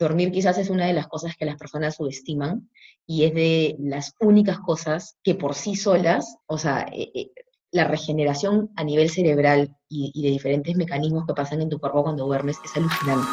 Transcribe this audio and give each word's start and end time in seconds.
dormir 0.00 0.32
quizás 0.32 0.56
es 0.56 0.70
una 0.70 0.86
de 0.86 0.94
las 0.94 1.08
cosas 1.08 1.36
que 1.36 1.44
las 1.44 1.56
personas 1.56 1.96
subestiman 1.96 2.70
y 3.06 3.24
es 3.24 3.34
de 3.34 3.76
las 3.78 4.14
únicas 4.18 4.58
cosas 4.58 5.18
que 5.22 5.34
por 5.34 5.54
sí 5.54 5.76
solas, 5.76 6.38
o 6.46 6.56
sea, 6.56 6.86
eh, 6.90 7.10
eh, 7.14 7.30
la 7.70 7.84
regeneración 7.84 8.70
a 8.76 8.82
nivel 8.82 9.10
cerebral 9.10 9.76
y, 9.90 10.10
y 10.14 10.22
de 10.22 10.30
diferentes 10.30 10.74
mecanismos 10.74 11.26
que 11.26 11.34
pasan 11.34 11.60
en 11.60 11.68
tu 11.68 11.78
cuerpo 11.78 12.02
cuando 12.02 12.24
duermes 12.24 12.56
es 12.64 12.74
alucinante. 12.76 13.28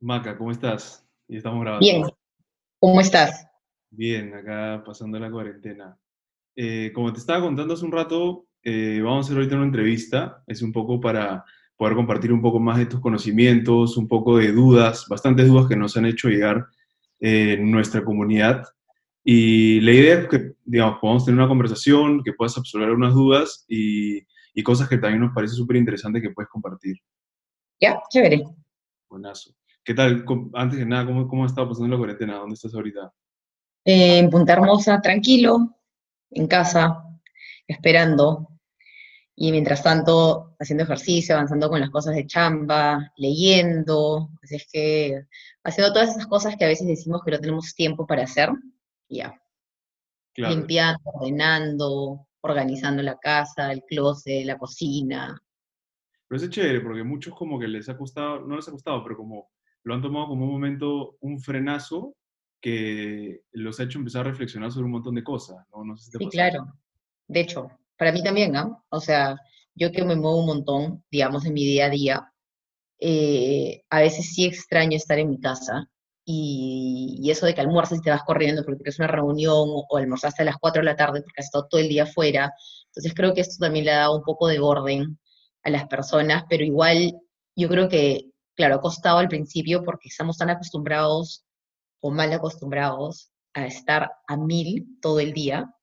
Maca, 0.00 0.36
¿cómo 0.36 0.50
estás? 0.50 1.06
Y 1.28 1.36
estamos 1.36 1.60
grabando. 1.60 1.86
Bien, 1.86 2.02
¿cómo 2.80 3.00
estás? 3.00 3.46
Bien, 3.90 4.32
acá 4.34 4.82
pasando 4.84 5.18
la 5.18 5.30
cuarentena. 5.30 5.99
Eh, 6.62 6.92
como 6.92 7.10
te 7.10 7.20
estaba 7.20 7.40
contando 7.40 7.72
hace 7.72 7.86
un 7.86 7.92
rato, 7.92 8.44
eh, 8.62 9.00
vamos 9.02 9.24
a 9.24 9.26
hacer 9.26 9.36
ahorita 9.38 9.56
una 9.56 9.64
entrevista. 9.64 10.44
Es 10.46 10.60
un 10.60 10.72
poco 10.72 11.00
para 11.00 11.42
poder 11.74 11.94
compartir 11.94 12.34
un 12.34 12.42
poco 12.42 12.60
más 12.60 12.76
de 12.76 12.84
tus 12.84 13.00
conocimientos, 13.00 13.96
un 13.96 14.06
poco 14.06 14.36
de 14.36 14.52
dudas, 14.52 15.06
bastantes 15.08 15.48
dudas 15.48 15.66
que 15.68 15.76
nos 15.76 15.96
han 15.96 16.04
hecho 16.04 16.28
llegar 16.28 16.66
eh, 17.18 17.54
en 17.54 17.70
nuestra 17.70 18.04
comunidad. 18.04 18.62
Y 19.24 19.80
la 19.80 19.92
idea 19.92 20.18
es 20.18 20.28
que, 20.28 20.52
digamos, 20.62 20.98
podamos 21.00 21.24
tener 21.24 21.38
una 21.38 21.48
conversación, 21.48 22.22
que 22.22 22.34
puedas 22.34 22.58
absorber 22.58 22.90
unas 22.90 23.14
dudas 23.14 23.64
y, 23.66 24.18
y 24.52 24.62
cosas 24.62 24.86
que 24.86 24.98
también 24.98 25.22
nos 25.22 25.32
parece 25.34 25.54
súper 25.54 25.76
interesante 25.76 26.20
que 26.20 26.28
puedes 26.28 26.50
compartir. 26.50 26.96
Ya, 27.80 28.02
chévere. 28.10 28.44
Buenazo. 29.08 29.54
¿Qué 29.82 29.94
tal? 29.94 30.26
Antes 30.52 30.78
de 30.78 30.84
nada, 30.84 31.06
¿cómo, 31.06 31.26
cómo 31.26 31.44
ha 31.44 31.46
estado 31.46 31.70
pasando 31.70 31.88
la 31.88 31.96
cuarentena? 31.96 32.34
¿Dónde 32.34 32.52
estás 32.52 32.74
ahorita? 32.74 33.10
Eh, 33.86 34.18
en 34.18 34.28
Punta 34.28 34.52
Hermosa, 34.52 35.00
tranquilo, 35.00 35.79
en 36.30 36.46
casa, 36.46 37.04
esperando. 37.66 38.48
Y 39.34 39.52
mientras 39.52 39.82
tanto, 39.82 40.54
haciendo 40.58 40.84
ejercicio, 40.84 41.34
avanzando 41.34 41.70
con 41.70 41.80
las 41.80 41.90
cosas 41.90 42.14
de 42.14 42.26
chamba, 42.26 43.12
leyendo. 43.16 44.30
Así 44.42 44.56
es 44.56 44.68
que 44.70 45.22
haciendo 45.64 45.92
todas 45.92 46.10
esas 46.10 46.26
cosas 46.26 46.56
que 46.56 46.64
a 46.64 46.68
veces 46.68 46.86
decimos 46.86 47.22
que 47.24 47.30
no 47.30 47.38
tenemos 47.40 47.74
tiempo 47.74 48.06
para 48.06 48.24
hacer. 48.24 48.50
y 49.08 49.18
Ya, 49.18 49.34
Claro. 50.32 50.54
limpiando, 50.54 51.00
ordenando, 51.04 52.28
organizando 52.42 53.02
la 53.02 53.18
casa, 53.18 53.72
el 53.72 53.82
closet, 53.82 54.44
la 54.44 54.58
cocina. 54.58 55.42
Pero 56.28 56.40
es 56.40 56.50
chévere 56.50 56.80
porque 56.80 57.02
muchos 57.02 57.34
como 57.34 57.58
que 57.58 57.66
les 57.66 57.88
ha 57.88 57.96
costado, 57.96 58.40
no 58.40 58.56
les 58.56 58.68
ha 58.68 58.70
costado, 58.70 59.02
pero 59.02 59.16
como 59.16 59.50
lo 59.82 59.94
han 59.94 60.02
tomado 60.02 60.28
como 60.28 60.44
un 60.44 60.52
momento, 60.52 61.16
un 61.20 61.40
frenazo 61.40 62.14
que 62.60 63.42
los 63.52 63.80
ha 63.80 63.84
hecho 63.84 63.98
empezar 63.98 64.22
a 64.22 64.30
reflexionar 64.30 64.70
sobre 64.70 64.86
un 64.86 64.92
montón 64.92 65.14
de 65.14 65.24
cosas, 65.24 65.66
¿no? 65.72 65.84
No 65.84 65.96
sé 65.96 66.04
si 66.04 66.10
te 66.10 66.18
Sí, 66.18 66.28
claro. 66.30 66.66
De 67.26 67.40
hecho, 67.40 67.70
para 67.96 68.12
mí 68.12 68.22
también, 68.22 68.52
¿no? 68.52 68.84
O 68.90 69.00
sea, 69.00 69.36
yo 69.74 69.90
que 69.92 70.04
me 70.04 70.16
muevo 70.16 70.40
un 70.40 70.46
montón, 70.46 71.04
digamos, 71.10 71.46
en 71.46 71.54
mi 71.54 71.64
día 71.64 71.86
a 71.86 71.90
día, 71.90 72.32
eh, 72.98 73.82
a 73.88 74.00
veces 74.00 74.34
sí 74.34 74.44
extraño 74.44 74.96
estar 74.96 75.18
en 75.18 75.30
mi 75.30 75.40
casa 75.40 75.88
y, 76.24 77.18
y 77.22 77.30
eso 77.30 77.46
de 77.46 77.54
que 77.54 77.62
almuerzas 77.62 77.98
y 77.98 78.02
te 78.02 78.10
vas 78.10 78.22
corriendo 78.24 78.62
porque 78.62 78.78
tienes 78.78 78.98
una 78.98 79.08
reunión 79.08 79.54
o, 79.54 79.86
o 79.88 79.96
almorzaste 79.96 80.42
a 80.42 80.46
las 80.46 80.58
4 80.58 80.80
de 80.80 80.86
la 80.86 80.96
tarde 80.96 81.22
porque 81.22 81.40
has 81.40 81.46
estado 81.46 81.66
todo 81.68 81.80
el 81.80 81.88
día 81.88 82.02
afuera. 82.02 82.52
Entonces 82.86 83.14
creo 83.14 83.32
que 83.32 83.40
esto 83.40 83.56
también 83.64 83.86
le 83.86 83.92
ha 83.92 84.00
dado 84.00 84.18
un 84.18 84.24
poco 84.24 84.48
de 84.48 84.60
orden 84.60 85.18
a 85.62 85.70
las 85.70 85.86
personas, 85.86 86.44
pero 86.48 86.64
igual 86.64 87.14
yo 87.56 87.68
creo 87.68 87.88
que, 87.88 88.30
claro, 88.54 88.76
ha 88.76 88.80
costado 88.80 89.18
al 89.18 89.28
principio 89.28 89.82
porque 89.84 90.08
estamos 90.08 90.36
tan 90.38 90.50
acostumbrados 90.50 91.44
o 92.00 92.10
mal 92.10 92.32
acostumbrados 92.32 93.32
a 93.54 93.66
estar 93.66 94.10
a 94.26 94.36
mil 94.36 94.98
todo 95.00 95.20
el 95.20 95.32
día, 95.32 95.74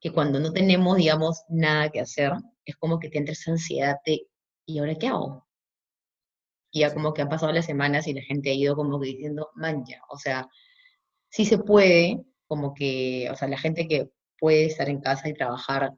que 0.00 0.12
cuando 0.12 0.40
no 0.40 0.52
tenemos, 0.52 0.96
digamos, 0.96 1.42
nada 1.48 1.90
que 1.90 2.00
hacer, 2.00 2.32
es 2.64 2.76
como 2.76 2.98
que 2.98 3.10
te 3.10 3.18
entra 3.18 3.32
esa 3.32 3.52
ansiedad 3.52 3.96
de, 4.06 4.26
¿y 4.66 4.78
ahora 4.78 4.94
qué 4.94 5.08
hago? 5.08 5.46
Y 6.72 6.80
ya 6.80 6.94
como 6.94 7.12
que 7.12 7.22
han 7.22 7.28
pasado 7.28 7.52
las 7.52 7.66
semanas 7.66 8.06
y 8.06 8.14
la 8.14 8.22
gente 8.22 8.50
ha 8.50 8.54
ido 8.54 8.76
como 8.76 9.00
que 9.00 9.08
diciendo, 9.08 9.50
man, 9.54 9.84
ya, 9.86 10.00
o 10.08 10.16
sea, 10.16 10.48
sí 11.28 11.44
se 11.44 11.58
puede, 11.58 12.24
como 12.46 12.74
que, 12.74 13.28
o 13.30 13.36
sea, 13.36 13.48
la 13.48 13.58
gente 13.58 13.86
que 13.86 14.10
puede 14.38 14.66
estar 14.66 14.88
en 14.88 15.00
casa 15.00 15.28
y 15.28 15.34
trabajar, 15.34 15.92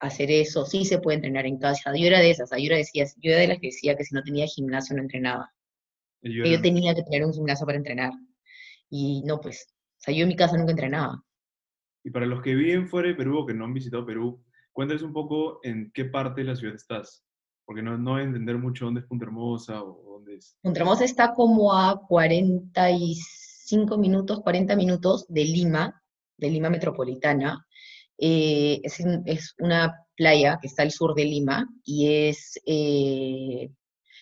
hacer 0.00 0.30
eso, 0.30 0.66
sí 0.66 0.84
se 0.84 0.98
puede 0.98 1.16
entrenar 1.16 1.46
en 1.46 1.58
casa. 1.58 1.92
Yo 1.96 2.06
era 2.06 2.20
de 2.20 2.30
esas, 2.30 2.50
yo 2.50 2.66
era, 2.66 2.76
decía, 2.76 3.06
yo 3.16 3.30
era 3.30 3.40
de 3.40 3.48
las 3.48 3.58
que 3.60 3.68
decía 3.68 3.96
que 3.96 4.04
si 4.04 4.14
no 4.14 4.22
tenía 4.22 4.46
gimnasio 4.46 4.96
no 4.96 5.02
entrenaba, 5.02 5.52
yo 6.22 6.42
que 6.42 6.50
yo 6.50 6.60
tenía 6.60 6.94
que 6.94 7.02
tener 7.02 7.24
un 7.24 7.32
gimnasio 7.32 7.66
para 7.66 7.78
entrenar. 7.78 8.12
Y 8.96 9.22
no, 9.24 9.40
pues, 9.40 9.66
o 9.74 9.96
sea, 9.98 10.14
yo 10.14 10.22
en 10.22 10.28
mi 10.28 10.36
casa 10.36 10.56
nunca 10.56 10.70
entrenaba. 10.70 11.20
y 12.04 12.10
para 12.10 12.26
los 12.26 12.40
que 12.42 12.54
viven 12.54 12.86
fuera 12.86 13.08
de 13.08 13.16
Perú 13.16 13.40
o 13.40 13.46
que 13.46 13.52
no 13.52 13.64
han 13.64 13.74
visitado 13.74 14.06
Perú, 14.06 14.40
cuéntales 14.72 15.02
un 15.02 15.12
poco 15.12 15.58
en 15.64 15.90
qué 15.92 16.04
parte 16.04 16.42
de 16.42 16.46
la 16.46 16.54
ciudad 16.54 16.76
estás, 16.76 17.24
porque 17.64 17.82
no, 17.82 17.98
no 17.98 18.12
voy 18.12 18.20
a 18.20 18.24
entender 18.24 18.56
mucho 18.56 18.84
dónde 18.84 19.00
es 19.00 19.06
Punta 19.06 19.24
Hermosa 19.24 19.82
o 19.82 20.12
dónde 20.12 20.36
es. 20.36 20.56
Punta 20.62 20.78
Hermosa 20.78 21.04
está 21.04 21.34
como 21.34 21.76
a 21.76 22.06
45 22.06 23.98
minutos, 23.98 24.42
40 24.42 24.76
minutos 24.76 25.26
de 25.28 25.44
Lima, 25.44 26.00
de 26.36 26.50
Lima 26.50 26.70
metropolitana. 26.70 27.66
Eh, 28.16 28.80
es, 28.84 29.00
es 29.24 29.56
una 29.58 29.92
playa 30.14 30.60
que 30.60 30.68
está 30.68 30.82
al 30.84 30.92
sur 30.92 31.16
de 31.16 31.24
Lima 31.24 31.68
y 31.84 32.28
es, 32.28 32.60
eh, 32.64 33.72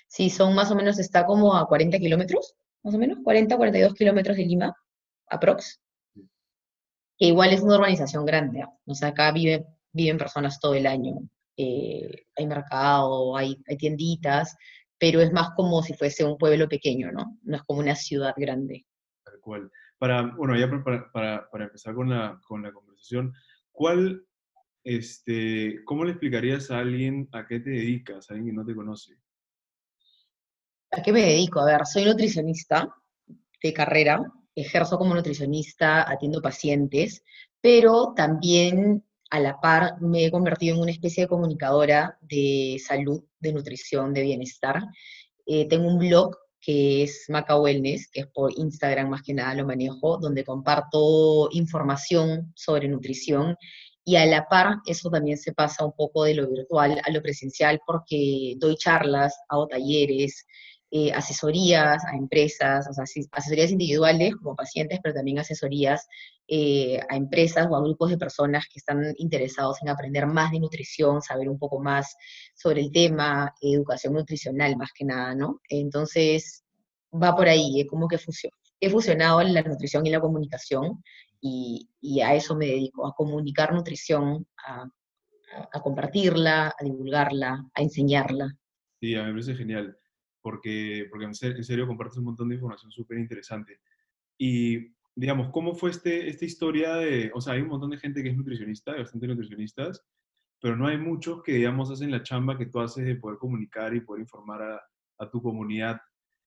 sí, 0.06 0.30
son 0.30 0.54
más 0.54 0.70
o 0.70 0.76
menos, 0.76 0.98
está 0.98 1.26
como 1.26 1.54
a 1.54 1.68
40 1.68 1.98
kilómetros, 1.98 2.54
más 2.82 2.94
o 2.94 2.98
menos, 2.98 3.18
40, 3.22 3.56
42 3.56 3.94
kilómetros 3.94 4.36
de 4.36 4.44
Lima, 4.44 4.74
aprox. 5.28 5.80
Que 6.14 7.26
igual 7.26 7.52
es 7.52 7.60
una 7.60 7.76
urbanización 7.76 8.24
grande, 8.24 8.62
¿ah? 8.62 8.70
o 8.84 8.94
sea, 8.94 9.08
acá 9.08 9.30
vive, 9.32 9.66
viven 9.92 10.18
personas 10.18 10.58
todo 10.58 10.74
el 10.74 10.86
año. 10.86 11.20
Eh, 11.56 12.26
hay 12.36 12.46
mercado, 12.46 13.36
hay, 13.36 13.62
hay 13.68 13.76
tienditas, 13.76 14.56
pero 14.98 15.20
es 15.20 15.32
más 15.32 15.50
como 15.54 15.82
si 15.82 15.94
fuese 15.94 16.24
un 16.24 16.38
pueblo 16.38 16.68
pequeño, 16.68 17.12
¿no? 17.12 17.38
No 17.42 17.56
es 17.56 17.62
como 17.62 17.80
una 17.80 17.94
ciudad 17.94 18.34
grande. 18.36 18.86
Tal 19.24 19.40
cual. 19.40 19.70
Para, 19.98 20.22
bueno, 20.34 20.58
ya 20.58 20.68
para, 20.68 21.12
para, 21.12 21.50
para 21.50 21.64
empezar 21.64 21.94
con 21.94 22.10
la, 22.10 22.40
con 22.46 22.62
la 22.62 22.72
conversación, 22.72 23.32
¿cuál, 23.70 24.26
este, 24.82 25.84
cómo 25.84 26.04
le 26.04 26.12
explicarías 26.12 26.70
a 26.70 26.78
alguien 26.78 27.28
a 27.32 27.46
qué 27.46 27.60
te 27.60 27.70
dedicas, 27.70 28.28
a 28.28 28.34
alguien 28.34 28.50
que 28.50 28.56
no 28.56 28.66
te 28.66 28.74
conoce? 28.74 29.16
¿A 30.94 31.02
qué 31.02 31.10
me 31.10 31.22
dedico? 31.22 31.58
A 31.60 31.64
ver, 31.64 31.86
soy 31.86 32.04
nutricionista 32.04 32.94
de 33.62 33.72
carrera, 33.72 34.20
ejerzo 34.54 34.98
como 34.98 35.14
nutricionista, 35.14 36.08
atiendo 36.10 36.42
pacientes, 36.42 37.22
pero 37.62 38.12
también 38.14 39.02
a 39.30 39.40
la 39.40 39.58
par 39.58 40.02
me 40.02 40.26
he 40.26 40.30
convertido 40.30 40.76
en 40.76 40.82
una 40.82 40.90
especie 40.90 41.24
de 41.24 41.28
comunicadora 41.28 42.18
de 42.20 42.78
salud, 42.86 43.24
de 43.40 43.54
nutrición, 43.54 44.12
de 44.12 44.20
bienestar. 44.20 44.82
Eh, 45.46 45.66
tengo 45.66 45.88
un 45.88 45.98
blog 45.98 46.36
que 46.60 47.04
es 47.04 47.24
Maca 47.30 47.58
Wellness, 47.58 48.10
que 48.12 48.20
es 48.20 48.26
por 48.26 48.52
Instagram 48.54 49.08
más 49.08 49.22
que 49.22 49.32
nada 49.32 49.54
lo 49.54 49.66
manejo, 49.66 50.18
donde 50.18 50.44
comparto 50.44 51.48
información 51.52 52.52
sobre 52.54 52.88
nutrición 52.88 53.56
y 54.04 54.16
a 54.16 54.26
la 54.26 54.48
par 54.48 54.78
eso 54.86 55.10
también 55.10 55.38
se 55.38 55.52
pasa 55.52 55.84
un 55.84 55.92
poco 55.92 56.24
de 56.24 56.34
lo 56.34 56.48
virtual 56.50 57.00
a 57.04 57.10
lo 57.10 57.22
presencial 57.22 57.80
porque 57.86 58.54
doy 58.58 58.76
charlas, 58.76 59.38
hago 59.48 59.68
talleres, 59.68 60.44
eh, 60.94 61.10
asesorías 61.10 62.04
a 62.04 62.16
empresas, 62.16 62.86
o 62.86 62.92
sea, 62.92 63.04
asesorías 63.32 63.70
individuales 63.70 64.36
como 64.36 64.54
pacientes, 64.54 65.00
pero 65.02 65.14
también 65.14 65.38
asesorías 65.38 66.06
eh, 66.46 67.00
a 67.08 67.16
empresas 67.16 67.66
o 67.70 67.74
a 67.76 67.80
grupos 67.80 68.10
de 68.10 68.18
personas 68.18 68.66
que 68.70 68.78
están 68.78 69.14
interesados 69.16 69.78
en 69.80 69.88
aprender 69.88 70.26
más 70.26 70.50
de 70.52 70.60
nutrición, 70.60 71.22
saber 71.22 71.48
un 71.48 71.58
poco 71.58 71.80
más 71.80 72.14
sobre 72.54 72.82
el 72.82 72.92
tema, 72.92 73.54
educación 73.62 74.12
nutricional 74.12 74.76
más 74.76 74.90
que 74.94 75.06
nada, 75.06 75.34
¿no? 75.34 75.60
Entonces, 75.70 76.62
va 77.10 77.34
por 77.34 77.48
ahí, 77.48 77.80
es 77.80 77.88
como 77.88 78.06
que 78.06 78.18
fusio- 78.18 78.50
he 78.78 78.90
fusionado 78.90 79.40
la 79.42 79.62
nutrición 79.62 80.06
y 80.06 80.10
la 80.10 80.20
comunicación 80.20 81.02
y, 81.40 81.88
a 82.22 82.34
eso 82.34 82.54
me 82.54 82.66
dedico, 82.66 83.06
a 83.06 83.14
comunicar 83.14 83.72
nutrición, 83.72 84.46
a 85.72 85.80
compartirla, 85.80 86.74
a 86.78 86.84
divulgarla, 86.84 87.64
a 87.74 87.82
enseñarla. 87.82 88.54
Sí, 89.00 89.14
a 89.14 89.20
mí 89.22 89.26
me 89.28 89.32
parece 89.32 89.54
genial, 89.54 89.96
porque, 90.42 91.06
porque 91.10 91.24
en 91.26 91.34
ser- 91.34 91.56
en 91.56 91.64
serio 91.64 91.86
compartes 91.86 92.18
un 92.18 92.24
montón 92.24 92.48
de 92.48 92.56
información 92.56 92.90
súper 92.92 93.18
interesante. 93.18 93.80
Y, 94.38 94.92
digamos, 95.14 95.50
¿cómo 95.50 95.74
fue 95.74 95.90
este, 95.90 96.28
esta 96.28 96.44
historia 96.44 96.94
de, 96.94 97.30
o 97.34 97.40
sea, 97.40 97.54
hay 97.54 97.62
un 97.62 97.68
montón 97.68 97.90
de 97.90 97.98
gente 97.98 98.22
que 98.22 98.30
es 98.30 98.36
nutricionista, 98.36 98.92
hay 98.92 98.98
bastantes 99.00 99.28
nutricionistas, 99.28 100.04
pero 100.60 100.76
no 100.76 100.86
hay 100.86 100.98
muchos 100.98 101.42
que, 101.42 101.52
digamos, 101.54 101.90
hacen 101.90 102.10
la 102.10 102.22
chamba 102.22 102.56
que 102.58 102.66
tú 102.66 102.80
haces 102.80 103.04
de 103.04 103.16
poder 103.16 103.38
comunicar 103.38 103.94
y 103.94 104.00
poder 104.00 104.22
informar 104.22 104.62
a, 104.62 104.80
a 105.18 105.30
tu 105.30 105.42
comunidad. 105.42 106.00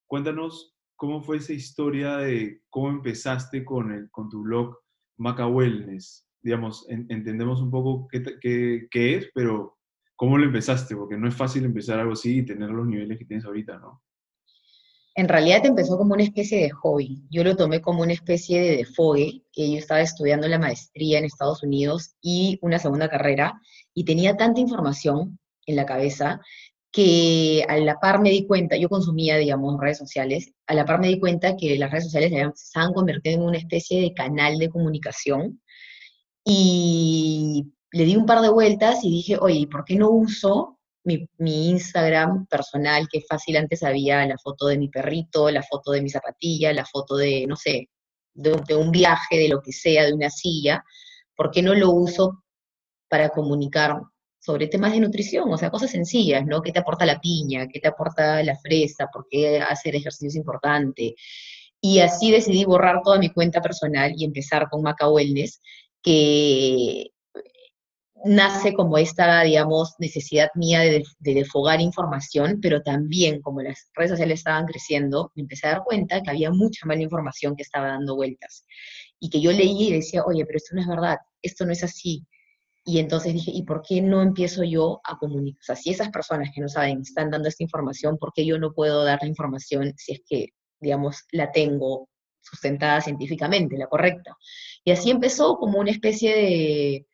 Cuéntanos 0.06 0.74
cómo 0.96 1.22
fue 1.22 1.36
esa 1.38 1.52
historia 1.52 2.16
de 2.18 2.62
cómo 2.70 2.88
empezaste 2.90 3.64
con, 3.64 3.92
el, 3.92 4.10
con 4.10 4.28
tu 4.28 4.42
blog 4.42 4.78
Maca 5.18 5.46
Wellness. 5.46 6.26
Digamos, 6.42 6.88
en- 6.88 7.06
entendemos 7.10 7.60
un 7.60 7.70
poco 7.70 8.08
qué, 8.08 8.22
qué, 8.40 8.86
qué 8.90 9.16
es, 9.16 9.30
pero 9.34 9.75
¿cómo 10.16 10.38
lo 10.38 10.46
empezaste? 10.46 10.96
Porque 10.96 11.16
no 11.16 11.28
es 11.28 11.34
fácil 11.34 11.64
empezar 11.64 12.00
algo 12.00 12.14
así 12.14 12.38
y 12.38 12.44
tener 12.44 12.70
los 12.70 12.86
niveles 12.86 13.18
que 13.18 13.24
tienes 13.24 13.44
ahorita, 13.44 13.78
¿no? 13.78 14.02
En 15.14 15.28
realidad 15.28 15.64
empezó 15.64 15.96
como 15.96 16.12
una 16.12 16.24
especie 16.24 16.60
de 16.60 16.70
hobby. 16.70 17.22
Yo 17.30 17.42
lo 17.42 17.56
tomé 17.56 17.80
como 17.80 18.02
una 18.02 18.12
especie 18.12 18.60
de 18.60 18.76
defogue, 18.76 19.44
que 19.50 19.70
yo 19.70 19.78
estaba 19.78 20.02
estudiando 20.02 20.46
la 20.46 20.58
maestría 20.58 21.18
en 21.18 21.24
Estados 21.24 21.62
Unidos 21.62 22.16
y 22.20 22.58
una 22.60 22.78
segunda 22.78 23.08
carrera, 23.08 23.58
y 23.94 24.04
tenía 24.04 24.36
tanta 24.36 24.60
información 24.60 25.38
en 25.64 25.76
la 25.76 25.86
cabeza 25.86 26.42
que 26.92 27.64
a 27.68 27.76
la 27.78 27.98
par 27.98 28.20
me 28.20 28.30
di 28.30 28.46
cuenta, 28.46 28.76
yo 28.76 28.88
consumía, 28.88 29.36
digamos, 29.36 29.78
redes 29.80 29.98
sociales, 29.98 30.52
a 30.66 30.74
la 30.74 30.84
par 30.84 31.00
me 31.00 31.08
di 31.08 31.18
cuenta 31.18 31.56
que 31.56 31.78
las 31.78 31.90
redes 31.90 32.04
sociales 32.04 32.30
se 32.30 32.66
estaban 32.66 32.92
convirtiendo 32.92 33.42
en 33.42 33.48
una 33.48 33.58
especie 33.58 34.00
de 34.00 34.14
canal 34.14 34.58
de 34.58 34.70
comunicación 34.70 35.60
y 36.44 37.72
le 37.96 38.04
di 38.04 38.14
un 38.14 38.26
par 38.26 38.42
de 38.42 38.50
vueltas 38.50 39.02
y 39.04 39.10
dije, 39.10 39.38
oye, 39.40 39.66
¿por 39.68 39.84
qué 39.84 39.96
no 39.96 40.10
uso 40.10 40.78
mi, 41.04 41.28
Instagram 41.38 42.46
personal, 42.46 43.08
que 43.10 43.22
fácil 43.22 43.56
antes 43.56 43.82
había 43.82 44.26
la 44.26 44.36
foto 44.36 44.66
de 44.66 44.76
mi 44.76 44.88
perrito, 44.88 45.50
la 45.50 45.62
foto 45.62 45.92
de 45.92 46.02
mi 46.02 46.10
zapatilla, 46.10 46.72
la 46.74 46.84
foto 46.84 47.16
de, 47.16 47.46
no 47.46 47.56
sé, 47.56 47.88
de, 48.34 48.74
un 48.76 48.90
viaje, 48.90 49.38
de 49.38 49.48
lo 49.48 49.62
que 49.62 49.72
sea, 49.72 50.04
de 50.04 50.12
una 50.12 50.28
silla? 50.28 50.84
¿Por 51.34 51.50
qué 51.50 51.62
no 51.62 51.74
lo 51.74 51.90
uso 51.90 52.44
para 53.08 53.30
comunicar 53.30 53.98
sobre 54.40 54.68
temas 54.68 54.92
de 54.92 55.00
nutrición, 55.00 55.50
o 55.50 55.56
sea, 55.56 55.70
cosas 55.70 55.90
sencillas, 55.90 56.44
¿no? 56.46 56.60
¿Qué 56.60 56.72
te 56.72 56.80
aporta 56.80 57.06
la 57.06 57.20
piña? 57.20 57.66
¿Qué 57.66 57.80
te 57.80 57.88
aporta 57.88 58.42
la 58.42 58.56
fresa? 58.56 59.08
¿Por 59.12 59.26
qué 59.30 59.58
hacer 59.60 59.96
ejercicio 59.96 60.28
es 60.28 60.36
importante? 60.36 61.14
Y 61.80 62.00
así 62.00 62.30
decidí 62.30 62.64
borrar 62.64 63.00
toda 63.02 63.18
mi 63.18 63.30
cuenta 63.30 63.62
personal 63.62 64.12
y 64.16 64.24
empezar 64.24 64.68
con 64.70 64.82
Maca 64.82 65.08
Wellness, 65.08 65.62
que 66.02 67.10
nace 68.24 68.72
como 68.74 68.98
esta, 68.98 69.42
digamos, 69.42 69.94
necesidad 69.98 70.48
mía 70.54 70.80
de, 70.80 71.04
de 71.18 71.34
defogar 71.34 71.80
información, 71.80 72.58
pero 72.60 72.82
también 72.82 73.40
como 73.42 73.62
las 73.62 73.90
redes 73.94 74.12
sociales 74.12 74.40
estaban 74.40 74.66
creciendo, 74.66 75.32
me 75.34 75.42
empecé 75.42 75.66
a 75.66 75.72
dar 75.72 75.84
cuenta 75.84 76.22
que 76.22 76.30
había 76.30 76.50
mucha 76.50 76.86
mala 76.86 77.02
información 77.02 77.56
que 77.56 77.62
estaba 77.62 77.88
dando 77.88 78.16
vueltas. 78.16 78.64
Y 79.18 79.30
que 79.30 79.40
yo 79.40 79.52
leía 79.52 79.88
y 79.88 79.92
decía, 79.92 80.24
oye, 80.24 80.44
pero 80.44 80.56
esto 80.56 80.74
no 80.74 80.80
es 80.80 80.88
verdad, 80.88 81.18
esto 81.42 81.64
no 81.64 81.72
es 81.72 81.84
así, 81.84 82.26
y 82.88 83.00
entonces 83.00 83.34
dije, 83.34 83.50
¿y 83.52 83.64
por 83.64 83.82
qué 83.82 84.00
no 84.00 84.22
empiezo 84.22 84.62
yo 84.62 85.00
a 85.02 85.18
comunicar? 85.18 85.58
O 85.60 85.64
sea, 85.64 85.74
si 85.74 85.90
esas 85.90 86.10
personas 86.10 86.50
que 86.54 86.60
no 86.60 86.68
saben 86.68 87.00
están 87.00 87.30
dando 87.30 87.48
esta 87.48 87.64
información, 87.64 88.16
¿por 88.16 88.32
qué 88.32 88.46
yo 88.46 88.60
no 88.60 88.72
puedo 88.72 89.02
dar 89.02 89.18
la 89.22 89.28
información 89.28 89.92
si 89.96 90.12
es 90.12 90.20
que, 90.24 90.50
digamos, 90.78 91.24
la 91.32 91.50
tengo 91.50 92.08
sustentada 92.40 93.00
científicamente, 93.00 93.76
la 93.76 93.88
correcta? 93.88 94.36
Y 94.84 94.92
así 94.92 95.10
empezó 95.10 95.56
como 95.56 95.80
una 95.80 95.90
especie 95.90 96.36
de, 96.36 97.06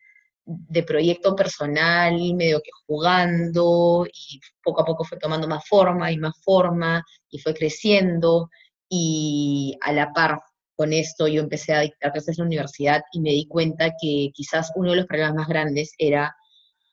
de 0.44 0.82
proyecto 0.82 1.36
personal, 1.36 2.14
medio 2.34 2.60
que 2.60 2.70
jugando, 2.86 4.06
y 4.06 4.40
poco 4.62 4.82
a 4.82 4.84
poco 4.84 5.04
fue 5.04 5.18
tomando 5.18 5.46
más 5.48 5.66
forma 5.66 6.10
y 6.10 6.18
más 6.18 6.34
forma, 6.42 7.04
y 7.30 7.38
fue 7.38 7.54
creciendo, 7.54 8.50
y 8.88 9.76
a 9.80 9.92
la 9.92 10.12
par 10.12 10.38
con 10.76 10.92
esto 10.92 11.28
yo 11.28 11.40
empecé 11.40 11.74
a 11.74 11.80
dictar 11.80 12.12
clases 12.12 12.38
en 12.38 12.44
la 12.44 12.48
universidad 12.48 13.02
y 13.12 13.20
me 13.20 13.30
di 13.30 13.46
cuenta 13.46 13.92
que 14.00 14.30
quizás 14.34 14.72
uno 14.74 14.90
de 14.90 14.96
los 14.96 15.06
problemas 15.06 15.34
más 15.34 15.48
grandes 15.48 15.92
era 15.98 16.34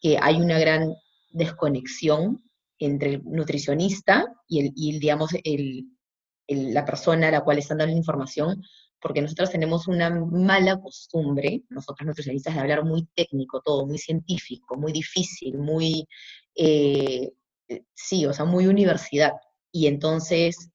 que 0.02 0.18
hay 0.22 0.40
una 0.40 0.60
gran 0.60 0.94
desconexión 1.32 2.44
entre 2.78 3.16
el 3.16 3.24
nutricionista 3.24 4.26
y, 4.48 4.92
el, 4.92 5.00
digamos, 5.00 5.32
el, 5.44 5.86
la 6.48 6.86
persona 6.86 7.28
a 7.28 7.32
la 7.32 7.42
cual 7.42 7.58
están 7.58 7.80
dando 7.80 7.94
la 7.94 8.00
información, 8.00 8.62
porque 9.02 9.22
nosotros 9.22 9.50
tenemos 9.52 9.88
una 9.88 10.10
mala 10.10 10.80
costumbre, 10.80 11.64
nosotros 11.70 12.08
nutricionistas, 12.08 12.54
de 12.54 12.62
hablar 12.62 12.84
muy 12.84 13.08
técnico 13.16 13.62
todo, 13.62 13.86
muy 13.86 13.98
científico, 13.98 14.76
muy 14.78 14.92
difícil, 14.92 15.58
muy, 15.58 16.08
eh, 16.56 17.32
sí, 17.94 18.26
o 18.26 18.34
sea, 18.34 18.46
muy 18.46 18.68
universidad. 18.68 19.34
Y 19.72 19.88
entonces, 19.88 20.70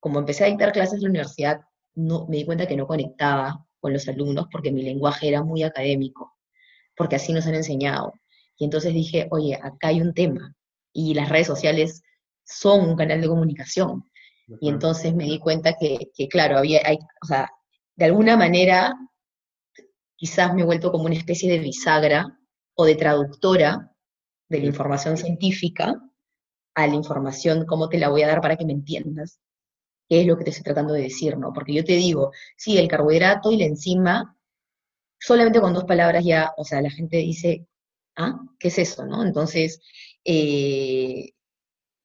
como 0.00 0.18
empecé 0.20 0.44
a 0.44 0.48
dictar 0.48 0.72
clases 0.72 0.94
en 0.94 1.02
la 1.02 1.10
universidad, 1.10 1.60
no, 1.94 2.26
me 2.28 2.36
di 2.36 2.44
cuenta 2.44 2.66
que 2.66 2.76
no 2.76 2.86
conectaba 2.86 3.66
con 3.80 3.92
los 3.92 4.06
alumnos 4.08 4.46
porque 4.50 4.72
mi 4.72 4.82
lenguaje 4.82 5.28
era 5.28 5.42
muy 5.42 5.62
académico, 5.62 6.34
porque 6.96 7.16
así 7.16 7.32
nos 7.32 7.46
han 7.46 7.54
enseñado. 7.54 8.12
Y 8.58 8.64
entonces 8.64 8.94
dije, 8.94 9.28
oye, 9.30 9.54
acá 9.56 9.88
hay 9.88 10.00
un 10.00 10.14
tema, 10.14 10.54
y 10.96 11.12
las 11.14 11.28
redes 11.28 11.46
sociales 11.46 12.02
son 12.44 12.88
un 12.88 12.96
canal 12.96 13.20
de 13.20 13.28
comunicación. 13.28 14.04
Y 14.60 14.68
entonces 14.70 15.14
me 15.14 15.24
di 15.24 15.38
cuenta 15.38 15.74
que, 15.78 16.28
claro, 16.28 16.56
había, 16.56 16.80
hay, 16.84 16.98
o 17.22 17.26
sea, 17.26 17.50
de 17.96 18.04
alguna 18.04 18.36
manera, 18.36 18.94
quizás 20.16 20.54
me 20.54 20.62
he 20.62 20.64
vuelto 20.64 20.92
como 20.92 21.04
una 21.04 21.14
especie 21.14 21.50
de 21.50 21.58
bisagra 21.58 22.38
o 22.74 22.84
de 22.84 22.94
traductora 22.94 23.92
de 24.48 24.60
la 24.60 24.66
información 24.66 25.16
científica 25.16 25.94
a 26.74 26.86
la 26.86 26.94
información, 26.94 27.64
cómo 27.66 27.88
te 27.88 27.98
la 27.98 28.10
voy 28.10 28.22
a 28.22 28.28
dar 28.28 28.40
para 28.40 28.56
que 28.56 28.66
me 28.66 28.74
entiendas 28.74 29.40
qué 30.08 30.20
es 30.20 30.26
lo 30.26 30.36
que 30.36 30.44
te 30.44 30.50
estoy 30.50 30.64
tratando 30.64 30.94
de 30.94 31.02
decir, 31.02 31.36
¿no? 31.36 31.52
Porque 31.52 31.74
yo 31.74 31.84
te 31.84 31.94
digo, 31.94 32.32
sí, 32.56 32.78
el 32.78 32.88
carbohidrato 32.88 33.50
y 33.50 33.56
la 33.56 33.64
enzima, 33.64 34.36
solamente 35.18 35.60
con 35.60 35.74
dos 35.74 35.84
palabras 35.84 36.24
ya, 36.24 36.52
o 36.56 36.64
sea, 36.64 36.80
la 36.82 36.90
gente 36.90 37.18
dice, 37.18 37.66
¿ah? 38.16 38.38
¿Qué 38.58 38.68
es 38.68 38.78
eso, 38.78 39.04
no? 39.06 39.24
Entonces, 39.24 39.80
eh, 40.24 41.30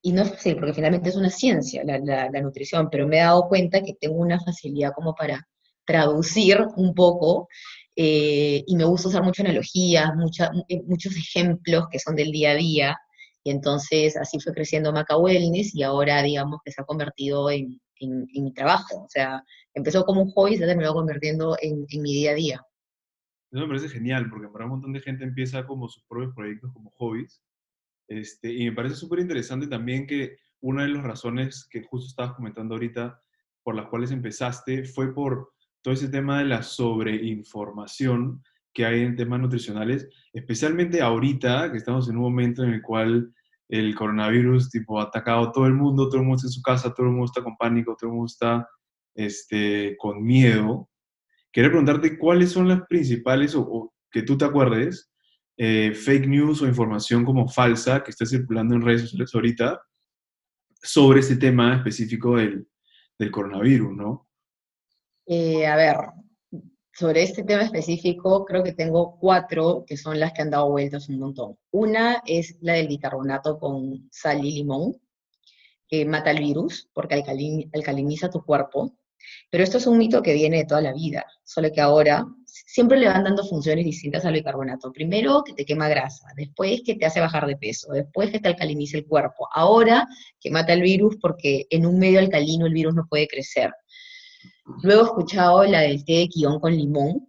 y 0.02 0.12
no 0.12 0.22
es 0.22 0.30
fácil, 0.30 0.56
porque 0.56 0.74
finalmente 0.74 1.10
es 1.10 1.16
una 1.16 1.30
ciencia 1.30 1.84
la, 1.84 2.28
nutrición, 2.40 2.88
pero 2.90 3.06
me 3.06 3.18
he 3.18 3.20
dado 3.20 3.48
cuenta 3.48 3.82
que 3.82 3.94
tengo 3.94 4.16
una 4.16 4.40
facilidad 4.40 4.92
como 4.94 5.14
para 5.14 5.46
traducir 5.84 6.58
un 6.76 6.94
poco, 6.94 7.48
eh, 7.94 8.64
y 8.66 8.76
me 8.76 8.84
gusta 8.84 9.08
usar 9.08 9.22
muchas 9.22 9.46
analogías, 9.46 10.10
eh, 10.68 10.82
muchos 10.86 11.16
ejemplos 11.16 11.86
que 11.90 11.98
son 11.98 12.16
del 12.16 12.32
día 12.32 12.52
a 12.52 12.54
día, 12.54 12.96
y 13.44 13.50
entonces 13.50 14.16
así 14.16 14.38
fue 14.40 14.52
creciendo 14.52 14.92
Maca 14.92 15.16
Wellness 15.16 15.74
y 15.74 15.82
ahora 15.82 16.22
digamos 16.22 16.60
que 16.64 16.70
se 16.70 16.80
ha 16.80 16.84
convertido 16.84 17.50
en, 17.50 17.80
en, 17.98 18.26
mi 18.32 18.52
trabajo. 18.52 19.02
O 19.02 19.08
sea, 19.08 19.42
empezó 19.74 20.04
como 20.04 20.22
un 20.22 20.30
hobby 20.30 20.54
y 20.54 20.58
se 20.58 20.66
terminó 20.66 20.92
convirtiendo 20.92 21.56
en, 21.60 21.84
en, 21.88 22.02
mi 22.02 22.12
día 22.12 22.32
a 22.32 22.34
día. 22.34 22.66
Eso 23.50 23.62
me 23.62 23.68
parece 23.68 23.88
genial, 23.88 24.30
porque 24.30 24.48
para 24.48 24.64
un 24.64 24.72
montón 24.72 24.92
de 24.92 25.00
gente 25.00 25.24
empieza 25.24 25.66
como 25.66 25.88
sus 25.88 26.04
propios 26.04 26.34
proyectos 26.34 26.72
como 26.72 26.90
hobbies. 26.96 27.42
Este, 28.08 28.52
y 28.52 28.64
me 28.64 28.76
parece 28.76 28.94
súper 28.94 29.20
interesante 29.20 29.66
también 29.66 30.06
que 30.06 30.36
una 30.60 30.82
de 30.84 30.90
las 30.90 31.02
razones 31.02 31.66
que 31.70 31.82
justo 31.82 32.08
estabas 32.08 32.34
comentando 32.34 32.74
ahorita, 32.74 33.20
por 33.62 33.74
las 33.74 33.88
cuales 33.88 34.10
empezaste, 34.10 34.84
fue 34.84 35.14
por 35.14 35.52
todo 35.82 35.94
ese 35.94 36.08
tema 36.08 36.38
de 36.38 36.46
la 36.46 36.62
sobreinformación 36.62 38.42
que 38.72 38.86
hay 38.86 39.02
en 39.02 39.16
temas 39.16 39.40
nutricionales, 39.40 40.08
especialmente 40.32 41.02
ahorita, 41.02 41.70
que 41.70 41.78
estamos 41.78 42.08
en 42.08 42.16
un 42.16 42.22
momento 42.22 42.62
en 42.62 42.70
el 42.70 42.82
cual 42.82 43.32
el 43.68 43.94
coronavirus 43.94 44.70
tipo, 44.70 45.00
ha 45.00 45.04
atacado 45.04 45.48
a 45.48 45.52
todo 45.52 45.66
el 45.66 45.74
mundo, 45.74 46.08
todo 46.08 46.20
el 46.20 46.26
mundo 46.26 46.36
está 46.36 46.48
en 46.48 46.52
su 46.52 46.62
casa, 46.62 46.94
todo 46.94 47.06
el 47.06 47.12
mundo 47.12 47.26
está 47.26 47.42
con 47.42 47.56
pánico, 47.56 47.96
todo 47.98 48.10
el 48.10 48.16
mundo 48.16 48.30
está 48.30 48.68
este, 49.14 49.96
con 49.98 50.22
miedo. 50.22 50.88
Quería 51.50 51.70
preguntarte 51.70 52.18
cuáles 52.18 52.52
son 52.52 52.68
las 52.68 52.82
principales, 52.86 53.54
o, 53.54 53.92
que 54.10 54.22
tú 54.22 54.36
te 54.38 54.44
acuerdes, 54.44 55.10
eh, 55.56 55.92
fake 55.94 56.28
news 56.28 56.62
o 56.62 56.66
información 56.66 57.24
como 57.24 57.48
falsa 57.48 58.02
que 58.02 58.10
está 58.10 58.24
circulando 58.24 58.74
en 58.74 58.82
redes 58.82 59.02
sociales 59.02 59.34
ahorita 59.34 59.82
sobre 60.82 61.20
este 61.20 61.36
tema 61.36 61.76
específico 61.76 62.36
del, 62.36 62.66
del 63.18 63.30
coronavirus, 63.30 63.92
¿no? 63.94 64.28
Eh, 65.26 65.66
a 65.66 65.76
ver, 65.76 65.96
sobre 66.94 67.22
este 67.22 67.44
tema 67.44 67.62
específico, 67.62 68.44
creo 68.44 68.62
que 68.62 68.72
tengo 68.72 69.18
cuatro 69.18 69.84
que 69.86 69.96
son 69.96 70.20
las 70.20 70.32
que 70.32 70.42
han 70.42 70.50
dado 70.50 70.70
vueltas 70.70 71.08
un 71.08 71.18
montón. 71.18 71.58
Una 71.70 72.22
es 72.26 72.56
la 72.60 72.74
del 72.74 72.88
bicarbonato 72.88 73.58
con 73.58 74.08
sal 74.10 74.44
y 74.44 74.52
limón, 74.52 75.00
que 75.88 76.04
mata 76.04 76.30
el 76.30 76.40
virus 76.40 76.88
porque 76.92 77.14
alcaliniza 77.72 78.30
tu 78.30 78.44
cuerpo. 78.44 78.96
Pero 79.50 79.62
esto 79.62 79.78
es 79.78 79.86
un 79.86 79.98
mito 79.98 80.22
que 80.22 80.34
viene 80.34 80.58
de 80.58 80.64
toda 80.64 80.80
la 80.80 80.92
vida, 80.92 81.24
solo 81.44 81.70
que 81.70 81.80
ahora 81.80 82.26
siempre 82.44 82.98
le 82.98 83.06
van 83.06 83.24
dando 83.24 83.44
funciones 83.44 83.84
distintas 83.84 84.24
al 84.24 84.34
bicarbonato. 84.34 84.92
Primero 84.92 85.42
que 85.44 85.54
te 85.54 85.64
quema 85.64 85.88
grasa, 85.88 86.26
después 86.36 86.82
que 86.84 86.96
te 86.96 87.06
hace 87.06 87.20
bajar 87.20 87.46
de 87.46 87.56
peso, 87.56 87.92
después 87.92 88.30
que 88.30 88.40
te 88.40 88.48
alcaliniza 88.48 88.98
el 88.98 89.06
cuerpo. 89.06 89.48
Ahora 89.54 90.06
que 90.40 90.50
mata 90.50 90.72
el 90.72 90.82
virus 90.82 91.16
porque 91.20 91.66
en 91.70 91.86
un 91.86 91.98
medio 91.98 92.18
alcalino 92.18 92.66
el 92.66 92.74
virus 92.74 92.94
no 92.94 93.06
puede 93.08 93.28
crecer. 93.28 93.72
Luego 94.82 95.02
he 95.02 95.04
escuchado 95.04 95.64
la 95.64 95.80
del 95.80 96.04
té 96.04 96.12
de 96.12 96.28
quión 96.28 96.60
con 96.60 96.76
limón 96.76 97.26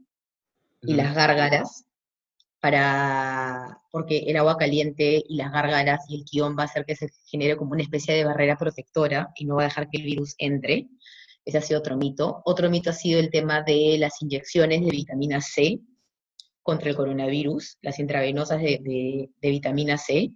y 0.81 0.93
las 0.93 1.15
gárgaras, 1.15 1.85
para, 2.59 3.77
porque 3.91 4.19
el 4.19 4.37
agua 4.37 4.57
caliente 4.57 5.23
y 5.27 5.35
las 5.35 5.51
gárgaras 5.51 6.05
y 6.07 6.15
el 6.15 6.25
quión 6.25 6.55
va 6.57 6.63
a 6.63 6.65
hacer 6.65 6.85
que 6.85 6.95
se 6.95 7.09
genere 7.25 7.57
como 7.57 7.71
una 7.71 7.83
especie 7.83 8.13
de 8.13 8.23
barrera 8.23 8.57
protectora 8.57 9.31
y 9.35 9.45
no 9.45 9.55
va 9.55 9.63
a 9.63 9.65
dejar 9.65 9.89
que 9.89 9.97
el 9.97 10.05
virus 10.05 10.35
entre. 10.37 10.87
Ese 11.45 11.57
ha 11.57 11.61
sido 11.61 11.79
otro 11.79 11.97
mito. 11.97 12.41
Otro 12.45 12.69
mito 12.69 12.89
ha 12.89 12.93
sido 12.93 13.19
el 13.19 13.29
tema 13.29 13.63
de 13.63 13.97
las 13.99 14.21
inyecciones 14.21 14.81
de 14.81 14.91
vitamina 14.91 15.41
C 15.41 15.81
contra 16.61 16.89
el 16.89 16.95
coronavirus, 16.95 17.77
las 17.81 17.99
intravenosas 17.99 18.61
de, 18.61 19.29
vitamina 19.41 19.97
C, 19.97 20.31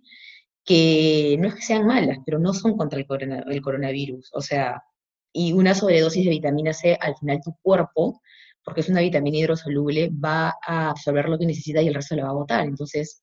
que 0.65 1.37
no 1.39 1.47
es 1.47 1.55
que 1.55 1.61
sean 1.61 1.87
malas, 1.87 2.17
pero 2.25 2.39
no 2.39 2.53
son 2.53 2.75
contra 2.75 2.99
el, 2.99 3.07
el 3.49 3.61
coronavirus. 3.61 4.31
O 4.33 4.41
sea, 4.41 4.83
y 5.37 5.53
una 5.53 5.75
sobredosis 5.75 6.25
de 6.25 6.31
vitamina 6.31 6.73
C, 6.73 6.97
al 6.99 7.15
final 7.15 7.39
tu 7.43 7.55
cuerpo, 7.61 8.21
porque 8.63 8.81
es 8.81 8.89
una 8.89 9.01
vitamina 9.01 9.37
hidrosoluble, 9.37 10.09
va 10.09 10.55
a 10.65 10.89
absorber 10.89 11.29
lo 11.29 11.37
que 11.37 11.45
necesita 11.45 11.79
y 11.79 11.87
el 11.87 11.93
resto 11.93 12.15
lo 12.15 12.23
va 12.23 12.29
a 12.29 12.33
botar. 12.33 12.65
Entonces, 12.65 13.21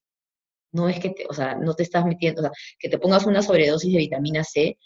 no 0.71 0.89
es 0.89 1.01
que 1.01 1.11
te, 1.11 1.27
o 1.29 1.35
sea, 1.35 1.57
no 1.57 1.75
te 1.75 1.83
estás 1.83 2.07
metiendo, 2.07 2.41
o 2.41 2.45
sea, 2.45 2.53
que 2.79 2.89
te 2.89 2.99
pongas 2.99 3.27
una 3.27 3.43
sobredosis 3.43 3.93
de 3.93 3.99
vitamina 3.99 4.45
C, 4.45 4.79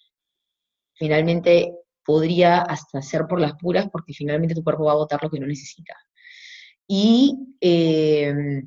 finalmente 0.94 1.74
podría 2.02 2.62
hasta 2.62 3.02
ser 3.02 3.26
por 3.26 3.40
las 3.40 3.52
puras 3.56 3.88
porque 3.92 4.14
finalmente 4.14 4.54
tu 4.54 4.64
cuerpo 4.64 4.84
va 4.84 4.92
a 4.92 4.96
botar 4.96 5.22
lo 5.22 5.28
que 5.28 5.38
no 5.38 5.46
necesita. 5.46 5.94
Y 6.86 7.36
eh, 7.60 8.62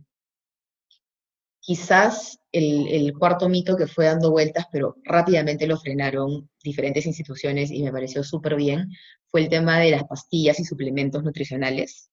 quizás 1.59 2.40
el, 2.51 3.13
cuarto 3.17 3.47
mito 3.49 3.77
que 3.77 3.87
fue 3.87 4.05
dando 4.05 4.31
vueltas, 4.31 4.65
pero 4.71 4.95
rápidamente 5.03 5.67
lo 5.67 5.77
frenaron 5.77 6.49
diferentes 6.63 7.05
instituciones 7.05 7.71
y 7.71 7.83
me 7.83 7.91
pareció 7.91 8.23
súper 8.23 8.55
bien, 8.55 8.89
fue 9.27 9.41
el 9.41 9.49
tema 9.49 9.79
de 9.79 9.91
las 9.91 10.03
pastillas 10.03 10.59
y 10.59 10.65
suplementos 10.65 11.23
nutricionales, 11.23 12.09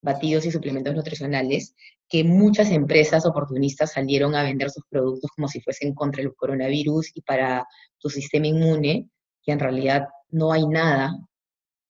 batidos 0.00 0.46
y 0.46 0.52
suplementos 0.52 0.94
nutricionales, 0.94 1.74
que 2.08 2.22
muchas 2.22 2.70
empresas 2.70 3.26
oportunistas 3.26 3.92
salieron 3.92 4.34
a 4.34 4.42
vender 4.42 4.70
sus 4.70 4.84
productos 4.88 5.30
como 5.34 5.48
si 5.48 5.60
fuesen 5.60 5.94
contra 5.94 6.22
el 6.22 6.34
coronavirus 6.34 7.10
y 7.14 7.22
para 7.22 7.66
tu 7.98 8.08
sistema 8.10 8.46
inmune, 8.46 9.08
que 9.42 9.52
en 9.52 9.58
realidad 9.58 10.08
no 10.30 10.52
hay 10.52 10.66
nada 10.66 11.16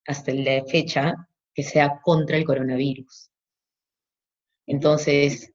hasta 0.06 0.32
la 0.32 0.64
fecha 0.64 1.14
que 1.52 1.62
sea 1.62 2.00
contra 2.02 2.36
el 2.36 2.44
coronavirus. 2.44 3.30
Entonces, 4.66 5.53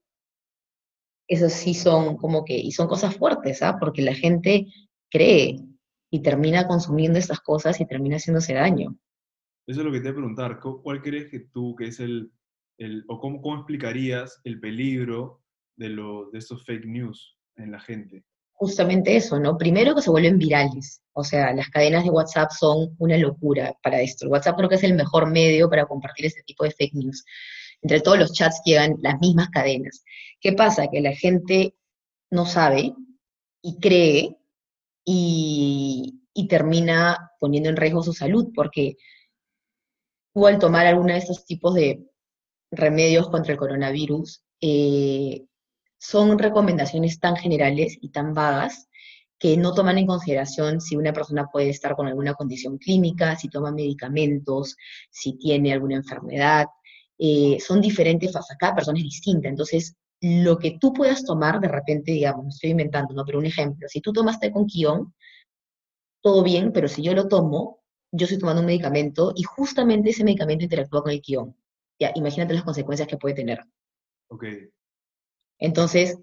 esos 1.29 1.53
sí 1.53 1.75
son 1.75 2.17
como 2.17 2.43
que, 2.43 2.57
y 2.57 2.71
son 2.71 2.87
cosas 2.87 3.15
fuertes, 3.15 3.61
¿ah? 3.61 3.77
Porque 3.79 4.01
la 4.01 4.15
gente 4.15 4.65
cree 5.09 5.59
y 6.11 6.21
termina 6.21 6.67
consumiendo 6.67 7.19
estas 7.19 7.39
cosas 7.39 7.79
y 7.79 7.85
termina 7.85 8.17
haciéndose 8.17 8.55
daño. 8.55 8.97
Eso 9.67 9.81
es 9.81 9.85
lo 9.85 9.91
que 9.91 9.99
te 9.99 10.05
voy 10.05 10.11
a 10.11 10.15
preguntar. 10.15 10.59
¿Cuál 10.59 11.01
crees 11.03 11.29
que 11.29 11.41
tú, 11.41 11.75
que 11.75 11.85
es 11.85 11.99
el, 11.99 12.31
el 12.79 13.05
o 13.07 13.19
cómo, 13.19 13.41
cómo 13.41 13.57
explicarías 13.57 14.41
el 14.43 14.59
peligro 14.59 15.43
de, 15.77 15.89
lo, 15.89 16.31
de 16.31 16.39
estos 16.39 16.65
fake 16.65 16.85
news 16.85 17.37
en 17.57 17.71
la 17.71 17.79
gente? 17.79 18.25
Justamente 18.53 19.15
eso, 19.15 19.39
¿no? 19.39 19.55
Primero 19.55 19.93
que 19.93 20.01
se 20.01 20.09
vuelven 20.09 20.39
virales. 20.39 21.03
O 21.13 21.23
sea, 21.23 21.53
las 21.53 21.69
cadenas 21.69 22.03
de 22.03 22.09
WhatsApp 22.09 22.49
son 22.49 22.95
una 22.97 23.17
locura 23.17 23.77
para 23.83 24.01
esto. 24.01 24.25
El 24.25 24.31
WhatsApp 24.31 24.57
creo 24.57 24.69
que 24.69 24.75
es 24.75 24.83
el 24.83 24.95
mejor 24.95 25.29
medio 25.29 25.69
para 25.69 25.85
compartir 25.85 26.25
este 26.25 26.41
tipo 26.41 26.63
de 26.63 26.71
fake 26.71 26.95
news 26.95 27.23
entre 27.81 28.01
todos 28.01 28.19
los 28.19 28.33
chats 28.33 28.61
llegan 28.65 28.95
las 29.01 29.19
mismas 29.19 29.49
cadenas. 29.49 30.03
¿Qué 30.39 30.53
pasa? 30.53 30.87
Que 30.87 31.01
la 31.01 31.13
gente 31.13 31.75
no 32.31 32.45
sabe 32.45 32.93
y 33.61 33.79
cree 33.79 34.37
y, 35.05 36.15
termina 36.49 37.31
poniendo 37.39 37.69
en 37.69 37.75
riesgo 37.75 38.01
su 38.01 38.13
salud, 38.13 38.47
porque 38.55 38.95
tú 40.33 40.47
al 40.47 40.57
tomar 40.57 40.87
alguno 40.87 41.13
de 41.13 41.19
estos 41.19 41.45
tipos 41.45 41.75
de 41.75 42.07
remedios 42.71 43.29
contra 43.29 43.51
el 43.51 43.59
coronavirus, 43.59 44.41
eh, 44.61 45.45
son 45.99 46.39
recomendaciones 46.39 47.19
tan 47.19 47.35
generales 47.35 47.97
y 48.01 48.09
tan 48.09 48.33
vagas 48.33 48.89
que 49.37 49.57
no 49.57 49.73
toman 49.73 49.97
en 49.97 50.07
consideración 50.07 50.81
si 50.81 50.95
una 50.95 51.13
persona 51.13 51.47
puede 51.51 51.69
estar 51.69 51.95
con 51.95 52.07
alguna 52.07 52.33
condición 52.33 52.77
clínica, 52.77 53.35
si 53.35 53.49
toma 53.49 53.71
medicamentos, 53.71 54.75
si 55.09 55.37
tiene 55.37 55.73
alguna 55.73 55.95
enfermedad, 55.95 56.67
eh, 57.19 57.59
son 57.59 57.81
diferentes, 57.81 58.33
cada 58.57 58.75
persona 58.75 58.97
es 58.97 59.03
distinta. 59.03 59.49
Entonces, 59.49 59.95
lo 60.21 60.57
que 60.57 60.77
tú 60.79 60.93
puedas 60.93 61.23
tomar, 61.23 61.59
de 61.59 61.67
repente, 61.67 62.13
digamos, 62.13 62.55
estoy 62.55 62.71
inventando, 62.71 63.13
¿no? 63.13 63.25
Pero 63.25 63.39
un 63.39 63.45
ejemplo, 63.45 63.87
si 63.89 64.01
tú 64.01 64.13
tomaste 64.13 64.51
con 64.51 64.65
quión, 64.65 65.13
todo 66.21 66.43
bien, 66.43 66.71
pero 66.71 66.87
si 66.87 67.03
yo 67.03 67.13
lo 67.13 67.27
tomo, 67.27 67.81
yo 68.11 68.25
estoy 68.25 68.39
tomando 68.39 68.61
un 68.61 68.67
medicamento 68.67 69.33
y 69.35 69.43
justamente 69.43 70.09
ese 70.09 70.23
medicamento 70.23 70.63
interactúa 70.63 71.03
con 71.03 71.11
el 71.11 71.21
quión. 71.21 71.55
Ya, 71.99 72.11
imagínate 72.15 72.53
las 72.53 72.63
consecuencias 72.63 73.07
que 73.07 73.17
puede 73.17 73.35
tener. 73.35 73.59
Ok. 74.29 74.45
Entonces, 75.59 76.17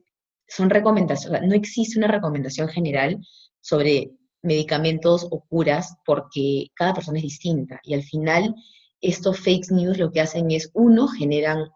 son 0.48 0.70
recomendaciones, 0.70 1.42
no 1.42 1.54
existe 1.54 1.98
una 1.98 2.08
recomendación 2.08 2.68
general 2.68 3.18
sobre 3.60 4.12
medicamentos 4.42 5.26
o 5.30 5.44
curas 5.44 5.96
porque 6.04 6.68
cada 6.74 6.94
persona 6.94 7.18
es 7.18 7.24
distinta 7.24 7.80
y 7.82 7.94
al 7.94 8.02
final 8.02 8.54
estos 9.08 9.38
fake 9.40 9.70
news 9.70 9.98
lo 9.98 10.10
que 10.10 10.20
hacen 10.20 10.50
es, 10.50 10.70
uno, 10.74 11.06
generan 11.08 11.70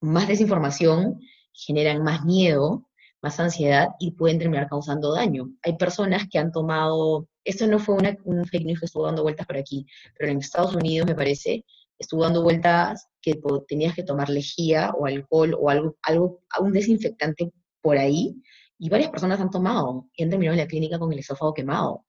más 0.00 0.28
desinformación, 0.28 1.20
generan 1.52 2.02
más 2.02 2.24
miedo, 2.24 2.88
más 3.22 3.38
ansiedad 3.40 3.88
y 3.98 4.12
pueden 4.12 4.38
terminar 4.38 4.68
causando 4.68 5.12
daño. 5.12 5.50
Hay 5.62 5.76
personas 5.76 6.26
que 6.30 6.38
han 6.38 6.52
tomado, 6.52 7.28
esto 7.44 7.66
no 7.66 7.78
fue 7.78 7.94
una, 7.94 8.16
un 8.24 8.44
fake 8.44 8.64
news 8.66 8.80
que 8.80 8.86
estuvo 8.86 9.06
dando 9.06 9.22
vueltas 9.22 9.46
por 9.46 9.56
aquí, 9.56 9.86
pero 10.18 10.30
en 10.30 10.38
Estados 10.38 10.74
Unidos 10.74 11.06
me 11.06 11.14
parece, 11.14 11.64
estuvo 11.98 12.22
dando 12.22 12.42
vueltas 12.42 13.08
que 13.22 13.40
tenías 13.68 13.94
que 13.94 14.02
tomar 14.02 14.28
lejía 14.28 14.90
o 14.90 15.06
alcohol 15.06 15.56
o 15.58 15.70
algo, 15.70 15.96
algo, 16.02 16.42
un 16.60 16.72
desinfectante 16.72 17.52
por 17.80 17.96
ahí, 17.96 18.42
y 18.78 18.90
varias 18.90 19.10
personas 19.10 19.40
han 19.40 19.50
tomado 19.50 20.08
y 20.14 20.22
han 20.22 20.30
terminado 20.30 20.54
en 20.54 20.60
la 20.60 20.66
clínica 20.66 20.98
con 20.98 21.12
el 21.12 21.20
esófago 21.20 21.54
quemado. 21.54 22.04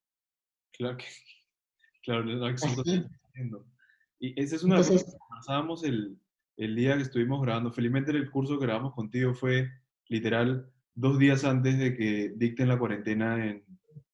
Claro 0.74 0.98
que, 0.98 1.06
claro, 2.04 2.26
no, 2.26 2.48
y 4.20 4.42
esa 4.42 4.56
es 4.56 4.64
una 4.64 4.78
cosa 4.78 4.94
que 4.94 5.18
conversábamos 5.18 5.84
el, 5.84 6.18
el, 6.58 6.76
día 6.76 6.96
que 6.96 7.04
estuvimos 7.04 7.42
grabando. 7.42 7.72
Felizmente 7.72 8.12
el 8.12 8.32
curso 8.32 8.58
que 8.58 8.66
grabamos 8.66 8.94
contigo 8.94 9.34
fue 9.34 9.70
literal 10.10 10.72
dos 10.96 11.20
días 11.20 11.44
antes 11.44 11.78
de 11.78 11.96
que 11.96 12.34
dicten 12.36 12.68
la 12.68 12.80
cuarentena 12.80 13.46
en, 13.46 13.64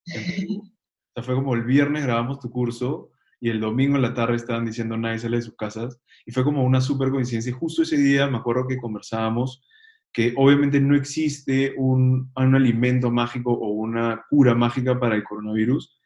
Perú. 0.06 0.64
O 1.16 1.22
sea, 1.22 1.24
fue 1.26 1.36
como 1.36 1.54
el 1.54 1.64
viernes 1.64 2.02
grabamos 2.02 2.40
tu 2.40 2.50
curso 2.50 3.12
y 3.40 3.50
el 3.52 3.60
domingo 3.60 3.98
en 3.98 4.02
la 4.02 4.16
tarde 4.16 4.36
estaban 4.36 4.66
diciendo 4.66 4.98
nadie 4.98 5.20
sale 5.20 5.38
de 5.38 5.44
sus 5.44 5.56
casas. 5.56 6.02
Y 6.26 6.32
fue 6.32 6.44
como 6.44 6.64
una 6.64 6.82
súper 6.82 7.12
coincidencia. 7.12 7.52
Y 7.52 7.54
justo 7.54 7.84
ese 7.84 7.98
día 7.98 8.26
me 8.26 8.38
acuerdo 8.38 8.66
que 8.66 8.78
conversábamos 8.78 9.64
que 10.12 10.34
obviamente 10.38 10.80
no 10.80 10.96
existe 10.96 11.76
un, 11.78 12.32
un 12.36 12.56
alimento 12.56 13.12
mágico 13.12 13.52
o 13.52 13.70
una 13.70 14.24
cura 14.28 14.56
mágica 14.56 15.00
para 15.00 15.16
el 15.16 15.24
coronavirus, 15.24 16.00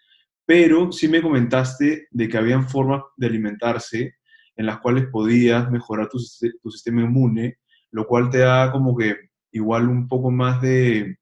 pero 0.48 0.94
sí 0.94 1.10
me 1.10 1.22
comentaste 1.22 2.08
de 2.10 2.30
que 2.30 2.38
habían 2.38 2.70
formas 2.70 3.04
de 3.18 3.28
alimentarse 3.28 4.16
en 4.56 4.66
las 4.66 4.80
cuales 4.80 5.08
podías 5.12 5.70
mejorar 5.70 6.08
tu, 6.08 6.20
sistema 6.20 7.02
inmune, 7.02 7.58
lo 7.92 8.08
cual 8.08 8.30
te 8.30 8.40
da 8.40 8.72
como 8.72 8.96
que 8.96 9.30
igual 9.52 9.90
un 9.90 10.08
poco 10.08 10.32
más 10.32 10.62
de, 10.62 11.18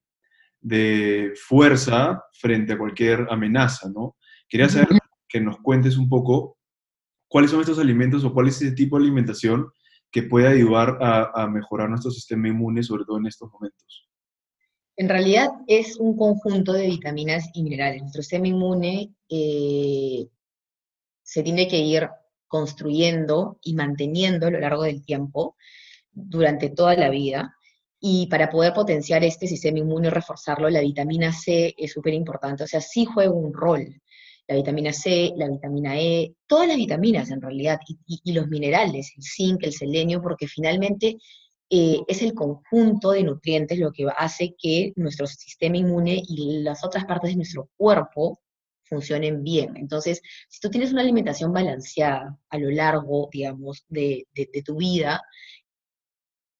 fuerza 1.47 2.23
frente 2.39 2.73
a 2.73 2.77
cualquier 2.77 3.25
amenaza, 3.31 3.89
¿no? 3.89 4.15
Quería 4.47 4.69
saber 4.69 4.89
que 5.27 5.41
nos 5.41 5.57
cuentes 5.57 5.97
un 5.97 6.07
poco 6.07 6.59
cuáles 7.27 7.49
son 7.49 7.61
estos 7.61 7.79
alimentos 7.79 8.23
o 8.23 8.31
cuál 8.31 8.47
es 8.47 8.61
ese 8.61 8.75
tipo 8.75 8.97
de 8.97 9.05
alimentación 9.05 9.71
que 10.11 10.21
puede 10.21 10.47
ayudar 10.47 10.99
a, 11.01 11.31
a 11.33 11.47
mejorar 11.47 11.89
nuestro 11.89 12.11
sistema 12.11 12.47
inmune, 12.47 12.83
sobre 12.83 13.05
todo 13.05 13.17
en 13.17 13.25
estos 13.25 13.51
momentos. 13.51 14.07
En 14.97 15.09
realidad 15.09 15.49
es 15.67 15.97
un 15.97 16.15
conjunto 16.15 16.71
de 16.71 16.87
vitaminas 16.87 17.49
y 17.53 17.63
minerales. 17.63 18.01
Nuestro 18.01 18.21
sistema 18.21 18.47
inmune 18.47 19.13
eh, 19.29 20.27
se 21.21 21.43
tiene 21.43 21.67
que 21.67 21.79
ir 21.79 22.07
construyendo 22.47 23.59
y 23.61 23.73
manteniendo 23.73 24.47
a 24.47 24.51
lo 24.51 24.59
largo 24.59 24.83
del 24.83 25.03
tiempo, 25.03 25.55
durante 26.15 26.69
toda 26.69 26.95
la 26.95 27.09
vida. 27.09 27.55
Y 27.99 28.27
para 28.27 28.49
poder 28.49 28.73
potenciar 28.73 29.23
este 29.23 29.47
sistema 29.47 29.79
inmune 29.79 30.07
y 30.07 30.11
reforzarlo, 30.11 30.69
la 30.69 30.81
vitamina 30.81 31.33
C 31.33 31.73
es 31.77 31.91
súper 31.91 32.13
importante. 32.13 32.63
O 32.63 32.67
sea, 32.67 32.79
sí 32.79 33.05
juega 33.05 33.31
un 33.31 33.53
rol. 33.53 34.01
La 34.47 34.55
vitamina 34.55 34.93
C, 34.93 35.33
la 35.35 35.49
vitamina 35.49 35.99
E, 35.99 36.35
todas 36.45 36.67
las 36.67 36.77
vitaminas 36.77 37.31
en 37.31 37.41
realidad, 37.41 37.79
y 38.05 38.31
los 38.31 38.47
minerales, 38.47 39.11
el 39.17 39.23
zinc, 39.23 39.63
el 39.63 39.73
selenio, 39.73 40.21
porque 40.21 40.47
finalmente 40.47 41.17
eh, 41.69 41.99
es 42.07 42.21
el 42.21 42.33
conjunto 42.35 43.11
de 43.11 43.23
nutrientes 43.23 43.79
lo 43.79 43.91
que 43.91 44.05
hace 44.15 44.55
que 44.57 44.93
nuestro 44.95 45.25
sistema 45.25 45.77
inmune 45.77 46.21
y 46.27 46.61
las 46.61 46.83
otras 46.83 47.05
partes 47.05 47.31
de 47.31 47.37
nuestro 47.37 47.69
cuerpo 47.75 48.39
funcionen 48.83 49.43
bien. 49.43 49.75
Entonces, 49.77 50.21
si 50.47 50.59
tú 50.59 50.69
tienes 50.69 50.91
una 50.91 51.01
alimentación 51.01 51.51
balanceada 51.51 52.37
a 52.49 52.57
lo 52.59 52.69
largo, 52.69 53.29
digamos, 53.31 53.83
de, 53.89 54.27
tu 54.63 54.77
vida, 54.77 55.21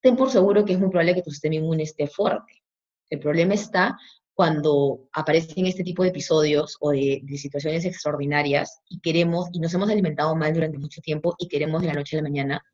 ten 0.01 0.15
por 0.15 0.31
seguro 0.31 0.65
que 0.65 0.73
es 0.73 0.79
muy 0.79 0.89
probable 0.89 1.15
que 1.15 1.21
tu 1.21 1.31
sistema 1.31 1.55
inmune 1.55 1.83
esté 1.83 2.07
fuerte. 2.07 2.63
El 3.09 3.19
problema 3.19 3.53
está 3.53 3.95
cuando 4.33 5.07
aparecen 5.13 5.67
este 5.67 5.83
tipo 5.83 6.03
de 6.03 6.09
episodios 6.09 6.77
o 6.81 6.91
de, 6.91 7.21
de, 7.23 7.37
situaciones 7.37 7.85
extraordinarias 7.85 8.81
y 8.89 8.99
queremos, 8.99 9.49
y 9.53 9.59
nos 9.59 9.73
hemos 9.75 9.89
alimentado 9.89 10.35
mal 10.35 10.53
durante 10.53 10.79
mucho 10.79 10.99
tiempo 11.01 11.35
y 11.37 11.47
queremos 11.47 11.81
de 11.81 11.87
la 11.89 11.93
noche 11.93 12.17
a 12.17 12.21
la 12.21 12.27
mañana 12.27 12.65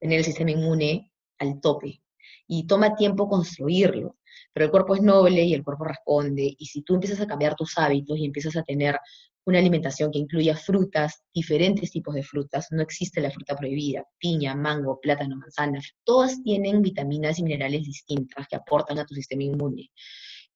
tener 0.00 0.18
el 0.18 0.24
sistema 0.24 0.50
inmune 0.50 1.07
al 1.38 1.60
tope. 1.60 2.02
Y 2.46 2.66
toma 2.66 2.94
tiempo 2.94 3.28
construirlo, 3.28 4.16
pero 4.52 4.66
el 4.66 4.70
cuerpo 4.70 4.94
es 4.94 5.02
noble 5.02 5.44
y 5.44 5.54
el 5.54 5.64
cuerpo 5.64 5.84
responde. 5.84 6.54
Y 6.58 6.66
si 6.66 6.82
tú 6.82 6.94
empiezas 6.94 7.20
a 7.20 7.26
cambiar 7.26 7.54
tus 7.54 7.76
hábitos 7.78 8.18
y 8.18 8.24
empiezas 8.24 8.56
a 8.56 8.62
tener 8.62 8.98
una 9.48 9.58
alimentación 9.60 10.10
que 10.10 10.18
incluya 10.18 10.54
frutas, 10.54 11.22
diferentes 11.32 11.90
tipos 11.90 12.14
de 12.14 12.22
frutas, 12.22 12.68
no 12.70 12.82
existe 12.82 13.20
la 13.22 13.30
fruta 13.30 13.56
prohibida, 13.56 14.04
piña, 14.18 14.54
mango, 14.54 15.00
plátano, 15.00 15.36
manzana, 15.36 15.80
todas 16.04 16.42
tienen 16.42 16.82
vitaminas 16.82 17.38
y 17.38 17.44
minerales 17.44 17.82
distintas 17.84 18.46
que 18.46 18.56
aportan 18.56 18.98
a 18.98 19.06
tu 19.06 19.14
sistema 19.14 19.44
inmune. 19.44 19.90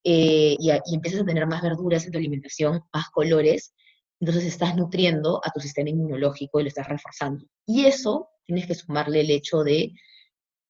Eh, 0.04 0.56
y, 0.58 0.70
y, 0.70 0.94
empiezas 0.94 1.22
a 1.22 1.24
tener 1.24 1.46
más 1.46 1.62
verduras 1.62 2.04
en 2.04 2.12
tu 2.12 2.18
alimentación, 2.18 2.82
más 2.92 3.08
colores, 3.10 3.72
entonces 4.20 4.44
estás 4.44 4.76
nutriendo 4.76 5.40
a 5.42 5.50
tu 5.50 5.60
sistema 5.60 5.88
inmunológico 5.88 6.60
y 6.60 6.64
lo 6.64 6.68
estás 6.68 6.86
reforzando. 6.86 7.46
Y 7.66 7.86
eso 7.86 8.28
tienes 8.44 8.66
que 8.66 8.74
sumarle 8.74 9.22
el 9.22 9.30
hecho 9.30 9.62
de 9.62 9.92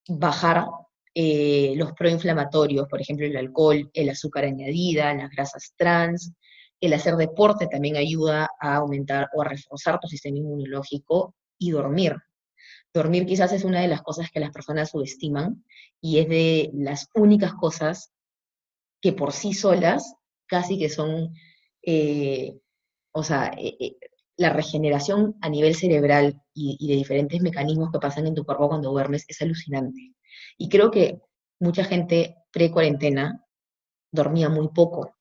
bajar 0.09 0.67
eh, 1.15 1.75
los 1.77 1.93
proinflamatorios, 1.93 2.89
por 2.89 3.01
ejemplo, 3.01 3.27
el 3.27 3.37
alcohol, 3.37 3.91
el 3.93 4.11
azúcar 4.11 4.45
añadida, 4.45 5.15
las 5.15 5.31
grasas 5.31 5.75
trans, 5.77 6.33
el 6.81 6.93
hacer 6.95 7.17
deporte 7.17 7.69
también 7.69 7.97
ayuda 7.97 8.49
a 8.61 8.77
aumentar 8.77 9.29
o 9.35 9.43
a 9.43 9.49
reforzar 9.49 10.01
tu 10.01 10.09
sistema 10.09 10.39
inmunológico 10.39 11.35
y 11.59 11.71
dormir. 11.71 12.17
Dormir 12.93 13.25
quizás 13.25 13.53
es 13.53 13.65
una 13.65 13.81
de 13.81 13.89
las 13.89 14.03
cosas 14.03 14.31
que 14.31 14.41
las 14.41 14.51
personas 14.51 14.91
subestiman 14.91 15.65
y 16.01 16.19
es 16.19 16.29
de 16.29 16.71
las 16.75 17.09
únicas 17.15 17.55
cosas 17.55 18.13
que 19.01 19.13
por 19.13 19.33
sí 19.33 19.53
solas 19.53 20.15
casi 20.47 20.79
que 20.79 20.89
son, 20.89 21.33
eh, 21.83 22.59
o 23.13 23.23
sea, 23.23 23.53
eh, 23.57 23.97
la 24.37 24.51
regeneración 24.51 25.37
a 25.41 25.49
nivel 25.49 25.75
cerebral 25.75 26.43
y, 26.55 26.87
de 26.87 26.95
diferentes 26.95 27.41
mecanismos 27.41 27.91
que 27.93 27.99
pasan 27.99 28.27
en 28.27 28.35
tu 28.35 28.45
cuerpo 28.45 28.69
cuando 28.69 28.91
duermes 28.91 29.25
es 29.29 29.41
alucinante. 29.43 30.15
Y 30.59 30.69
creo 30.69 30.91
que 30.91 31.21
mucha 31.61 31.85
gente 31.85 32.37
pre-cuarentena 32.51 33.45
dormía 34.11 34.49
muy 34.49 34.69
poco, 34.69 35.17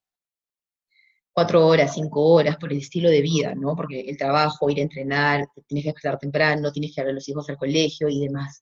cuatro 1.33 1.65
horas, 1.65 1.93
cinco 1.93 2.21
horas 2.25 2.57
por 2.57 2.71
el 2.71 2.79
estilo 2.79 3.09
de 3.09 3.21
vida, 3.21 3.53
¿no? 3.55 3.75
Porque 3.75 4.01
el 4.01 4.17
trabajo, 4.17 4.69
ir 4.69 4.79
a 4.79 4.83
entrenar, 4.83 5.47
tienes 5.67 5.83
que 5.83 5.89
empezar 5.89 6.17
temprano, 6.19 6.71
tienes 6.71 6.91
que 6.91 7.01
llevar 7.01 7.11
a 7.11 7.15
los 7.15 7.29
hijos 7.29 7.49
al 7.49 7.57
colegio 7.57 8.09
y 8.09 8.19
demás. 8.19 8.61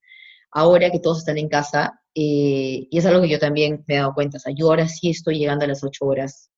Ahora 0.52 0.90
que 0.92 1.00
todos 1.00 1.20
están 1.20 1.38
en 1.38 1.50
casa, 1.50 2.02
eh, 2.14 2.88
y 2.90 2.98
es 2.98 3.06
algo 3.06 3.22
que 3.22 3.30
yo 3.30 3.40
también 3.40 3.84
me 3.88 3.96
he 3.96 3.98
dado 3.98 4.14
cuenta, 4.14 4.38
o 4.38 4.40
sea, 4.40 4.54
yo 4.56 4.68
ahora 4.68 4.88
sí 4.88 5.10
estoy 5.12 5.40
llegando 5.40 5.66
a 5.66 5.68
las 5.68 5.84
ocho 5.84 6.06
horas 6.06 6.50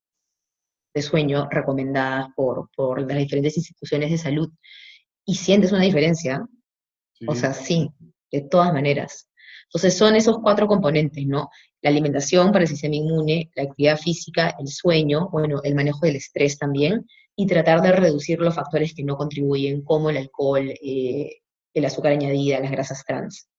de 0.94 1.02
sueño 1.02 1.48
recomendadas 1.50 2.28
por, 2.36 2.70
por 2.76 3.02
las 3.02 3.18
diferentes 3.18 3.58
instituciones 3.58 4.12
de 4.12 4.18
salud, 4.18 4.50
y 5.26 5.36
sientes 5.36 5.72
una 5.72 5.84
diferencia, 5.84 6.46
o 7.28 7.36
sea, 7.36 7.54
sí, 7.54 7.90
de 8.32 8.42
todas 8.42 8.74
maneras. 8.74 9.30
Entonces 9.66 9.98
son 9.98 10.16
esos 10.16 10.40
cuatro 10.40 10.68
componentes, 10.68 11.26
¿no? 11.26 11.50
La 11.82 11.90
alimentación 11.90 12.52
para 12.52 12.64
el 12.64 12.68
sistema 12.68 12.96
inmune, 12.96 13.50
la 13.56 13.64
actividad 13.64 13.98
física, 13.98 14.56
el 14.60 14.68
sueño, 14.68 15.30
bueno, 15.32 15.62
el 15.64 15.76
manejo 15.76 16.00
del 16.02 16.18
estrés 16.18 16.58
también, 16.58 17.06
y 17.36 17.48
tratar 17.48 17.82
de 17.82 17.94
reducir 17.94 18.40
los 18.40 18.56
factores 18.56 18.94
que 18.94 19.04
no 19.04 19.16
contribuyen, 19.16 19.84
como 19.84 20.10
el 20.10 20.18
alcohol, 20.18 20.70
eh, 20.70 21.42
el 21.74 21.86
azúcar 21.86 22.14
añadida, 22.14 22.60
las 22.60 22.72
grasas 22.72 23.04
trans. 23.06 23.50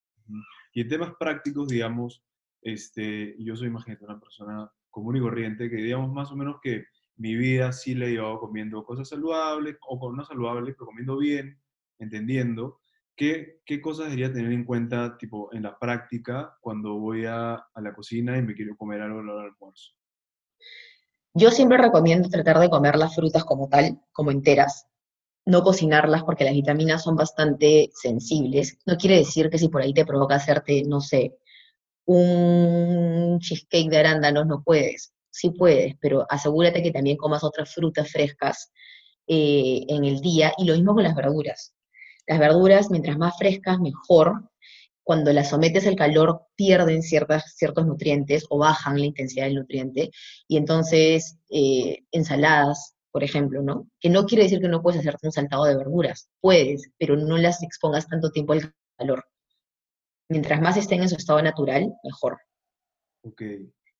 Y 0.75 0.83
en 0.83 0.89
temas 0.89 1.13
prácticos, 1.19 1.69
digamos, 1.69 2.23
este, 2.61 3.35
yo 3.39 3.57
soy, 3.57 3.69
imagínate, 3.69 4.05
una 4.05 4.21
persona 4.21 4.71
común 4.91 5.17
y 5.17 5.21
corriente, 5.21 5.71
que 5.71 5.77
digamos 5.77 6.13
más 6.13 6.31
o 6.31 6.37
menos 6.37 6.57
que 6.63 6.85
mi 7.23 7.37
vida 7.37 7.73
sí 7.73 7.95
la 7.95 8.07
he 8.07 8.11
llevado 8.11 8.41
comiendo 8.41 8.85
cosas 8.85 9.09
saludables, 9.09 9.77
o 9.89 9.99
con 9.99 10.17
no 10.17 10.25
saludables, 10.25 10.75
pero 10.75 10.87
comiendo 10.87 11.17
bien, 11.17 11.59
entendiendo, 11.99 12.81
¿Qué, 13.15 13.61
¿qué, 13.67 13.81
cosas 13.83 14.07
debería 14.07 14.33
tener 14.33 14.53
en 14.53 14.65
cuenta, 14.65 15.19
tipo, 15.19 15.53
en 15.53 15.65
la 15.65 15.79
práctica 15.79 16.57
cuando 16.63 16.95
voy 16.95 17.27
a, 17.27 17.55
a 17.55 17.81
la 17.81 17.95
cocina 17.95 18.39
y 18.39 18.43
me 18.43 18.55
quiero 18.55 18.75
comer 18.75 19.03
algo 19.03 19.21
al 19.21 19.29
almuerzo? 19.29 19.93
Yo 21.35 21.51
siempre 21.51 21.77
recomiendo 21.77 22.31
tratar 22.31 22.59
de 22.59 22.71
comer 22.71 22.97
las 22.97 23.15
frutas 23.15 23.45
como 23.45 23.69
tal, 23.69 24.01
como 24.13 24.31
enteras, 24.31 24.87
no 25.45 25.63
cocinarlas 25.63 26.25
porque 26.25 26.45
las 26.45 26.55
vitaminas 26.55 27.03
son 27.03 27.15
bastante 27.15 27.91
sensibles. 27.95 28.79
No 28.87 28.97
quiere 28.97 29.19
decir 29.19 29.51
que 29.51 29.59
si 29.59 29.69
por 29.69 29.83
ahí 29.83 29.93
te 29.93 30.07
provoca 30.07 30.37
hacerte, 30.37 30.83
no 30.85 31.01
sé, 31.03 31.37
un 32.07 33.39
cheesecake 33.41 33.91
de 33.91 33.99
arándanos, 33.99 34.47
no 34.47 34.63
puedes. 34.63 35.13
Sí 35.33 35.51
puedes, 35.51 35.97
pero 36.01 36.27
asegúrate 36.29 36.83
que 36.83 36.93
también 36.93 37.17
comas 37.17 37.43
otras 37.43 37.75
frutas 37.75 38.11
frescas 38.11 38.71
eh, 39.27 39.85
en 39.89 40.05
el 40.05 40.21
día 40.21 40.53
y 40.59 40.65
lo 40.65 40.75
mismo 40.75 40.95
con 40.95 41.05
las 41.05 41.15
verduras. 41.15 41.75
Las 42.27 42.39
verduras, 42.39 42.91
mientras 42.91 43.17
más 43.19 43.37
frescas, 43.39 43.81
mejor. 43.81 44.51
Cuando 45.05 45.33
las 45.33 45.51
sometes 45.51 45.87
al 45.87 45.97
calor, 45.97 46.43
pierden 46.55 47.03
ciertas, 47.03 47.57
ciertos 47.57 47.87
nutrientes 47.87 48.47
o 48.51 48.59
bajan 48.59 48.99
la 48.99 49.07
intensidad 49.07 49.47
del 49.47 49.57
nutriente. 49.57 50.11
Y 50.47 50.57
entonces, 50.59 51.39
eh, 51.51 52.05
ensaladas, 52.13 52.95
por 53.11 53.25
ejemplo, 53.25 53.63
¿no? 53.63 53.89
Que 54.01 54.11
no 54.11 54.27
quiere 54.27 54.45
decir 54.45 54.61
que 54.61 54.69
no 54.69 54.83
puedes 54.83 55.01
hacerte 55.01 55.27
un 55.27 55.33
saltado 55.33 55.65
de 55.65 55.77
verduras. 55.77 56.29
Puedes, 56.41 56.91
pero 56.99 57.17
no 57.17 57.37
las 57.39 57.63
expongas 57.63 58.07
tanto 58.07 58.31
tiempo 58.31 58.53
al 58.53 58.73
calor. 58.97 59.25
Mientras 60.29 60.61
más 60.61 60.77
estén 60.77 61.03
en 61.03 61.09
su 61.09 61.17
estado 61.17 61.43
natural, 61.43 61.93
mejor. 62.05 62.39
Ok, 63.25 63.43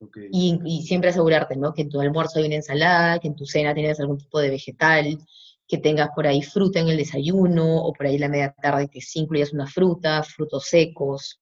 ok. 0.03 0.19
Y, 0.31 0.61
y, 0.65 0.83
siempre 0.83 1.11
asegurarte, 1.11 1.57
¿no? 1.57 1.73
Que 1.73 1.83
en 1.83 1.89
tu 1.89 2.01
almuerzo 2.01 2.39
hay 2.39 2.47
una 2.47 2.57
ensalada, 2.57 3.19
que 3.19 3.29
en 3.29 3.37
tu 3.37 3.47
cena 3.47 3.75
tienes 3.75 4.01
algún 4.01 4.19
tipo 4.19 4.39
de 4.41 4.51
vegetal, 4.51 5.19
que 5.67 5.79
tengas 5.79 6.11
por 6.15 6.27
ahí 6.27 6.43
fruta 6.43 6.81
en 6.81 6.89
el 6.89 6.97
desayuno, 6.97 7.83
o 7.83 7.93
por 7.93 8.07
ahí 8.07 8.19
la 8.19 8.29
media 8.29 8.53
tarde 8.53 8.89
que 8.89 9.01
sí 9.01 9.21
incluyas 9.21 9.53
una 9.53 9.67
fruta, 9.67 10.23
frutos 10.23 10.65
secos. 10.65 11.41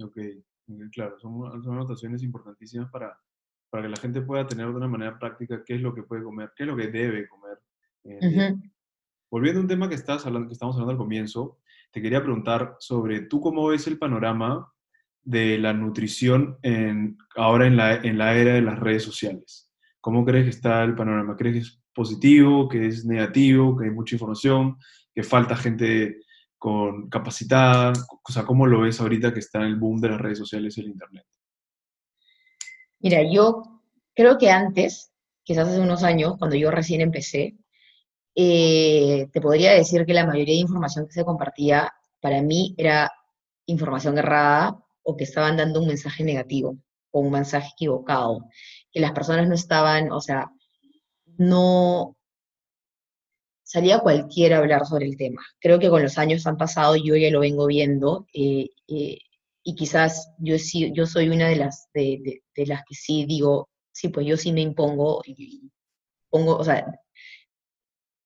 Ok, 0.00 0.18
claro, 0.92 1.18
son, 1.18 1.62
son 1.62 1.74
anotaciones 1.74 2.22
importantísimas 2.22 2.90
para, 2.90 3.18
para 3.70 3.84
que 3.84 3.88
la 3.88 3.96
gente 3.96 4.22
pueda 4.22 4.46
tener 4.46 4.66
de 4.66 4.74
una 4.74 4.88
manera 4.88 5.18
práctica 5.18 5.62
qué 5.64 5.74
es 5.74 5.80
lo 5.80 5.94
que 5.94 6.02
puede 6.02 6.22
comer, 6.22 6.52
qué 6.56 6.64
es 6.64 6.68
lo 6.68 6.76
que 6.76 6.88
debe 6.88 7.28
comer. 7.28 7.58
Uh 8.04 8.10
-huh. 8.10 8.72
Volviendo 9.30 9.60
a 9.60 9.62
un 9.62 9.68
tema 9.68 9.88
que, 9.88 9.94
estás 9.94 10.24
hablando, 10.24 10.48
que 10.48 10.54
estamos 10.54 10.74
hablando 10.76 10.92
al 10.92 10.98
comienzo, 10.98 11.58
te 11.90 12.00
quería 12.00 12.22
preguntar 12.22 12.76
sobre 12.78 13.20
tú 13.20 13.40
cómo 13.40 13.68
ves 13.68 13.86
el 13.86 13.98
panorama 13.98 14.72
de 15.28 15.58
la 15.58 15.74
nutrición 15.74 16.56
en, 16.62 17.18
ahora 17.36 17.66
en 17.66 17.76
la, 17.76 17.96
en 17.96 18.16
la 18.16 18.34
era 18.34 18.54
de 18.54 18.62
las 18.62 18.78
redes 18.80 19.02
sociales. 19.02 19.70
¿Cómo 20.00 20.24
crees 20.24 20.44
que 20.44 20.50
está 20.50 20.82
el 20.84 20.94
panorama? 20.94 21.36
¿Crees 21.36 21.54
que 21.54 21.60
es 21.60 21.82
positivo, 21.92 22.66
que 22.66 22.86
es 22.86 23.04
negativo, 23.04 23.76
que 23.76 23.84
hay 23.84 23.90
mucha 23.90 24.14
información, 24.14 24.78
que 25.14 25.22
falta 25.22 25.54
gente 25.54 26.20
con 26.56 27.10
capacitada? 27.10 27.92
O 28.26 28.32
sea, 28.32 28.44
¿cómo 28.44 28.66
lo 28.66 28.80
ves 28.80 29.02
ahorita 29.02 29.34
que 29.34 29.40
está 29.40 29.58
en 29.58 29.66
el 29.66 29.76
boom 29.76 30.00
de 30.00 30.08
las 30.08 30.18
redes 30.18 30.38
sociales 30.38 30.78
y 30.78 30.80
el 30.80 30.88
Internet? 30.88 31.26
Mira, 33.00 33.20
yo 33.30 33.82
creo 34.14 34.38
que 34.38 34.50
antes, 34.50 35.12
quizás 35.44 35.68
hace 35.68 35.80
unos 35.80 36.04
años, 36.04 36.36
cuando 36.38 36.56
yo 36.56 36.70
recién 36.70 37.02
empecé, 37.02 37.54
eh, 38.34 39.28
te 39.30 39.40
podría 39.42 39.72
decir 39.72 40.06
que 40.06 40.14
la 40.14 40.24
mayoría 40.24 40.54
de 40.54 40.60
información 40.60 41.06
que 41.06 41.12
se 41.12 41.24
compartía 41.26 41.92
para 42.18 42.40
mí 42.40 42.74
era 42.78 43.12
información 43.66 44.16
errada 44.16 44.82
o 45.08 45.16
que 45.16 45.24
estaban 45.24 45.56
dando 45.56 45.80
un 45.80 45.86
mensaje 45.88 46.22
negativo 46.22 46.76
o 47.10 47.20
un 47.20 47.30
mensaje 47.30 47.70
equivocado, 47.72 48.44
que 48.92 49.00
las 49.00 49.12
personas 49.12 49.48
no 49.48 49.54
estaban, 49.54 50.12
o 50.12 50.20
sea, 50.20 50.50
no 51.38 52.14
salía 53.62 54.00
cualquiera 54.00 54.56
a 54.56 54.58
hablar 54.60 54.84
sobre 54.84 55.06
el 55.06 55.16
tema. 55.16 55.40
Creo 55.60 55.78
que 55.78 55.88
con 55.88 56.02
los 56.02 56.18
años 56.18 56.46
han 56.46 56.58
pasado, 56.58 56.94
yo 56.94 57.16
ya 57.16 57.30
lo 57.30 57.40
vengo 57.40 57.66
viendo, 57.66 58.26
eh, 58.34 58.68
eh, 58.86 59.18
y 59.62 59.74
quizás 59.74 60.30
yo, 60.38 60.58
sí, 60.58 60.92
yo 60.94 61.06
soy 61.06 61.30
una 61.30 61.48
de 61.48 61.56
las, 61.56 61.88
de, 61.94 62.42
las 62.66 62.82
que 62.86 62.94
sí 62.94 63.24
digo, 63.24 63.70
sí, 63.90 64.10
pues 64.10 64.26
yo 64.26 64.36
sí 64.36 64.52
me 64.52 64.60
impongo, 64.60 65.22
pongo, 66.28 66.58
o 66.58 66.64
sea, 66.64 66.84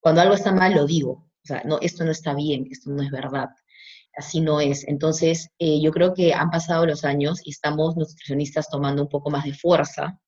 cuando 0.00 0.20
algo 0.20 0.34
está 0.34 0.52
mal 0.52 0.74
lo 0.74 0.84
digo, 0.84 1.12
o 1.12 1.46
sea, 1.46 1.62
no, 1.64 1.78
esto 1.80 2.04
no 2.04 2.10
está 2.10 2.34
bien, 2.34 2.66
esto 2.72 2.90
no 2.90 3.04
es 3.04 3.10
verdad, 3.12 3.50
así 4.14 4.40
no 4.40 4.60
es. 4.60 4.86
Entonces, 4.88 5.48
eh, 5.58 5.80
yo 5.80 5.90
creo 5.90 6.14
que 6.14 6.34
han 6.34 6.50
pasado 6.50 6.86
los 6.86 7.04
años 7.04 7.40
y 7.44 7.50
estamos 7.50 7.96
nutricionistas 7.96 8.68
tomando 8.68 9.02
un 9.02 9.08
poco 9.08 9.30
más 9.30 9.44
de 9.44 9.54
fuerza 9.54 10.18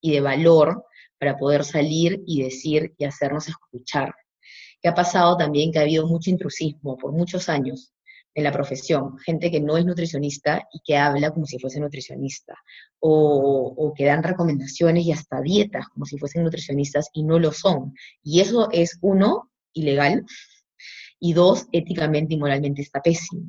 y 0.00 0.12
de 0.12 0.20
valor 0.20 0.84
para 1.18 1.36
poder 1.36 1.64
salir 1.64 2.22
y 2.26 2.42
decir 2.42 2.94
y 2.98 3.04
hacernos 3.04 3.48
escuchar. 3.48 4.14
¿Qué 4.80 4.88
ha 4.88 4.94
pasado 4.94 5.36
también? 5.36 5.72
Que 5.72 5.78
ha 5.78 5.82
habido 5.82 6.06
mucho 6.06 6.30
intrusismo 6.30 6.96
por 6.96 7.12
muchos 7.12 7.48
años 7.48 7.94
en 8.34 8.44
la 8.44 8.52
profesión, 8.52 9.16
gente 9.18 9.50
que 9.50 9.60
no 9.60 9.76
es 9.76 9.84
nutricionista 9.84 10.66
y 10.72 10.80
que 10.84 10.96
habla 10.96 11.30
como 11.30 11.46
si 11.46 11.58
fuese 11.60 11.78
nutricionista, 11.78 12.54
o, 12.98 13.72
o, 13.76 13.94
que 13.94 14.06
dan 14.06 14.24
recomendaciones 14.24 15.04
y 15.06 15.12
hasta 15.12 15.40
dietas 15.40 15.88
como 15.88 16.04
si 16.04 16.18
fuesen 16.18 16.42
nutricionistas 16.42 17.10
y 17.12 17.22
no 17.22 17.38
lo 17.38 17.52
son. 17.52 17.94
Y 18.24 18.40
eso 18.40 18.68
es, 18.72 18.98
uno, 19.02 19.50
ilegal, 19.72 20.24
y 21.24 21.32
dos, 21.32 21.66
éticamente 21.72 22.34
y 22.34 22.36
moralmente 22.36 22.82
está 22.82 23.00
pésimo. 23.00 23.48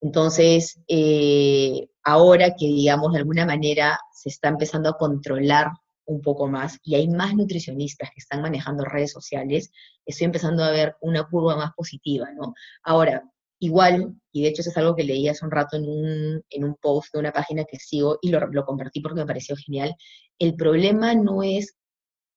Entonces, 0.00 0.80
eh, 0.88 1.86
ahora 2.02 2.56
que, 2.56 2.66
digamos, 2.66 3.12
de 3.12 3.20
alguna 3.20 3.46
manera 3.46 4.00
se 4.12 4.30
está 4.30 4.48
empezando 4.48 4.88
a 4.88 4.98
controlar 4.98 5.68
un 6.06 6.20
poco 6.20 6.48
más 6.48 6.76
y 6.82 6.96
hay 6.96 7.06
más 7.06 7.36
nutricionistas 7.36 8.10
que 8.10 8.18
están 8.18 8.42
manejando 8.42 8.84
redes 8.84 9.12
sociales, 9.12 9.70
estoy 10.04 10.24
empezando 10.24 10.64
a 10.64 10.72
ver 10.72 10.96
una 11.02 11.22
curva 11.22 11.54
más 11.54 11.70
positiva, 11.76 12.26
¿no? 12.32 12.52
Ahora, 12.82 13.22
igual, 13.60 14.12
y 14.32 14.42
de 14.42 14.48
hecho 14.48 14.62
eso 14.62 14.70
es 14.70 14.76
algo 14.76 14.96
que 14.96 15.04
leí 15.04 15.28
hace 15.28 15.44
un 15.44 15.52
rato 15.52 15.76
en 15.76 15.84
un, 15.84 16.42
en 16.50 16.64
un 16.64 16.74
post 16.82 17.14
de 17.14 17.20
una 17.20 17.30
página 17.30 17.64
que 17.64 17.78
sigo 17.78 18.18
y 18.22 18.30
lo, 18.30 18.44
lo 18.48 18.64
compartí 18.64 19.00
porque 19.00 19.20
me 19.20 19.26
pareció 19.26 19.54
genial, 19.54 19.94
el 20.40 20.56
problema 20.56 21.14
no 21.14 21.44
es 21.44 21.76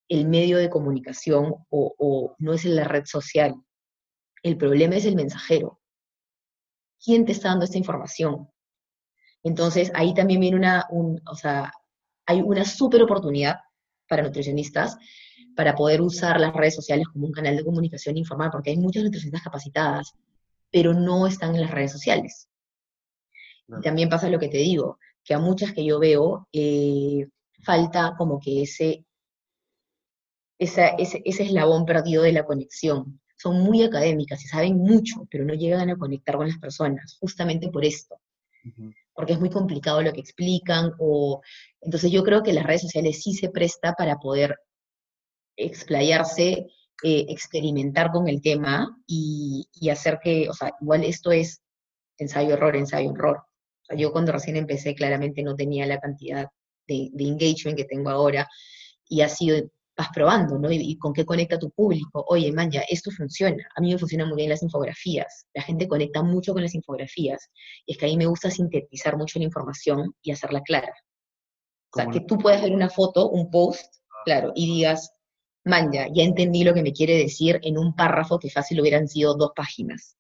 el 0.08 0.28
medio 0.28 0.60
de 0.60 0.70
comunicación 0.70 1.56
o, 1.70 1.96
o 1.98 2.36
no 2.38 2.54
es 2.54 2.64
la 2.64 2.84
red 2.84 3.06
social, 3.06 3.56
el 4.48 4.58
problema 4.58 4.96
es 4.96 5.06
el 5.06 5.16
mensajero. 5.16 5.80
¿Quién 7.04 7.26
te 7.26 7.32
está 7.32 7.50
dando 7.50 7.66
esta 7.66 7.78
información? 7.78 8.50
Entonces, 9.44 9.92
ahí 9.94 10.14
también 10.14 10.40
viene 10.40 10.58
una, 10.58 10.86
un, 10.90 11.22
o 11.30 11.36
sea, 11.36 11.72
hay 12.26 12.42
una 12.42 12.66
súper 12.66 13.02
oportunidad 13.04 13.58
para 14.08 14.24
nutricionistas 14.24 14.98
para 15.56 15.76
poder 15.76 16.02
usar 16.02 16.40
las 16.40 16.54
redes 16.54 16.76
sociales 16.76 17.08
como 17.08 17.26
un 17.26 17.32
canal 17.32 17.56
de 17.56 17.64
comunicación 17.64 18.18
informal, 18.18 18.52
porque 18.52 18.72
hay 18.72 18.78
muchas 18.78 19.04
nutricionistas 19.04 19.44
capacitadas, 19.44 20.14
pero 20.72 20.94
no 20.94 21.28
están 21.28 21.56
en 21.56 21.62
las 21.62 21.72
redes 21.72 21.92
sociales. 21.92 22.48
No. 23.68 23.80
Y 23.80 23.82
también 23.82 24.10
pasa 24.10 24.30
lo 24.30 24.40
que 24.40 24.50
te 24.50 24.58
digo, 24.58 25.00
que 25.24 25.34
a 25.34 25.40
muchas 25.40 25.74
que 25.74 25.84
yo 25.84 26.00
veo, 26.00 26.48
eh, 26.54 27.28
falta 27.64 28.16
como 28.18 28.40
que 28.40 28.62
ese 28.62 29.08
esa, 30.60 30.88
ese, 30.90 31.22
ese 31.26 31.44
eslabón 31.44 31.86
perdido 31.86 32.24
de 32.24 32.32
la 32.32 32.46
conexión. 32.46 33.22
Son 33.38 33.62
muy 33.62 33.84
académicas 33.84 34.44
y 34.44 34.48
saben 34.48 34.78
mucho, 34.78 35.28
pero 35.30 35.46
no 35.46 35.54
llegan 35.54 35.90
a 35.90 35.98
conectar 35.98 36.36
con 36.38 36.48
las 36.48 36.58
personas, 36.58 37.18
justamente 37.20 37.70
por 37.70 37.86
esto. 37.86 38.20
Porque 39.14 39.34
es 39.34 39.40
muy 39.40 39.50
complicado 39.50 40.02
lo 40.02 40.12
que 40.12 40.20
explican, 40.20 40.92
o 41.00 41.42
entonces 41.80 42.12
yo 42.12 42.24
creo 42.24 42.44
que 42.44 42.54
las 42.54 42.66
redes 42.66 42.82
sociales 42.82 43.22
sí 43.24 43.34
se 43.34 43.50
presta 43.50 43.94
para 43.94 44.18
poder 44.18 44.58
explayarse, 45.56 46.68
eh, 47.04 47.26
experimentar 47.30 48.12
con 48.12 48.28
el 48.28 48.42
tema 48.42 48.98
y, 49.06 49.68
y, 49.74 49.90
hacer 49.90 50.20
que, 50.22 50.50
o 50.50 50.54
sea, 50.54 50.72
igual 50.82 51.04
esto 51.04 51.32
es 51.32 51.62
ensayo-error, 52.18 52.76
ensayo-error. 52.76 53.38
O 53.38 53.86
sea, 53.86 53.98
yo 53.98 54.12
cuando 54.12 54.32
recién 54.32 54.58
empecé 54.58 54.96
claramente 54.96 55.44
no 55.44 55.56
tenía 55.56 55.86
la 55.86 56.00
cantidad 56.00 56.48
de, 56.88 57.10
de 57.14 57.24
engagement 57.24 57.78
que 57.78 57.86
tengo 57.86 58.10
ahora 58.10 58.48
y 59.08 59.22
ha 59.22 59.30
sido 59.30 59.70
vas 59.98 60.10
probando, 60.14 60.60
¿no? 60.60 60.72
Y, 60.72 60.98
con 61.00 61.12
qué 61.12 61.26
conecta 61.26 61.58
tu 61.58 61.72
público. 61.72 62.24
Oye, 62.30 62.52
man, 62.52 62.70
ya, 62.70 62.82
esto 62.82 63.10
funciona. 63.10 63.68
A 63.76 63.82
mí 63.82 63.92
me 63.92 63.98
funcionan 63.98 64.30
muy 64.30 64.38
bien 64.38 64.50
las 64.50 64.62
infografías. 64.62 65.48
La 65.56 65.64
gente 65.64 65.88
conecta 65.88 66.22
mucho 66.22 66.54
con 66.54 66.62
las 66.62 66.76
infografías. 66.76 67.50
Y 67.86 67.94
es 67.94 67.98
que 67.98 68.06
a 68.06 68.10
mí 68.10 68.16
me 68.16 68.28
gusta 68.28 68.52
sintetizar 68.52 69.18
mucho 69.18 69.40
la 69.40 69.46
información 69.46 70.14
y 70.22 70.32
hacerla 70.32 70.62
clara. 70.62 70.94
O 71.94 71.98
sea, 71.98 72.08
que 72.08 72.22
tú 72.22 72.38
puedas 72.38 72.62
ver 72.62 72.74
una 72.74 72.90
foto, 72.90 73.30
un 73.30 73.50
post, 73.50 73.96
ah. 74.12 74.22
claro, 74.26 74.52
y 74.56 74.68
digas, 74.68 75.12
man, 75.66 75.92
ya, 75.92 76.08
ya 76.14 76.24
entendí 76.24 76.64
lo 76.64 76.74
que 76.74 76.84
me 76.84 76.94
quiere 76.94 77.18
decir 77.18 77.60
en 77.64 77.78
un 77.78 77.96
párrafo 77.96 78.38
que 78.38 78.52
fácil 78.52 78.80
hubieran 78.82 79.08
sido 79.08 79.36
dos 79.36 79.52
páginas. 79.56 80.16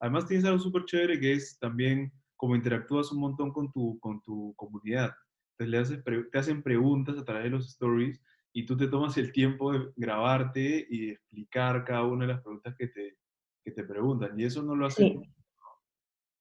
Además 0.00 0.26
tienes 0.26 0.46
algo 0.46 0.58
súper 0.58 0.84
chévere 0.86 1.20
que 1.20 1.32
es 1.34 1.58
también 1.60 2.12
como 2.36 2.56
interactúas 2.56 3.12
un 3.12 3.20
montón 3.20 3.52
con 3.52 3.70
tu, 3.70 4.00
con 4.00 4.20
tu 4.22 4.52
comunidad. 4.56 5.12
Entonces 5.58 5.68
le 5.68 5.78
haces, 5.78 6.30
te 6.32 6.38
hacen 6.38 6.62
preguntas 6.62 7.18
a 7.18 7.24
través 7.24 7.44
de 7.44 7.50
los 7.50 7.68
stories 7.68 8.18
y 8.52 8.66
tú 8.66 8.76
te 8.76 8.88
tomas 8.88 9.16
el 9.16 9.32
tiempo 9.32 9.72
de 9.72 9.90
grabarte 9.96 10.86
y 10.88 11.06
de 11.06 11.12
explicar 11.12 11.84
cada 11.84 12.04
una 12.04 12.26
de 12.26 12.32
las 12.32 12.42
preguntas 12.42 12.74
que 12.76 12.88
te, 12.88 13.16
que 13.64 13.70
te 13.70 13.84
preguntan. 13.84 14.38
Y 14.38 14.44
eso 14.44 14.62
no 14.62 14.74
lo 14.74 14.86
hace. 14.86 15.02
Sí. 15.02 15.20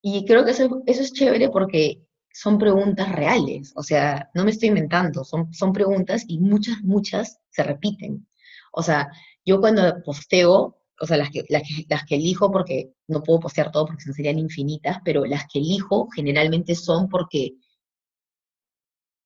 Y 0.01 0.25
creo 0.25 0.45
que 0.45 0.51
eso, 0.51 0.81
eso 0.85 1.01
es 1.01 1.13
chévere 1.13 1.49
porque 1.49 2.01
son 2.31 2.57
preguntas 2.57 3.11
reales, 3.13 3.73
o 3.75 3.83
sea, 3.83 4.29
no 4.33 4.45
me 4.45 4.51
estoy 4.51 4.69
inventando, 4.69 5.23
son, 5.23 5.51
son 5.53 5.73
preguntas 5.73 6.23
y 6.27 6.39
muchas, 6.39 6.81
muchas 6.83 7.39
se 7.49 7.63
repiten. 7.63 8.27
O 8.71 8.83
sea, 8.83 9.09
yo 9.43 9.59
cuando 9.59 10.01
posteo, 10.03 10.77
o 11.01 11.05
sea, 11.05 11.17
las 11.17 11.31
que, 11.31 11.43
las 11.49 11.63
que, 11.63 11.85
las 11.89 12.05
que 12.05 12.15
elijo, 12.15 12.51
porque 12.51 12.93
no 13.07 13.23
puedo 13.23 13.41
postear 13.41 13.71
todo 13.71 13.87
porque 13.87 14.03
serían 14.13 14.39
infinitas, 14.39 14.99
pero 15.03 15.25
las 15.25 15.45
que 15.51 15.59
elijo 15.59 16.07
generalmente 16.15 16.75
son 16.75 17.09
porque 17.09 17.55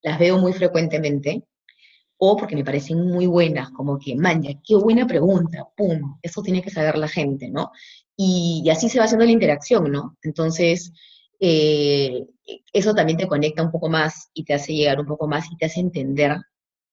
las 0.02 0.18
veo 0.18 0.38
muy 0.38 0.54
frecuentemente 0.54 1.44
o 2.18 2.38
porque 2.38 2.56
me 2.56 2.64
parecen 2.64 3.06
muy 3.06 3.26
buenas, 3.26 3.72
como 3.72 4.00
que, 4.00 4.16
manja, 4.16 4.52
qué 4.66 4.76
buena 4.76 5.06
pregunta, 5.06 5.68
pum, 5.76 6.18
eso 6.22 6.42
tiene 6.42 6.62
que 6.62 6.70
saber 6.70 6.98
la 6.98 7.08
gente, 7.08 7.50
¿no? 7.50 7.72
Y, 8.16 8.70
así 8.70 8.90
se 8.90 9.00
va 9.00 9.06
haciendo 9.06 9.26
la 9.26 9.32
interacción, 9.32 9.92
¿no? 9.92 10.18
Entonces, 10.24 10.92
eh, 11.40 12.26
eso 12.72 12.94
también 12.94 13.18
te 13.18 13.28
conecta 13.28 13.64
un 13.64 13.72
poco 13.72 13.90
más 13.90 14.30
y 14.34 14.44
te 14.46 14.54
hace 14.54 14.74
llegar 14.74 15.00
un 15.00 15.08
poco 15.08 15.28
más 15.28 15.52
y 15.52 15.58
te 15.58 15.66
hace 15.66 15.80
entender 15.80 16.38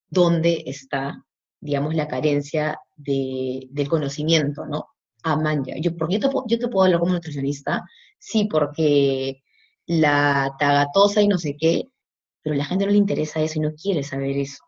dónde 0.08 0.62
está, 0.66 1.24
digamos, 1.60 1.94
la 1.94 2.08
carencia 2.08 2.80
de, 2.96 3.68
del 3.70 3.88
conocimiento, 3.88 4.66
¿no? 4.66 4.86
A 5.22 5.36
manja. 5.36 5.74
Yo, 5.80 5.96
porque 5.96 6.18
yo 6.18 6.28
te, 6.28 6.36
yo 6.46 6.58
te 6.58 6.68
puedo 6.68 6.86
hablar 6.86 7.00
como 7.00 7.12
nutricionista, 7.12 7.84
sí, 8.18 8.48
porque 8.50 9.42
la 9.86 10.54
tagatosa 10.58 11.20
y 11.22 11.28
no 11.28 11.38
sé 11.38 11.56
qué, 11.58 11.84
pero 12.42 12.54
a 12.54 12.58
la 12.58 12.64
gente 12.64 12.86
no 12.86 12.92
le 12.92 12.98
interesa 12.98 13.40
eso 13.40 13.58
y 13.58 13.62
no 13.62 13.72
quiere 13.74 14.02
saber 14.02 14.36
eso. 14.38 14.64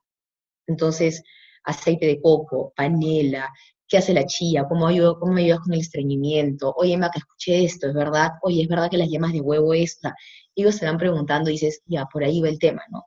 Entonces, 0.66 1.22
aceite 1.64 2.06
de 2.06 2.20
coco, 2.20 2.72
panela, 2.76 3.52
¿qué 3.88 3.98
hace 3.98 4.14
la 4.14 4.24
chía? 4.26 4.64
¿Cómo, 4.68 4.86
ayudas, 4.86 5.16
cómo 5.20 5.36
ayudas 5.36 5.60
con 5.60 5.74
el 5.74 5.80
estreñimiento? 5.80 6.72
Oye, 6.76 6.94
Emma, 6.94 7.10
que 7.10 7.18
escuché 7.18 7.64
esto, 7.64 7.88
¿es 7.88 7.94
verdad? 7.94 8.30
Oye, 8.42 8.62
¿es 8.62 8.68
verdad 8.68 8.90
que 8.90 8.98
las 8.98 9.08
yemas 9.08 9.32
de 9.32 9.40
huevo 9.40 9.74
esta? 9.74 10.14
Ellos 10.54 10.76
se 10.76 10.86
van 10.86 10.98
preguntando 10.98 11.50
y 11.50 11.54
dices, 11.54 11.82
ya, 11.86 12.06
por 12.06 12.24
ahí 12.24 12.40
va 12.40 12.48
el 12.48 12.58
tema, 12.58 12.82
¿no? 12.90 13.04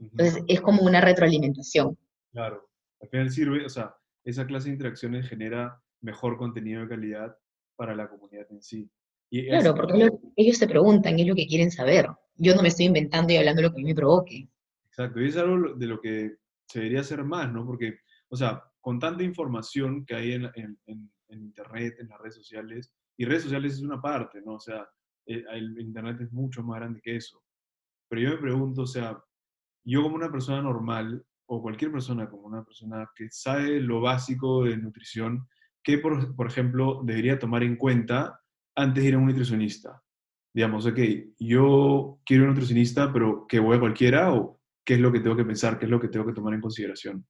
Entonces, 0.00 0.42
es 0.48 0.60
como 0.60 0.82
una 0.82 1.00
retroalimentación. 1.00 1.96
Claro, 2.32 2.68
al 3.00 3.08
final 3.08 3.30
sirve, 3.30 3.64
o 3.64 3.68
sea, 3.68 3.94
esa 4.24 4.46
clase 4.46 4.68
de 4.68 4.74
interacciones 4.74 5.28
genera 5.28 5.80
mejor 6.00 6.36
contenido 6.36 6.82
de 6.82 6.88
calidad 6.88 7.36
para 7.76 7.94
la 7.94 8.08
comunidad 8.08 8.46
en 8.50 8.62
sí. 8.62 8.90
claro, 9.30 9.74
porque 9.74 10.10
ellos 10.36 10.58
se 10.58 10.66
preguntan, 10.66 11.18
es 11.18 11.26
lo 11.26 11.34
que 11.34 11.46
quieren 11.46 11.70
saber. 11.70 12.08
Yo 12.36 12.54
no 12.54 12.62
me 12.62 12.68
estoy 12.68 12.86
inventando 12.86 13.32
y 13.32 13.36
hablando 13.36 13.62
lo 13.62 13.70
que 13.70 13.76
a 13.76 13.82
mí 13.82 13.84
me 13.84 13.94
provoque. 13.94 14.48
Exacto, 14.88 15.20
y 15.20 15.28
es 15.28 15.36
algo 15.36 15.74
de 15.74 15.86
lo 15.86 16.00
que 16.00 16.36
se 16.66 16.78
debería 16.80 17.00
hacer 17.00 17.24
más, 17.24 17.52
¿no? 17.52 17.64
Porque, 17.64 17.98
o 18.28 18.36
sea, 18.36 18.62
con 18.80 18.98
tanta 18.98 19.22
información 19.22 20.04
que 20.04 20.14
hay 20.14 20.32
en, 20.32 20.50
en, 20.54 21.10
Internet, 21.28 21.96
en 21.98 22.08
las 22.08 22.20
redes 22.20 22.36
sociales, 22.36 22.92
y 23.16 23.24
redes 23.24 23.42
sociales 23.42 23.74
es 23.74 23.82
una 23.82 24.00
parte, 24.00 24.40
¿no? 24.42 24.54
O 24.54 24.60
sea, 24.60 24.86
eh, 25.26 25.42
el, 25.52 25.80
Internet 25.80 26.20
es 26.20 26.32
mucho 26.32 26.62
más 26.62 26.78
grande 26.78 27.00
que 27.02 27.16
eso. 27.16 27.42
Pero 28.08 28.22
yo 28.22 28.30
me 28.30 28.36
pregunto, 28.36 28.82
o 28.82 28.86
sea, 28.86 29.18
yo 29.84 30.02
como 30.02 30.14
una 30.16 30.30
persona 30.30 30.62
normal, 30.62 31.24
o 31.46 31.60
cualquier 31.60 31.90
persona 31.90 32.28
como 32.28 32.46
una 32.46 32.64
persona 32.64 33.10
que 33.16 33.28
sabe 33.30 33.80
lo 33.80 34.00
básico 34.00 34.64
de 34.64 34.76
nutrición, 34.76 35.48
¿qué, 35.82 35.98
por, 35.98 36.34
por 36.36 36.46
ejemplo, 36.46 37.00
debería 37.04 37.38
tomar 37.38 37.62
en 37.62 37.76
cuenta 37.76 38.40
antes 38.76 39.02
de 39.02 39.08
ir 39.08 39.14
a 39.14 39.18
un 39.18 39.26
nutricionista? 39.26 40.02
Digamos, 40.54 40.86
ok, 40.86 40.98
yo 41.38 42.20
quiero 42.24 42.44
un 42.44 42.50
nutricionista, 42.50 43.12
pero 43.12 43.46
que 43.48 43.58
voy 43.58 43.76
a 43.76 43.80
cualquiera, 43.80 44.32
o 44.32 44.60
¿qué 44.84 44.94
es 44.94 45.00
lo 45.00 45.12
que 45.12 45.20
tengo 45.20 45.36
que 45.36 45.44
pensar? 45.44 45.78
¿Qué 45.78 45.86
es 45.86 45.90
lo 45.90 46.00
que 46.00 46.08
tengo 46.08 46.26
que 46.26 46.32
tomar 46.32 46.54
en 46.54 46.60
consideración? 46.60 47.26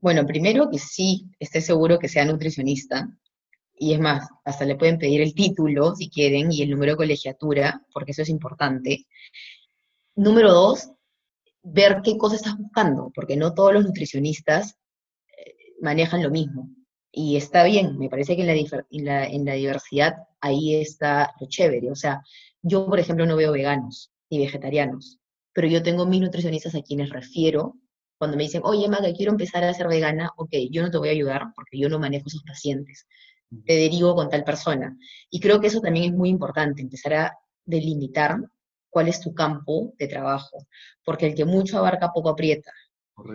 Bueno, 0.00 0.26
primero 0.26 0.70
que 0.70 0.78
sí, 0.78 1.30
esté 1.38 1.60
seguro 1.60 1.98
que 1.98 2.08
sea 2.08 2.24
nutricionista. 2.24 3.08
Y 3.76 3.92
es 3.92 4.00
más, 4.00 4.28
hasta 4.44 4.64
le 4.64 4.76
pueden 4.76 4.98
pedir 4.98 5.20
el 5.20 5.34
título 5.34 5.96
si 5.96 6.08
quieren 6.08 6.52
y 6.52 6.62
el 6.62 6.70
número 6.70 6.92
de 6.92 6.96
colegiatura, 6.96 7.82
porque 7.92 8.12
eso 8.12 8.22
es 8.22 8.28
importante. 8.28 9.06
Número 10.14 10.52
dos, 10.52 10.92
ver 11.62 12.00
qué 12.04 12.16
cosa 12.16 12.36
estás 12.36 12.56
buscando, 12.56 13.10
porque 13.14 13.36
no 13.36 13.54
todos 13.54 13.72
los 13.72 13.84
nutricionistas 13.84 14.76
eh, 15.36 15.54
manejan 15.80 16.22
lo 16.22 16.30
mismo. 16.30 16.70
Y 17.10 17.36
está 17.36 17.64
bien, 17.64 17.98
me 17.98 18.08
parece 18.08 18.36
que 18.36 18.42
en 18.42 19.04
la, 19.04 19.26
en 19.26 19.44
la 19.44 19.54
diversidad 19.54 20.14
ahí 20.40 20.76
está 20.76 21.32
lo 21.40 21.48
chévere. 21.48 21.90
O 21.90 21.96
sea, 21.96 22.22
yo, 22.62 22.86
por 22.86 23.00
ejemplo, 23.00 23.26
no 23.26 23.36
veo 23.36 23.52
veganos 23.52 24.12
ni 24.30 24.38
vegetarianos 24.38 25.20
pero 25.54 25.68
yo 25.68 25.82
tengo 25.82 26.04
mis 26.04 26.20
nutricionistas 26.20 26.74
a 26.74 26.82
quienes 26.82 27.08
refiero 27.08 27.76
cuando 28.18 28.36
me 28.36 28.44
dicen, 28.44 28.62
oye, 28.64 28.88
Maga, 28.88 29.12
quiero 29.12 29.32
empezar 29.32 29.64
a 29.64 29.74
ser 29.74 29.88
vegana, 29.88 30.30
ok, 30.36 30.50
yo 30.70 30.82
no 30.82 30.90
te 30.90 30.98
voy 30.98 31.08
a 31.08 31.12
ayudar 31.12 31.42
porque 31.54 31.78
yo 31.78 31.88
no 31.88 31.98
manejo 31.98 32.28
esos 32.28 32.42
pacientes, 32.42 33.06
te 33.66 33.74
derivo 33.74 34.14
con 34.14 34.28
tal 34.28 34.44
persona. 34.44 34.96
Y 35.30 35.40
creo 35.40 35.60
que 35.60 35.68
eso 35.68 35.80
también 35.80 36.06
es 36.06 36.12
muy 36.12 36.28
importante, 36.28 36.82
empezar 36.82 37.14
a 37.14 37.38
delimitar 37.64 38.38
cuál 38.90 39.08
es 39.08 39.20
tu 39.20 39.34
campo 39.34 39.92
de 39.98 40.08
trabajo, 40.08 40.66
porque 41.04 41.26
el 41.26 41.34
que 41.34 41.44
mucho 41.44 41.78
abarca 41.78 42.12
poco 42.12 42.30
aprieta. 42.30 42.72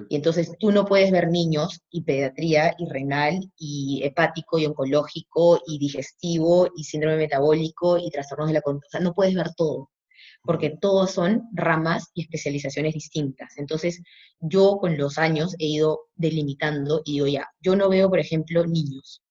Y 0.09 0.17
entonces 0.17 0.51
tú 0.59 0.71
no 0.71 0.85
puedes 0.85 1.09
ver 1.09 1.29
niños 1.29 1.81
y 1.89 2.01
pediatría 2.01 2.75
y 2.77 2.85
renal 2.89 3.39
y 3.57 4.01
hepático 4.03 4.59
y 4.59 4.65
oncológico 4.65 5.61
y 5.65 5.77
digestivo 5.79 6.69
y 6.75 6.83
síndrome 6.83 7.15
metabólico 7.15 7.97
y 7.97 8.09
trastornos 8.09 8.47
de 8.47 8.55
la 8.55 8.61
conducta. 8.61 8.87
O 8.87 8.91
sea, 8.91 8.99
no 8.99 9.13
puedes 9.13 9.35
ver 9.35 9.53
todo 9.55 9.89
porque 10.43 10.77
todos 10.79 11.11
son 11.11 11.43
ramas 11.53 12.09
y 12.13 12.21
especializaciones 12.21 12.93
distintas. 12.93 13.57
Entonces, 13.57 14.01
yo 14.39 14.77
con 14.77 14.97
los 14.97 15.17
años 15.17 15.55
he 15.59 15.65
ido 15.65 16.07
delimitando 16.15 17.01
y 17.05 17.13
digo, 17.13 17.27
ya, 17.27 17.47
yo 17.59 17.75
no 17.75 17.89
veo, 17.89 18.09
por 18.09 18.19
ejemplo, 18.19 18.65
niños, 18.65 19.21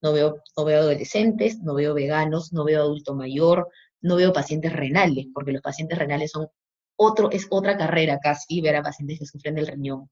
no 0.00 0.12
veo, 0.12 0.42
no 0.56 0.64
veo 0.64 0.80
adolescentes, 0.80 1.60
no 1.60 1.74
veo 1.74 1.94
veganos, 1.94 2.52
no 2.52 2.64
veo 2.64 2.82
adulto 2.82 3.14
mayor, 3.14 3.68
no 4.00 4.16
veo 4.16 4.32
pacientes 4.32 4.72
renales, 4.72 5.26
porque 5.32 5.52
los 5.52 5.62
pacientes 5.62 5.96
renales 5.96 6.32
son 6.32 6.48
otro, 6.96 7.30
es 7.30 7.46
otra 7.50 7.76
carrera 7.76 8.18
casi, 8.20 8.60
ver 8.60 8.76
a 8.76 8.82
pacientes 8.82 9.20
que 9.20 9.26
sufren 9.26 9.54
del 9.54 9.68
riñón. 9.68 10.10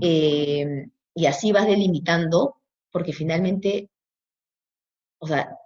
Eh, 0.00 0.86
y 1.14 1.26
así 1.26 1.50
vas 1.52 1.66
delimitando, 1.66 2.56
porque 2.90 3.12
finalmente, 3.12 3.90
o 5.18 5.26
sea, 5.26 5.56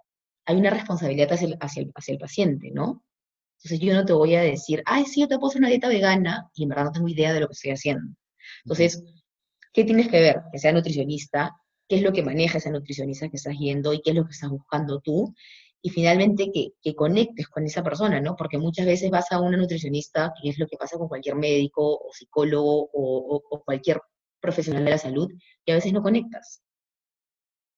hay 0.45 0.57
una 0.57 0.71
responsabilidad 0.71 1.31
hacia 1.31 1.55
hacia 1.59 2.13
el 2.13 2.19
paciente, 2.19 2.71
¿no? 2.73 3.03
Entonces 3.63 3.79
yo 3.79 3.93
no 3.93 4.05
te 4.05 4.13
voy 4.13 4.35
a 4.35 4.41
decir, 4.41 4.81
ay, 4.85 5.05
sí, 5.05 5.21
yo 5.21 5.27
te 5.27 5.37
puedo 5.37 5.49
hacer 5.49 5.61
una 5.61 5.69
dieta 5.69 5.87
vegana 5.87 6.49
y 6.55 6.63
en 6.63 6.69
verdad 6.69 6.85
no 6.85 6.91
tengo 6.91 7.07
idea 7.07 7.31
de 7.31 7.41
lo 7.41 7.47
que 7.47 7.53
estoy 7.53 7.71
haciendo. 7.71 8.15
Entonces, 8.65 9.03
¿qué 9.71 9.83
tienes 9.83 10.07
que 10.07 10.19
ver? 10.19 10.41
Que 10.51 10.57
sea 10.57 10.71
nutricionista, 10.71 11.55
qué 11.87 11.97
es 11.97 12.01
lo 12.01 12.11
que 12.11 12.23
maneja 12.23 12.57
esa 12.57 12.71
nutricionista 12.71 13.29
que 13.29 13.37
estás 13.37 13.55
yendo 13.59 13.93
y 13.93 14.01
qué 14.01 14.11
es 14.11 14.15
lo 14.15 14.25
que 14.25 14.31
estás 14.31 14.49
buscando 14.49 14.99
tú. 14.99 15.35
Y 15.83 15.89
finalmente 15.89 16.51
que, 16.51 16.69
que 16.81 16.95
conectes 16.95 17.47
con 17.47 17.63
esa 17.65 17.83
persona, 17.83 18.19
¿no? 18.19 18.35
Porque 18.35 18.57
muchas 18.57 18.85
veces 18.85 19.11
vas 19.11 19.31
a 19.31 19.39
una 19.39 19.57
nutricionista, 19.57 20.33
que 20.41 20.49
es 20.49 20.59
lo 20.59 20.67
que 20.67 20.77
pasa 20.77 20.97
con 20.97 21.07
cualquier 21.07 21.35
médico 21.35 21.83
o 21.83 22.11
psicólogo 22.13 22.89
o, 22.93 23.41
o, 23.49 23.63
cualquier 23.63 23.99
profesional 24.39 24.85
de 24.85 24.91
la 24.91 24.97
salud, 24.97 25.29
y 25.65 25.71
a 25.71 25.75
veces 25.75 25.93
no 25.93 26.01
conectas. 26.01 26.63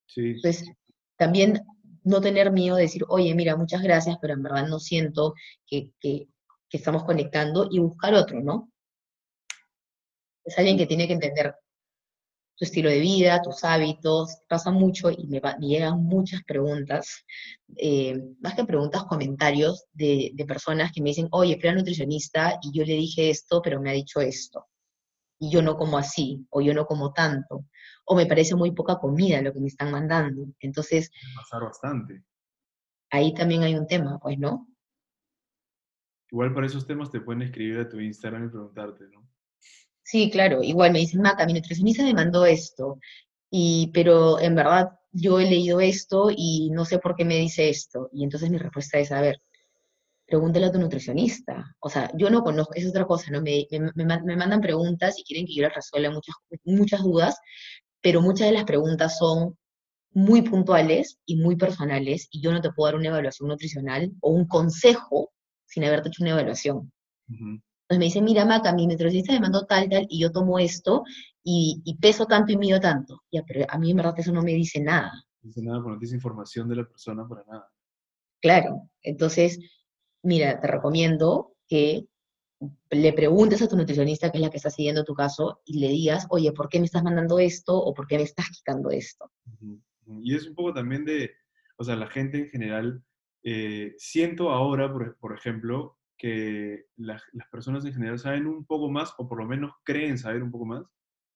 Sí. 0.06 0.32
Entonces, 0.36 0.70
también 1.18 1.62
no 2.04 2.22
tener 2.22 2.52
miedo 2.52 2.76
de 2.76 2.84
decir, 2.84 3.04
oye, 3.08 3.34
mira, 3.36 3.56
muchas 3.56 3.82
gracias, 3.82 4.18
pero 4.22 4.34
en 4.34 4.44
verdad 4.44 4.68
no 4.68 4.80
siento 4.80 5.34
que, 5.66 5.92
estamos 6.72 7.04
conectando 7.04 7.68
y 7.70 7.78
buscar 7.78 8.16
otro, 8.16 8.42
¿no? 8.42 8.72
Es 10.44 10.58
alguien 10.58 10.76
que 10.76 10.88
tiene 10.88 11.06
que 11.06 11.14
entender 11.14 11.54
tu 12.56 12.66
estilo 12.66 12.90
de 12.90 13.00
vida, 13.00 13.44
tus 13.44 13.64
hábitos, 13.64 14.38
pasa 14.50 14.72
mucho 14.72 15.12
y 15.12 15.28
me, 15.28 15.40
llegan 15.60 16.04
muchas 16.04 16.42
preguntas, 16.44 17.26
eh, 17.78 18.20
más 18.40 18.56
que 18.56 18.66
preguntas, 18.66 19.04
comentarios 19.04 19.86
de, 19.94 20.32
de, 20.34 20.46
personas 20.46 20.92
que 20.92 21.02
me 21.02 21.10
dicen, 21.10 21.28
oye, 21.32 21.60
fui 21.60 21.70
a 21.70 21.74
nutricionista 21.74 22.60
y 22.64 22.76
yo 22.76 22.84
le 22.86 22.96
dije 22.96 23.30
esto, 23.30 23.62
pero 23.62 23.80
me 23.80 23.92
ha 23.92 23.94
dicho 23.94 24.20
esto, 24.20 24.66
y 25.44 25.50
yo 25.50 25.62
no 25.62 25.76
como 25.76 25.98
así, 25.98 26.48
o 26.52 26.62
yo 26.62 26.74
no 26.74 26.86
como 26.86 27.12
tanto, 27.12 27.66
o 28.06 28.16
me 28.16 28.26
parece 28.26 28.56
muy 28.56 28.72
poca 28.72 28.98
comida 28.98 29.42
lo 29.42 29.52
que 29.52 29.60
me 29.60 29.68
están 29.68 29.92
mandando. 29.92 30.48
Entonces... 30.62 31.12
Pasar 31.36 31.64
bastante. 31.64 32.24
Ahí 33.12 33.34
también 33.34 33.64
hay 33.64 33.76
un 33.76 33.86
tema, 33.86 34.20
pues, 34.20 34.40
¿no? 34.40 34.70
Igual 36.32 36.54
para 36.54 36.68
esos 36.68 36.88
temas 36.88 37.12
te 37.12 37.20
pueden 37.20 37.42
escribir 37.42 37.80
a 37.80 37.90
tu 37.90 38.00
Instagram 38.00 38.46
y 38.46 38.50
preguntarte, 38.50 39.04
¿no? 39.12 39.28
Sí, 40.02 40.32
claro, 40.32 40.64
igual 40.64 40.94
me 40.94 41.00
dicen, 41.00 41.22
Maca, 41.22 41.46
mi 41.46 41.54
nutricionista 41.54 42.04
me 42.04 42.14
mandó 42.14 42.46
esto, 42.46 43.00
y, 43.52 43.92
pero 43.94 44.40
en 44.40 44.56
verdad 44.56 44.92
yo 45.12 45.42
he 45.42 45.50
leído 45.50 45.82
esto 45.82 46.30
y 46.34 46.70
no 46.72 46.86
sé 46.86 47.00
por 47.00 47.16
qué 47.16 47.26
me 47.26 47.38
dice 47.38 47.70
esto. 47.70 48.10
Y 48.14 48.24
entonces 48.24 48.50
mi 48.50 48.58
respuesta 48.58 48.98
es, 48.98 49.12
a 49.12 49.20
ver, 49.20 49.42
pregúntale 50.34 50.66
a 50.66 50.72
tu 50.72 50.80
nutricionista. 50.80 51.76
O 51.80 51.90
sea, 51.90 52.10
yo 52.18 52.28
no 52.32 52.42
conozco, 52.42 52.74
es 52.74 52.90
otra 52.90 53.06
cosa, 53.06 53.30
¿no? 53.30 53.40
Me, 53.40 53.68
me, 53.70 54.36
mandan 54.36 54.62
preguntas 54.62 55.20
y 55.20 55.24
quieren 55.24 55.46
que 55.46 55.54
yo 55.54 55.62
les 55.62 55.76
resuelva 55.76 56.10
muchas, 56.10 56.36
muchas 56.64 57.04
dudas, 57.04 57.38
pero 58.02 58.20
muchas 58.20 58.48
de 58.48 58.54
las 58.54 58.64
preguntas 58.64 59.20
son 59.20 59.56
muy 60.12 60.42
puntuales 60.42 61.20
y 61.28 61.36
muy 61.36 61.56
personales 61.56 62.30
y 62.32 62.42
yo 62.42 62.52
no 62.52 62.62
te 62.62 62.72
puedo 62.72 62.88
dar 62.88 63.00
una 63.00 63.10
evaluación 63.10 63.48
nutricional 63.48 64.12
o 64.22 64.32
un 64.32 64.48
consejo 64.48 65.30
sin 65.68 65.84
haberte 65.84 66.10
hecho 66.10 66.24
una 66.24 66.32
evaluación. 66.32 66.92
Entonces 67.30 68.00
me 68.00 68.06
dicen, 68.06 68.24
mira, 68.24 68.44
Maca, 68.44 68.74
mi 68.74 68.88
nutricionista 68.88 69.34
me 69.34 69.40
mandó 69.40 69.68
tal, 69.68 69.88
tal, 69.88 70.08
y 70.10 70.20
yo 70.20 70.32
tomo 70.32 70.58
esto, 70.58 71.04
y, 71.44 71.96
peso 72.02 72.26
tanto 72.26 72.52
y 72.52 72.58
mido 72.58 72.80
tanto. 72.80 73.22
Ya, 73.32 73.44
pero 73.44 73.68
a 73.70 73.78
mí 73.78 73.92
en 73.92 73.98
verdad 73.98 74.16
eso 74.18 74.32
no 74.32 74.42
me 74.42 74.54
dice 74.54 74.82
nada. 74.82 75.12
No 75.44 75.48
dice 75.48 75.62
nada, 75.62 75.78
porque 75.78 75.94
no 75.94 76.00
dice 76.00 76.16
información 76.16 76.68
de 76.70 76.78
la 76.78 76.86
persona 76.86 77.28
para 77.28 77.44
nada. 77.46 77.70
Claro, 78.42 78.90
entonces, 79.04 79.60
mira, 80.24 80.60
te 80.60 80.68
recomiendo 80.68 81.56
que 81.68 82.08
le 82.92 83.14
preguntes 83.14 83.62
a 83.62 83.68
tu 83.68 83.76
nutricionista, 83.76 84.32
que 84.32 84.38
es 84.38 84.42
la 84.42 84.50
que 84.50 84.58
está 84.58 84.70
siguiendo 84.70 85.04
tu 85.04 85.14
caso, 85.14 85.62
y 85.66 85.80
le 85.80 85.90
digas, 85.90 86.28
oye, 86.30 86.52
¿por 86.52 86.70
qué 86.70 86.80
me 86.80 86.86
estás 86.86 87.04
mandando 87.04 87.40
esto 87.40 87.78
o 87.78 87.94
por 87.94 88.08
qué 88.08 88.18
me 88.18 88.24
estás 88.24 88.50
quitando 88.50 88.90
esto? 88.90 89.32
Y 90.22 90.36
es 90.36 90.48
un 90.48 90.56
poco 90.56 90.74
también 90.74 91.06
de, 91.06 91.32
o 91.78 91.84
sea, 91.84 91.96
la 91.96 92.08
gente 92.08 92.38
en 92.38 92.50
general, 92.50 93.04
eh, 93.44 93.94
siento 93.98 94.50
ahora, 94.50 94.92
por, 94.92 95.18
por 95.18 95.36
ejemplo, 95.36 95.98
que 96.18 96.86
las, 96.96 97.22
personas 97.52 97.84
en 97.84 97.94
general 97.94 98.18
saben 98.18 98.48
un 98.48 98.66
poco 98.66 98.90
más, 98.90 99.14
o 99.18 99.28
por 99.28 99.40
lo 99.40 99.46
menos 99.46 99.74
creen 99.84 100.18
saber 100.18 100.42
un 100.42 100.52
poco 100.52 100.66
más, 100.66 100.86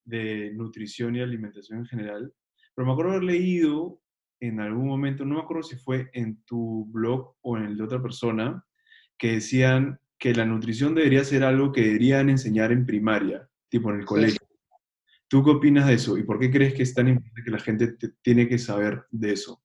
de 0.05 0.53
nutrición 0.53 1.15
y 1.15 1.19
alimentación 1.19 1.79
en 1.79 1.85
general. 1.87 2.33
Pero 2.73 2.85
me 2.85 2.93
acuerdo 2.93 3.11
haber 3.11 3.23
leído 3.23 3.99
en 4.39 4.61
algún 4.61 4.87
momento, 4.87 5.25
no 5.25 5.35
me 5.35 5.41
acuerdo 5.41 5.63
si 5.63 5.75
fue 5.75 6.09
en 6.13 6.41
tu 6.43 6.85
blog 6.85 7.35
o 7.41 7.57
en 7.57 7.65
el 7.65 7.77
de 7.77 7.83
otra 7.83 8.01
persona, 8.01 8.63
que 9.17 9.33
decían 9.33 9.99
que 10.17 10.33
la 10.33 10.45
nutrición 10.45 10.95
debería 10.95 11.23
ser 11.23 11.43
algo 11.43 11.71
que 11.71 11.81
deberían 11.81 12.29
enseñar 12.29 12.71
en 12.71 12.85
primaria, 12.85 13.49
tipo 13.69 13.91
en 13.91 13.99
el 13.99 14.05
colegio. 14.05 14.39
¿Tú 15.27 15.43
qué 15.43 15.51
opinas 15.51 15.87
de 15.87 15.95
eso? 15.95 16.17
¿Y 16.17 16.23
por 16.23 16.39
qué 16.39 16.49
crees 16.49 16.73
que 16.73 16.83
es 16.83 16.93
tan 16.93 17.07
importante 17.07 17.43
que 17.43 17.51
la 17.51 17.59
gente 17.59 17.95
tiene 18.21 18.47
que 18.47 18.57
saber 18.57 19.05
de 19.11 19.33
eso? 19.33 19.61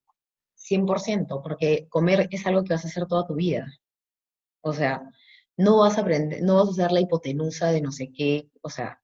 100%, 0.56 1.42
porque 1.42 1.86
comer 1.88 2.28
es 2.30 2.46
algo 2.46 2.64
que 2.64 2.74
vas 2.74 2.84
a 2.84 2.88
hacer 2.88 3.06
toda 3.06 3.26
tu 3.26 3.34
vida. 3.34 3.66
O 4.60 4.72
sea, 4.72 5.02
no 5.56 5.78
vas 5.78 5.98
a 5.98 6.02
aprender, 6.02 6.42
no 6.42 6.56
vas 6.56 6.68
a 6.68 6.70
usar 6.70 6.92
la 6.92 7.00
hipotenusa 7.00 7.70
de 7.70 7.80
no 7.80 7.92
sé 7.92 8.10
qué, 8.12 8.48
o 8.62 8.70
sea, 8.70 9.00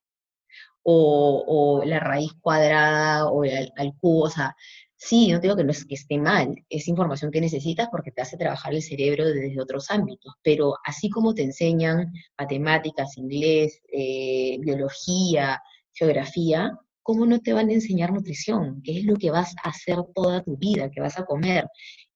o, 0.83 1.83
la 1.85 2.01
raíz 2.01 2.33
cuadrada 2.41 3.27
o 3.29 3.45
el, 3.45 3.71
cubo, 4.01 4.23
o 4.23 4.31
sea, 4.31 4.57
sí, 4.99 5.31
no 5.33 5.39
digo 5.39 5.57
que 5.57 5.65
no 5.65 5.71
es 5.71 5.85
que 5.87 5.95
esté 5.95 6.19
mal, 6.19 6.55
es 6.69 6.89
información 6.89 7.31
que 7.31 7.41
necesitas 7.41 7.89
porque 7.91 8.11
te 8.11 8.21
hace 8.21 8.37
trabajar 8.37 8.75
el 8.75 8.83
cerebro 8.83 9.25
desde 9.27 9.61
otros 9.61 9.91
ámbitos, 9.91 10.35
pero 10.43 10.75
así 10.85 11.09
como 11.09 11.35
te 11.35 11.43
enseñan 11.43 12.13
matemáticas, 12.37 13.17
inglés, 13.17 13.81
eh, 13.93 14.59
biología, 14.61 15.63
geografía, 15.95 16.77
¿cómo 17.03 17.27
no 17.27 17.41
te 17.41 17.53
van 17.53 17.69
a 17.71 17.75
enseñar 17.75 18.13
nutrición? 18.13 18.83
¿Qué 18.83 18.99
es 18.99 19.05
lo 19.05 19.17
que 19.17 19.31
vas 19.31 19.55
a 19.63 19.71
hacer 19.71 19.99
toda 20.15 20.43
tu 20.43 20.57
vida, 20.57 20.91
que 20.91 21.01
vas 21.01 21.19
a 21.19 21.25
comer? 21.25 21.69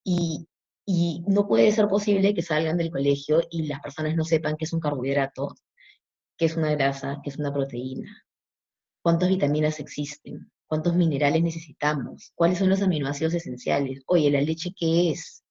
Y, 0.04 0.46
y 0.84 1.22
no 1.28 1.46
puede 1.46 1.70
ser 1.72 1.88
posible 1.88 2.34
que 2.34 2.42
salgan 2.42 2.76
del 2.76 2.90
colegio 2.90 3.42
y 3.48 3.66
las 3.68 3.80
personas 3.80 4.16
no 4.16 4.24
sepan 4.24 4.56
qué 4.56 4.64
es 4.64 4.72
un 4.72 4.80
carbohidrato, 4.80 5.54
qué 6.36 6.46
es 6.46 6.56
una 6.56 6.72
grasa, 6.72 7.20
qué 7.22 7.30
es 7.30 7.38
una 7.38 7.52
proteína, 7.52 8.24
cuántas 9.02 9.28
vitaminas 9.28 9.78
existen, 9.78 10.50
cuántos 10.72 10.96
minerales 10.96 11.42
necesitamos, 11.42 12.32
cuáles 12.34 12.58
son 12.58 12.70
los 12.70 12.80
aminoácidos 12.80 13.34
esenciales, 13.34 14.02
oye, 14.06 14.30
la 14.30 14.40
leche 14.40 14.70
qué 14.74 15.10
es, 15.10 15.44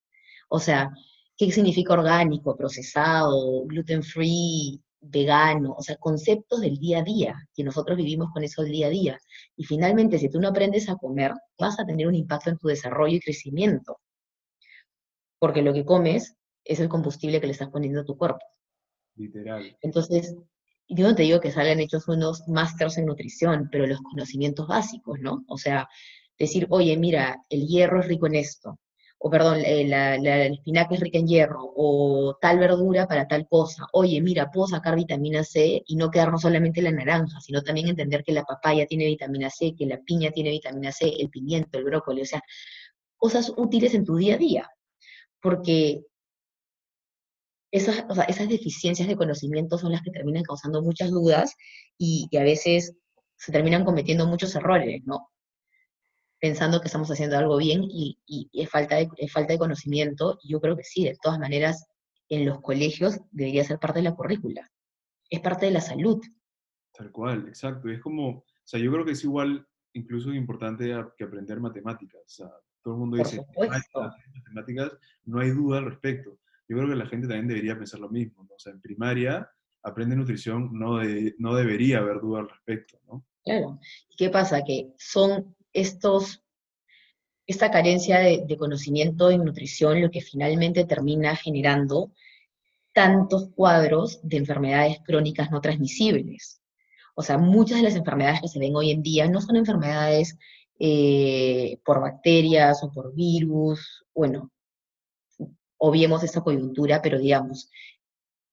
o 0.50 0.60
sea, 0.60 0.90
qué 1.38 1.52
significa 1.52 1.94
orgánico, 1.94 2.58
procesado, 2.58 3.66
gluten 3.66 4.02
free, 4.02 4.82
vegano, 5.00 5.76
o 5.78 5.82
sea, 5.84 5.98
conceptos 5.98 6.62
del 6.62 6.78
día 6.78 7.00
a 7.00 7.04
día, 7.04 7.36
que 7.54 7.64
nosotros 7.64 7.98
vivimos 7.98 8.30
con 8.34 8.44
eso 8.44 8.64
el 8.64 8.72
día 8.72 8.88
a 8.88 8.90
día. 8.90 9.20
Y 9.56 9.64
finalmente, 9.66 10.18
si 10.18 10.30
tú 10.30 10.40
no 10.40 10.48
aprendes 10.48 10.90
a 10.90 10.96
comer, 10.96 11.34
vas 11.60 11.80
a 11.80 11.86
tener 11.86 12.08
un 12.08 12.16
impacto 12.16 12.50
en 12.50 12.58
tu 12.58 12.68
desarrollo 12.68 13.16
y 13.16 13.20
crecimiento 13.20 14.00
porque 15.42 15.64
lo 15.64 15.74
que 15.74 15.86
comes 15.86 16.36
es 16.64 16.80
el 16.80 16.88
combustible 16.88 17.42
que 17.42 17.48
le 17.48 17.54
estás 17.54 17.72
poniendo 17.72 18.02
a 18.02 18.06
tu 18.06 18.16
cuerpo. 18.16 18.46
Literal. 19.16 19.76
Entonces, 19.82 20.36
yo 20.96 21.08
no 21.08 21.16
te 21.16 21.24
digo 21.24 21.40
que 21.40 21.52
salgan 21.52 21.80
hechos 21.80 22.08
unos 22.08 22.48
másters 22.48 22.98
en 22.98 23.06
nutrición, 23.06 23.70
pero 23.72 23.88
los 23.88 24.02
conocimientos 24.02 24.68
básicos, 24.68 25.20
¿no? 25.20 25.44
O 25.48 25.58
sea, 25.58 25.88
decir, 26.38 26.68
oye, 26.70 26.98
mira, 26.98 27.38
el 27.50 27.68
hierro 27.68 28.02
es 28.02 28.08
rico 28.08 28.28
en 28.28 28.36
esto, 28.36 28.80
o 29.20 29.30
perdón, 29.30 29.60
eh, 29.66 29.88
la, 29.88 30.16
el 30.16 30.54
espinaca 30.54 30.96
es 30.96 31.02
rica 31.02 31.20
en 31.20 31.28
hierro, 31.28 31.60
o 31.76 32.38
tal 32.42 32.60
verdura 32.60 33.08
para 33.08 33.28
tal 33.28 33.48
cosa. 33.48 33.86
Oye, 33.94 34.22
mira, 34.22 34.50
puedo 34.52 34.68
sacar 34.68 34.96
vitamina 34.96 35.44
C 35.44 35.84
y 35.86 35.96
no 35.96 36.10
quedarnos 36.12 36.42
solamente 36.42 36.80
en 36.80 36.86
la 36.86 36.92
naranja, 36.92 37.40
sino 37.42 37.62
también 37.62 37.88
entender 37.90 38.24
que 38.24 38.34
la 38.34 38.44
papaya 38.44 38.86
tiene 38.88 39.06
vitamina 39.06 39.50
C, 39.50 39.76
que 39.78 39.86
la 39.86 40.00
piña 40.00 40.32
tiene 40.32 40.52
vitamina 40.52 40.92
C, 40.92 41.14
el 41.20 41.30
pimiento, 41.30 41.78
el 41.78 41.86
brócoli, 41.86 42.22
o 42.22 42.26
sea, 42.26 42.42
cosas 43.18 43.54
útiles 43.58 43.94
en 43.94 44.06
tu 44.06 44.16
día 44.18 44.36
a 44.36 44.38
día 44.38 44.70
porque 45.42 46.04
esas, 47.72 48.04
esas 48.28 48.50
deficiencias 48.50 49.08
de 49.08 49.16
conocimiento 49.16 49.78
son 49.78 49.94
las 49.94 50.02
que 50.02 50.12
terminan 50.12 50.44
causando 50.44 50.82
muchas 50.82 51.10
dudas 51.10 51.56
y, 51.98 52.28
a 52.38 52.44
veces 52.44 52.96
se 53.38 53.52
terminan 53.52 53.86
cometiendo 53.86 54.28
muchos 54.28 54.54
errores, 54.56 55.02
¿no? 55.06 55.30
Pensando 56.40 56.82
que 56.82 56.88
estamos 56.88 57.10
haciendo 57.10 57.38
algo 57.38 57.58
bien 57.58 57.84
y, 57.84 58.20
es, 58.54 58.70
falta 58.70 58.98
de, 58.98 59.10
falta 59.32 59.54
de 59.54 59.60
conocimiento. 59.60 60.38
Y 60.44 60.52
yo 60.52 60.60
creo 60.60 60.76
que 60.76 60.84
sí, 60.84 61.06
de 61.06 61.18
todas 61.22 61.40
maneras, 61.40 61.88
en 62.30 62.46
los 62.46 62.62
colegios 62.62 63.20
debería 63.32 63.64
ser 63.64 63.80
parte 63.80 64.00
de 64.00 64.04
la 64.04 64.16
currícula. 64.16 64.70
Es 65.30 65.40
parte 65.40 65.68
de 65.68 65.72
la 65.72 65.82
salud. 65.82 66.22
Tal 66.94 67.12
cual, 67.12 67.48
exacto. 67.48 67.90
Es 67.90 68.02
como, 68.02 68.30
o 68.30 68.46
sea, 68.64 68.80
yo 68.80 68.92
creo 68.92 69.06
que 69.06 69.12
es 69.12 69.24
igual, 69.24 69.66
incluso 69.94 70.34
importante 70.34 70.94
que 71.18 71.24
aprender 71.24 71.60
matemáticas. 71.60 72.22
O 72.26 72.30
sea, 72.30 72.52
todo 72.84 72.96
el 72.96 73.00
mundo 73.00 73.18
dice, 73.18 73.46
matemáticas, 73.58 74.92
no 75.24 75.40
hay 75.40 75.52
duda 75.52 75.78
al 75.78 75.86
respecto. 75.86 76.41
Yo 76.72 76.78
creo 76.78 76.88
que 76.88 76.96
la 76.96 77.06
gente 77.06 77.28
también 77.28 77.50
debería 77.50 77.78
pensar 77.78 78.00
lo 78.00 78.10
mismo. 78.10 78.48
O 78.50 78.58
sea, 78.58 78.72
en 78.72 78.80
primaria, 78.80 79.46
aprende 79.84 80.16
nutrición, 80.16 80.70
no, 80.72 81.02
no 81.38 81.54
debería 81.54 81.98
haber 81.98 82.22
duda 82.22 82.40
al 82.40 82.50
respecto, 82.50 82.98
¿no? 83.08 83.26
Claro. 83.44 83.78
¿Y 84.10 84.16
qué 84.16 84.30
pasa? 84.30 84.64
Que 84.64 84.94
son 84.98 85.54
estos, 85.74 86.42
esta 87.46 87.72
carencia 87.72 88.20
de, 88.20 88.46
de 88.48 88.56
conocimiento 88.56 89.30
en 89.30 89.44
nutrición 89.44 90.02
lo 90.02 90.10
que 90.10 90.22
finalmente 90.22 90.86
termina 90.86 91.36
generando 91.36 92.14
tantos 92.94 93.50
cuadros 93.50 94.22
de 94.24 94.38
enfermedades 94.38 95.00
crónicas 95.06 95.52
no 95.52 95.60
transmisibles. 95.60 96.62
O 97.16 97.22
sea, 97.22 97.38
muchas 97.38 97.80
de 97.80 97.84
las 97.84 97.98
enfermedades 97.98 98.40
que 98.40 98.48
se 98.48 98.60
ven 98.60 98.78
hoy 98.78 98.92
en 98.92 99.04
día 99.04 99.28
no 99.28 99.42
son 99.42 99.58
enfermedades 99.58 100.38
eh, 100.80 101.80
por 101.84 102.00
bacterias 102.00 102.82
o 102.82 102.94
por 102.94 103.14
virus, 103.14 104.06
bueno, 104.16 104.54
obviemos 105.82 106.24
esta 106.24 106.42
coyuntura, 106.42 107.02
pero 107.02 107.18
digamos, 107.18 107.70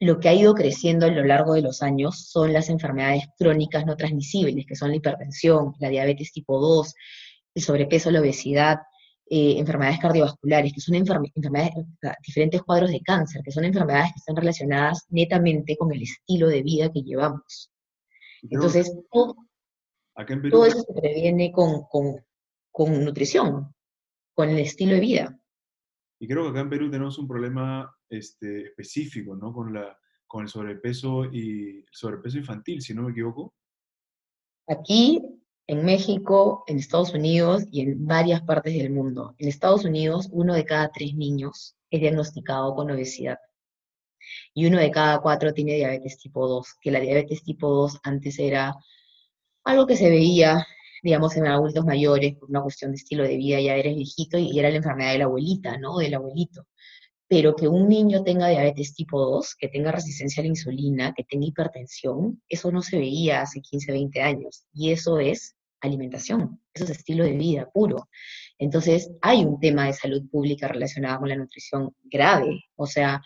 lo 0.00 0.18
que 0.18 0.28
ha 0.28 0.34
ido 0.34 0.54
creciendo 0.54 1.06
a 1.06 1.10
lo 1.10 1.24
largo 1.24 1.54
de 1.54 1.62
los 1.62 1.82
años 1.82 2.28
son 2.28 2.52
las 2.52 2.70
enfermedades 2.70 3.24
crónicas 3.38 3.84
no 3.84 3.96
transmisibles, 3.96 4.64
que 4.66 4.76
son 4.76 4.90
la 4.90 4.96
hipertensión, 4.96 5.74
la 5.78 5.90
diabetes 5.90 6.32
tipo 6.32 6.58
2, 6.58 6.94
el 7.54 7.62
sobrepeso, 7.62 8.10
la 8.10 8.20
obesidad, 8.20 8.78
eh, 9.28 9.58
enfermedades 9.58 9.98
cardiovasculares, 9.98 10.72
que 10.72 10.80
son 10.80 10.94
enfermedades, 10.94 11.74
diferentes 12.26 12.62
cuadros 12.62 12.90
de 12.90 13.02
cáncer, 13.02 13.42
que 13.44 13.52
son 13.52 13.64
enfermedades 13.64 14.12
que 14.12 14.20
están 14.20 14.36
relacionadas 14.36 15.04
netamente 15.10 15.76
con 15.76 15.92
el 15.92 16.02
estilo 16.02 16.48
de 16.48 16.62
vida 16.62 16.90
que 16.90 17.02
llevamos. 17.02 17.70
Entonces, 18.42 18.90
todo 19.12 20.64
eso 20.64 20.80
se 20.80 20.94
previene 20.94 21.52
con, 21.52 21.84
nutrición, 23.04 23.74
con 24.34 24.48
el 24.48 24.60
estilo 24.60 24.94
de 24.94 25.00
vida. 25.00 25.37
Y 26.20 26.26
creo 26.26 26.44
que 26.44 26.50
acá 26.50 26.60
en 26.60 26.70
Perú 26.70 26.90
tenemos 26.90 27.18
un 27.18 27.28
problema 27.28 27.94
este, 28.08 28.66
específico, 28.66 29.36
¿no? 29.36 29.52
Con, 29.52 29.72
la, 29.72 29.96
con 30.26 30.42
el 30.42 30.48
sobrepeso 30.48 31.24
y 31.32 31.78
el 31.78 31.86
sobrepeso 31.92 32.38
infantil, 32.38 32.82
si 32.82 32.94
no 32.94 33.02
me 33.02 33.12
equivoco. 33.12 33.54
Aquí 34.66 35.22
En 35.70 35.84
México, 35.84 36.64
en 36.66 36.78
Estados 36.78 37.12
Unidos 37.12 37.64
y 37.70 37.82
en 37.82 38.06
varias 38.06 38.40
partes 38.42 38.72
del 38.74 38.90
mundo. 38.90 39.34
En 39.38 39.48
Estados 39.48 39.84
Unidos, 39.84 40.28
uno 40.32 40.54
de 40.54 40.64
cada 40.64 40.90
tres 40.90 41.14
niños 41.14 41.76
es 41.90 42.00
diagnosticado 42.00 42.74
con 42.74 42.90
obesidad. 42.90 43.38
Y 44.54 44.66
uno 44.66 44.78
de 44.78 44.90
cada 44.90 45.20
cuatro 45.20 45.52
tiene 45.52 45.74
diabetes 45.74 46.18
tipo 46.18 46.48
2, 46.48 46.76
que 46.80 46.90
la 46.90 47.00
diabetes 47.00 47.42
tipo 47.42 47.68
2 47.68 48.00
antes 48.02 48.38
era 48.38 48.74
algo 49.64 49.86
que 49.86 49.96
se 49.96 50.08
veía, 50.08 50.66
digamos, 51.02 51.36
en 51.36 51.46
adultos 51.46 51.84
mayores, 51.84 52.36
por 52.36 52.50
una 52.50 52.62
cuestión 52.62 52.90
de 52.92 52.96
estilo 52.96 53.24
de 53.24 53.36
vida, 53.36 53.60
ya 53.60 53.76
eres 53.76 53.96
viejito 53.96 54.38
y 54.38 54.58
era 54.58 54.70
la 54.70 54.76
enfermedad 54.76 55.12
de 55.12 55.18
la 55.18 55.24
abuelita, 55.24 55.78
¿no? 55.78 55.98
Del 55.98 56.14
abuelito. 56.14 56.66
Pero 57.28 57.54
que 57.54 57.68
un 57.68 57.88
niño 57.88 58.24
tenga 58.24 58.48
diabetes 58.48 58.94
tipo 58.94 59.20
2, 59.20 59.56
que 59.56 59.68
tenga 59.68 59.92
resistencia 59.92 60.40
a 60.40 60.44
la 60.44 60.48
insulina, 60.48 61.12
que 61.14 61.24
tenga 61.24 61.46
hipertensión, 61.46 62.42
eso 62.48 62.72
no 62.72 62.82
se 62.82 62.98
veía 62.98 63.42
hace 63.42 63.60
15, 63.60 63.92
20 63.92 64.22
años. 64.22 64.64
Y 64.72 64.92
eso 64.92 65.18
es 65.18 65.54
alimentación, 65.80 66.60
eso 66.74 66.84
es 66.84 66.90
estilo 66.90 67.24
de 67.24 67.32
vida 67.32 67.70
puro. 67.72 68.08
Entonces, 68.58 69.10
hay 69.20 69.44
un 69.44 69.60
tema 69.60 69.86
de 69.86 69.92
salud 69.92 70.28
pública 70.30 70.68
relacionado 70.68 71.20
con 71.20 71.28
la 71.28 71.36
nutrición 71.36 71.94
grave. 72.04 72.64
O 72.76 72.86
sea, 72.86 73.20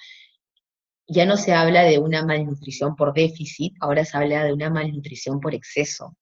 ya 1.07 1.27
no 1.27 1.37
se 1.37 1.53
habla 1.53 1.83
de 1.85 1.99
una 1.99 2.25
malnutrición 2.25 2.97
por 2.97 3.13
déficit, 3.13 3.75
ahora 3.81 4.05
se 4.05 4.17
habla 4.17 4.45
de 4.45 4.53
una 4.53 4.71
malnutrición 4.71 5.41
por 5.41 5.55
exceso. 5.55 6.17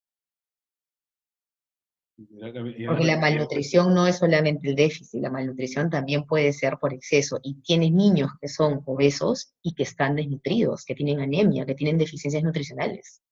Porque 2.86 3.04
la 3.04 3.18
malnutrición 3.18 3.94
no 3.94 4.06
es 4.06 4.18
solamente 4.18 4.68
el 4.68 4.74
déficit, 4.74 5.22
la 5.22 5.30
malnutrición 5.30 5.88
también 5.88 6.24
puede 6.24 6.52
ser 6.52 6.78
por 6.78 6.92
exceso. 6.92 7.40
Y 7.42 7.60
tienes 7.62 7.92
niños 7.92 8.30
que 8.40 8.48
son 8.48 8.82
obesos 8.84 9.54
y 9.62 9.74
que 9.74 9.84
están 9.84 10.16
desnutridos, 10.16 10.84
que 10.84 10.94
tienen 10.94 11.20
anemia, 11.20 11.64
que 11.64 11.74
tienen 11.74 11.98
deficiencias 11.98 12.42
nutricionales. 12.42 13.22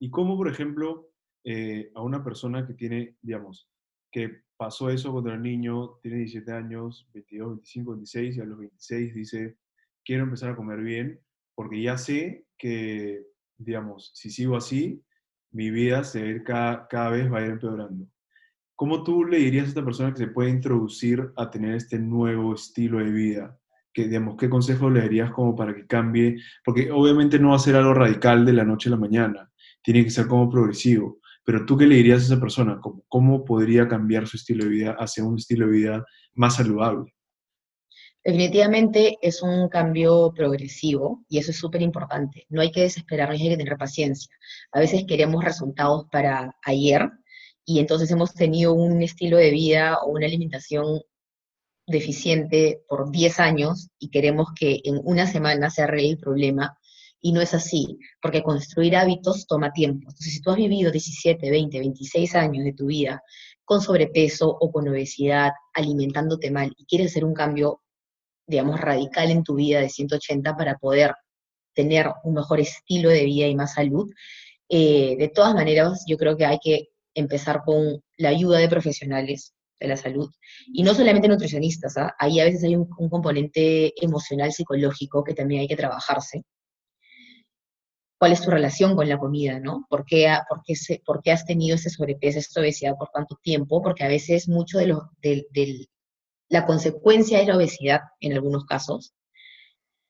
¿Y 0.00 0.10
cómo, 0.10 0.36
por 0.36 0.48
ejemplo, 0.48 1.10
eh, 1.44 1.90
a 1.94 2.02
una 2.02 2.24
persona 2.24 2.66
que 2.66 2.74
tiene, 2.74 3.16
digamos, 3.22 3.68
que 4.10 4.42
pasó 4.56 4.90
eso 4.90 5.12
cuando 5.12 5.32
el 5.32 5.42
niño 5.42 5.98
tiene 6.02 6.18
17 6.18 6.52
años, 6.52 7.08
22, 7.12 7.48
25, 7.56 7.90
26, 7.92 8.36
y 8.36 8.40
a 8.40 8.44
los 8.44 8.58
26 8.58 9.14
dice, 9.14 9.56
quiero 10.04 10.24
empezar 10.24 10.50
a 10.50 10.56
comer 10.56 10.80
bien, 10.80 11.20
porque 11.54 11.82
ya 11.82 11.98
sé 11.98 12.46
que, 12.58 13.26
digamos, 13.58 14.10
si 14.14 14.30
sigo 14.30 14.56
así, 14.56 15.02
mi 15.50 15.70
vida 15.70 16.02
se 16.04 16.42
cada, 16.42 16.88
cada 16.88 17.10
vez 17.10 17.32
va 17.32 17.38
a 17.38 17.44
ir 17.44 17.50
empeorando. 17.52 18.06
¿Cómo 18.76 19.04
tú 19.04 19.24
le 19.24 19.38
dirías 19.38 19.66
a 19.66 19.68
esta 19.68 19.84
persona 19.84 20.12
que 20.12 20.18
se 20.18 20.26
puede 20.26 20.50
introducir 20.50 21.30
a 21.36 21.48
tener 21.48 21.76
este 21.76 21.98
nuevo 21.98 22.54
estilo 22.54 22.98
de 22.98 23.10
vida? 23.10 23.58
Que, 23.92 24.08
digamos, 24.08 24.36
¿Qué 24.36 24.50
consejo 24.50 24.90
le 24.90 25.00
darías 25.00 25.30
como 25.30 25.54
para 25.54 25.74
que 25.74 25.86
cambie? 25.86 26.36
Porque 26.64 26.90
obviamente 26.90 27.38
no 27.38 27.50
va 27.50 27.56
a 27.56 27.60
ser 27.60 27.76
algo 27.76 27.94
radical 27.94 28.44
de 28.44 28.52
la 28.52 28.64
noche 28.64 28.88
a 28.88 28.92
la 28.92 28.96
mañana, 28.96 29.52
tiene 29.82 30.02
que 30.02 30.10
ser 30.10 30.26
como 30.26 30.50
progresivo. 30.50 31.20
Pero 31.44 31.64
tú 31.64 31.76
qué 31.76 31.86
le 31.86 31.96
dirías 31.96 32.22
a 32.22 32.24
esa 32.24 32.40
persona? 32.40 32.80
¿Cómo, 32.80 33.04
cómo 33.08 33.44
podría 33.44 33.86
cambiar 33.86 34.26
su 34.26 34.36
estilo 34.36 34.64
de 34.64 34.70
vida 34.70 34.96
hacia 34.98 35.24
un 35.24 35.36
estilo 35.36 35.66
de 35.66 35.72
vida 35.72 36.04
más 36.34 36.56
saludable? 36.56 37.14
Definitivamente 38.24 39.18
es 39.20 39.42
un 39.42 39.68
cambio 39.68 40.32
progresivo 40.34 41.22
y 41.28 41.38
eso 41.38 41.50
es 41.50 41.58
súper 41.58 41.82
importante. 41.82 42.46
No 42.48 42.62
hay 42.62 42.72
que 42.72 42.80
desesperarnos, 42.80 43.38
hay 43.38 43.50
que 43.50 43.56
tener 43.58 43.76
paciencia. 43.76 44.34
A 44.72 44.80
veces 44.80 45.04
queremos 45.06 45.44
resultados 45.44 46.06
para 46.10 46.56
ayer 46.64 47.10
y 47.64 47.78
entonces 47.78 48.10
hemos 48.10 48.34
tenido 48.34 48.72
un 48.74 49.02
estilo 49.02 49.36
de 49.36 49.50
vida 49.50 49.98
o 50.02 50.10
una 50.10 50.26
alimentación 50.26 51.00
deficiente 51.86 52.82
por 52.88 53.10
10 53.10 53.40
años 53.40 53.88
y 53.98 54.10
queremos 54.10 54.48
que 54.58 54.80
en 54.84 55.00
una 55.04 55.26
semana 55.26 55.70
se 55.70 55.82
arregle 55.82 56.10
el 56.10 56.18
problema 56.18 56.78
y 57.20 57.32
no 57.32 57.40
es 57.40 57.54
así, 57.54 57.98
porque 58.20 58.42
construir 58.42 58.96
hábitos 58.96 59.46
toma 59.46 59.72
tiempo. 59.72 60.08
Entonces, 60.08 60.34
si 60.34 60.40
tú 60.40 60.50
has 60.50 60.56
vivido 60.56 60.90
17, 60.90 61.50
20, 61.50 61.78
26 61.78 62.34
años 62.34 62.64
de 62.64 62.74
tu 62.74 62.86
vida 62.86 63.22
con 63.64 63.80
sobrepeso 63.80 64.48
o 64.48 64.70
con 64.70 64.88
obesidad, 64.88 65.52
alimentándote 65.72 66.50
mal 66.50 66.72
y 66.76 66.84
quieres 66.84 67.12
hacer 67.12 67.24
un 67.24 67.32
cambio 67.32 67.80
digamos, 68.46 68.80
radical 68.80 69.30
en 69.30 69.42
tu 69.42 69.54
vida 69.54 69.80
de 69.80 69.88
180 69.88 70.56
para 70.56 70.76
poder 70.76 71.14
tener 71.74 72.10
un 72.24 72.34
mejor 72.34 72.60
estilo 72.60 73.08
de 73.08 73.24
vida 73.24 73.46
y 73.46 73.54
más 73.54 73.74
salud. 73.74 74.10
Eh, 74.68 75.16
de 75.18 75.28
todas 75.28 75.54
maneras, 75.54 76.04
yo 76.06 76.16
creo 76.16 76.36
que 76.36 76.44
hay 76.46 76.58
que 76.62 76.88
empezar 77.14 77.62
con 77.64 78.02
la 78.16 78.28
ayuda 78.30 78.58
de 78.58 78.68
profesionales 78.68 79.54
de 79.80 79.88
la 79.88 79.96
salud. 79.96 80.30
Y 80.66 80.82
no 80.82 80.94
solamente 80.94 81.28
nutricionistas, 81.28 81.96
¿ah? 81.96 82.14
ahí 82.18 82.40
a 82.40 82.44
veces 82.44 82.64
hay 82.64 82.76
un, 82.76 82.88
componente 82.88 83.92
emocional, 84.02 84.52
psicológico 84.52 85.24
que 85.24 85.34
también 85.34 85.62
hay 85.62 85.68
que 85.68 85.76
trabajarse. 85.76 86.42
¿Cuál 88.18 88.32
es 88.32 88.40
tu 88.40 88.50
relación 88.50 88.96
con 88.96 89.08
la 89.08 89.18
comida, 89.18 89.60
no? 89.60 89.86
¿Por 89.90 90.04
qué, 90.06 90.32
por 90.48 90.62
qué, 90.64 90.74
por 91.04 91.22
qué 91.22 91.32
has 91.32 91.44
tenido 91.44 91.74
ese 91.74 91.90
sobrepeso, 91.90 92.38
esta 92.38 92.60
obesidad 92.60 92.94
por 92.96 93.10
cuánto 93.10 93.36
tiempo? 93.42 93.82
Porque 93.82 94.04
a 94.04 94.08
veces 94.08 94.48
mucho 94.48 94.78
de 94.78 94.86
lo, 94.86 95.10
del, 95.20 95.46
la 96.48 96.64
consecuencia 96.66 97.40
es 97.40 97.48
la 97.48 97.56
obesidad 97.56 98.00
en 98.20 98.32
algunos 98.32 98.64
casos 98.64 99.12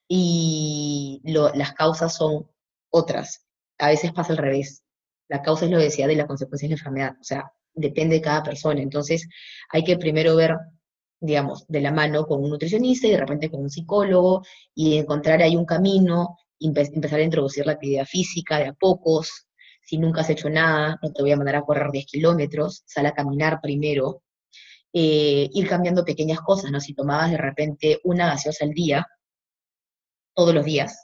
y 0.08 1.20
las 1.24 1.72
causas 1.72 2.14
son 2.14 2.48
otras. 2.90 3.46
A 3.78 3.88
veces 3.88 4.12
pasa 4.12 4.32
al 4.32 4.38
revés. 4.38 4.83
La 5.28 5.42
causa 5.42 5.64
es 5.64 5.70
la 5.70 5.78
obesidad 5.78 6.08
y 6.08 6.14
la 6.14 6.26
consecuencia 6.26 6.66
es 6.66 6.70
la 6.70 6.76
enfermedad. 6.76 7.16
O 7.20 7.24
sea, 7.24 7.52
depende 7.74 8.16
de 8.16 8.22
cada 8.22 8.42
persona. 8.42 8.80
Entonces, 8.80 9.28
hay 9.70 9.84
que 9.84 9.96
primero 9.96 10.36
ver, 10.36 10.56
digamos, 11.20 11.64
de 11.68 11.80
la 11.80 11.92
mano 11.92 12.26
con 12.26 12.42
un 12.42 12.50
nutricionista 12.50 13.06
y 13.06 13.12
de 13.12 13.18
repente 13.18 13.50
con 13.50 13.60
un 13.60 13.70
psicólogo 13.70 14.42
y 14.74 14.98
encontrar 14.98 15.42
ahí 15.42 15.56
un 15.56 15.66
camino, 15.66 16.38
empezar 16.60 17.20
a 17.20 17.22
introducir 17.22 17.66
la 17.66 17.72
actividad 17.72 18.06
física 18.06 18.58
de 18.58 18.68
a 18.68 18.72
pocos. 18.72 19.46
Si 19.82 19.98
nunca 19.98 20.22
has 20.22 20.30
hecho 20.30 20.48
nada, 20.48 20.98
no 21.02 21.12
te 21.12 21.22
voy 21.22 21.32
a 21.32 21.36
mandar 21.36 21.56
a 21.56 21.62
correr 21.62 21.90
10 21.90 22.06
kilómetros, 22.06 22.82
sal 22.86 23.06
a 23.06 23.12
caminar 23.12 23.60
primero, 23.60 24.22
eh, 24.92 25.48
ir 25.52 25.68
cambiando 25.68 26.04
pequeñas 26.04 26.40
cosas, 26.40 26.70
¿no? 26.70 26.80
Si 26.80 26.94
tomabas 26.94 27.30
de 27.30 27.36
repente 27.36 28.00
una 28.04 28.28
gaseosa 28.28 28.64
al 28.64 28.70
día, 28.70 29.06
todos 30.34 30.54
los 30.54 30.64
días, 30.64 31.03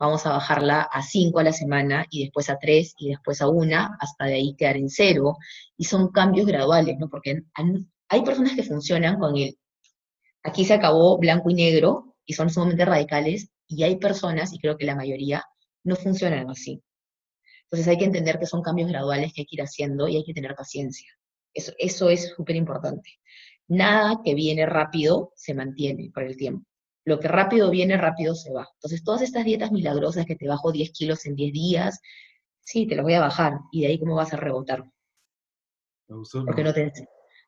vamos 0.00 0.24
a 0.26 0.30
bajarla 0.30 0.82
a 0.82 1.02
cinco 1.02 1.38
a 1.38 1.44
la 1.44 1.52
semana 1.52 2.06
y 2.10 2.24
después 2.24 2.48
a 2.48 2.58
tres 2.58 2.94
y 2.98 3.10
después 3.10 3.42
a 3.42 3.48
una, 3.48 3.96
hasta 4.00 4.24
de 4.24 4.34
ahí 4.34 4.56
quedar 4.56 4.78
en 4.78 4.88
cero. 4.88 5.36
Y 5.76 5.84
son 5.84 6.08
cambios 6.10 6.46
graduales, 6.46 6.98
¿no? 6.98 7.08
Porque 7.10 7.42
hay 8.08 8.22
personas 8.22 8.54
que 8.56 8.62
funcionan 8.62 9.18
con 9.18 9.36
el, 9.36 9.58
aquí 10.42 10.64
se 10.64 10.74
acabó 10.74 11.18
blanco 11.18 11.50
y 11.50 11.54
negro 11.54 12.16
y 12.24 12.32
son 12.32 12.48
sumamente 12.48 12.84
radicales, 12.84 13.50
y 13.66 13.82
hay 13.84 13.96
personas, 13.96 14.52
y 14.52 14.58
creo 14.58 14.76
que 14.76 14.86
la 14.86 14.96
mayoría, 14.96 15.44
no 15.84 15.96
funcionan 15.96 16.48
así. 16.48 16.82
Entonces 17.64 17.88
hay 17.88 17.98
que 17.98 18.04
entender 18.04 18.38
que 18.38 18.46
son 18.46 18.62
cambios 18.62 18.88
graduales 18.88 19.32
que 19.32 19.42
hay 19.42 19.46
que 19.46 19.56
ir 19.56 19.62
haciendo 19.62 20.08
y 20.08 20.16
hay 20.16 20.24
que 20.24 20.34
tener 20.34 20.54
paciencia. 20.54 21.08
Eso, 21.54 21.72
eso 21.78 22.08
es 22.08 22.32
súper 22.36 22.56
importante. 22.56 23.10
Nada 23.68 24.20
que 24.24 24.34
viene 24.34 24.66
rápido 24.66 25.32
se 25.36 25.54
mantiene 25.54 26.10
por 26.12 26.24
el 26.24 26.36
tiempo. 26.36 26.69
Lo 27.04 27.18
que 27.18 27.28
rápido 27.28 27.70
viene, 27.70 27.96
rápido 27.96 28.34
se 28.34 28.52
va. 28.52 28.68
Entonces, 28.74 29.02
todas 29.02 29.22
estas 29.22 29.44
dietas 29.44 29.72
milagrosas 29.72 30.26
que 30.26 30.36
te 30.36 30.46
bajo 30.46 30.72
10 30.72 30.90
kilos 30.92 31.24
en 31.26 31.34
10 31.34 31.52
días, 31.52 32.00
sí, 32.60 32.86
te 32.86 32.94
las 32.94 33.04
voy 33.04 33.14
a 33.14 33.20
bajar. 33.20 33.54
¿Y 33.72 33.82
de 33.82 33.88
ahí 33.88 33.98
cómo 33.98 34.14
vas 34.14 34.32
a 34.32 34.36
rebotar? 34.36 34.84
Me 36.08 36.16
gustó, 36.16 36.44
Porque 36.44 36.64
no 36.64 36.72
te, 36.72 36.92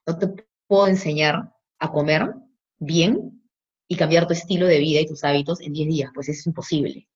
no 0.07 0.19
te 0.19 0.47
puedo 0.67 0.87
enseñar 0.89 1.53
a 1.79 1.91
comer 1.91 2.35
bien 2.79 3.43
y 3.89 3.97
cambiar 3.97 4.27
tu 4.27 4.33
estilo 4.33 4.67
de 4.67 4.79
vida 4.79 5.01
y 5.01 5.07
tus 5.07 5.25
hábitos 5.25 5.61
en 5.61 5.73
10 5.73 5.89
días, 5.89 6.11
pues 6.15 6.29
es 6.29 6.47
imposible. 6.47 7.09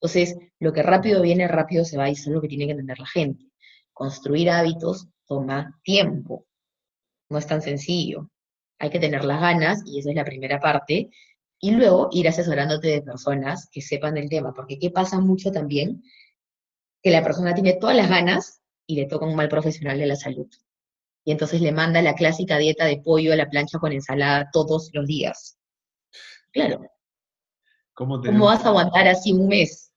Entonces, 0.00 0.36
lo 0.60 0.72
que 0.72 0.82
rápido 0.82 1.22
viene, 1.22 1.48
rápido 1.48 1.84
se 1.84 1.96
va 1.96 2.08
y 2.08 2.12
eso 2.12 2.30
es 2.30 2.34
lo 2.34 2.40
que 2.40 2.48
tiene 2.48 2.66
que 2.66 2.72
entender 2.72 2.98
la 2.98 3.06
gente. 3.06 3.46
Construir 3.92 4.50
hábitos 4.50 5.08
toma 5.26 5.78
tiempo, 5.82 6.46
no 7.30 7.38
es 7.38 7.46
tan 7.46 7.62
sencillo. 7.62 8.30
Hay 8.78 8.90
que 8.90 9.00
tener 9.00 9.24
las 9.24 9.40
ganas, 9.40 9.82
y 9.86 9.98
esa 9.98 10.10
es 10.10 10.16
la 10.16 10.24
primera 10.24 10.60
parte, 10.60 11.10
y 11.60 11.70
luego 11.72 12.08
ir 12.12 12.28
asesorándote 12.28 12.88
de 12.88 13.02
personas 13.02 13.68
que 13.70 13.80
sepan 13.82 14.14
del 14.14 14.28
tema, 14.28 14.52
porque 14.52 14.78
¿qué 14.78 14.90
pasa 14.90 15.20
mucho 15.20 15.50
también? 15.50 16.02
Que 17.02 17.10
la 17.10 17.22
persona 17.22 17.54
tiene 17.54 17.74
todas 17.74 17.96
las 17.96 18.08
ganas 18.08 18.60
y 18.86 18.96
le 18.96 19.06
toca 19.06 19.26
un 19.26 19.36
mal 19.36 19.48
profesional 19.48 19.98
de 19.98 20.06
la 20.06 20.16
salud. 20.16 20.48
Y 21.24 21.32
entonces 21.32 21.60
le 21.60 21.72
manda 21.72 22.02
la 22.02 22.14
clásica 22.14 22.56
dieta 22.58 22.84
de 22.84 22.98
pollo 22.98 23.32
a 23.32 23.36
la 23.36 23.48
plancha 23.48 23.78
con 23.78 23.92
ensalada 23.92 24.48
todos 24.52 24.90
los 24.92 25.06
días. 25.06 25.58
Claro. 26.52 26.82
¿Cómo, 27.94 28.20
¿Cómo 28.20 28.44
vas 28.44 28.64
a 28.64 28.68
aguantar 28.68 29.08
así 29.08 29.32
un 29.32 29.48
mes? 29.48 29.92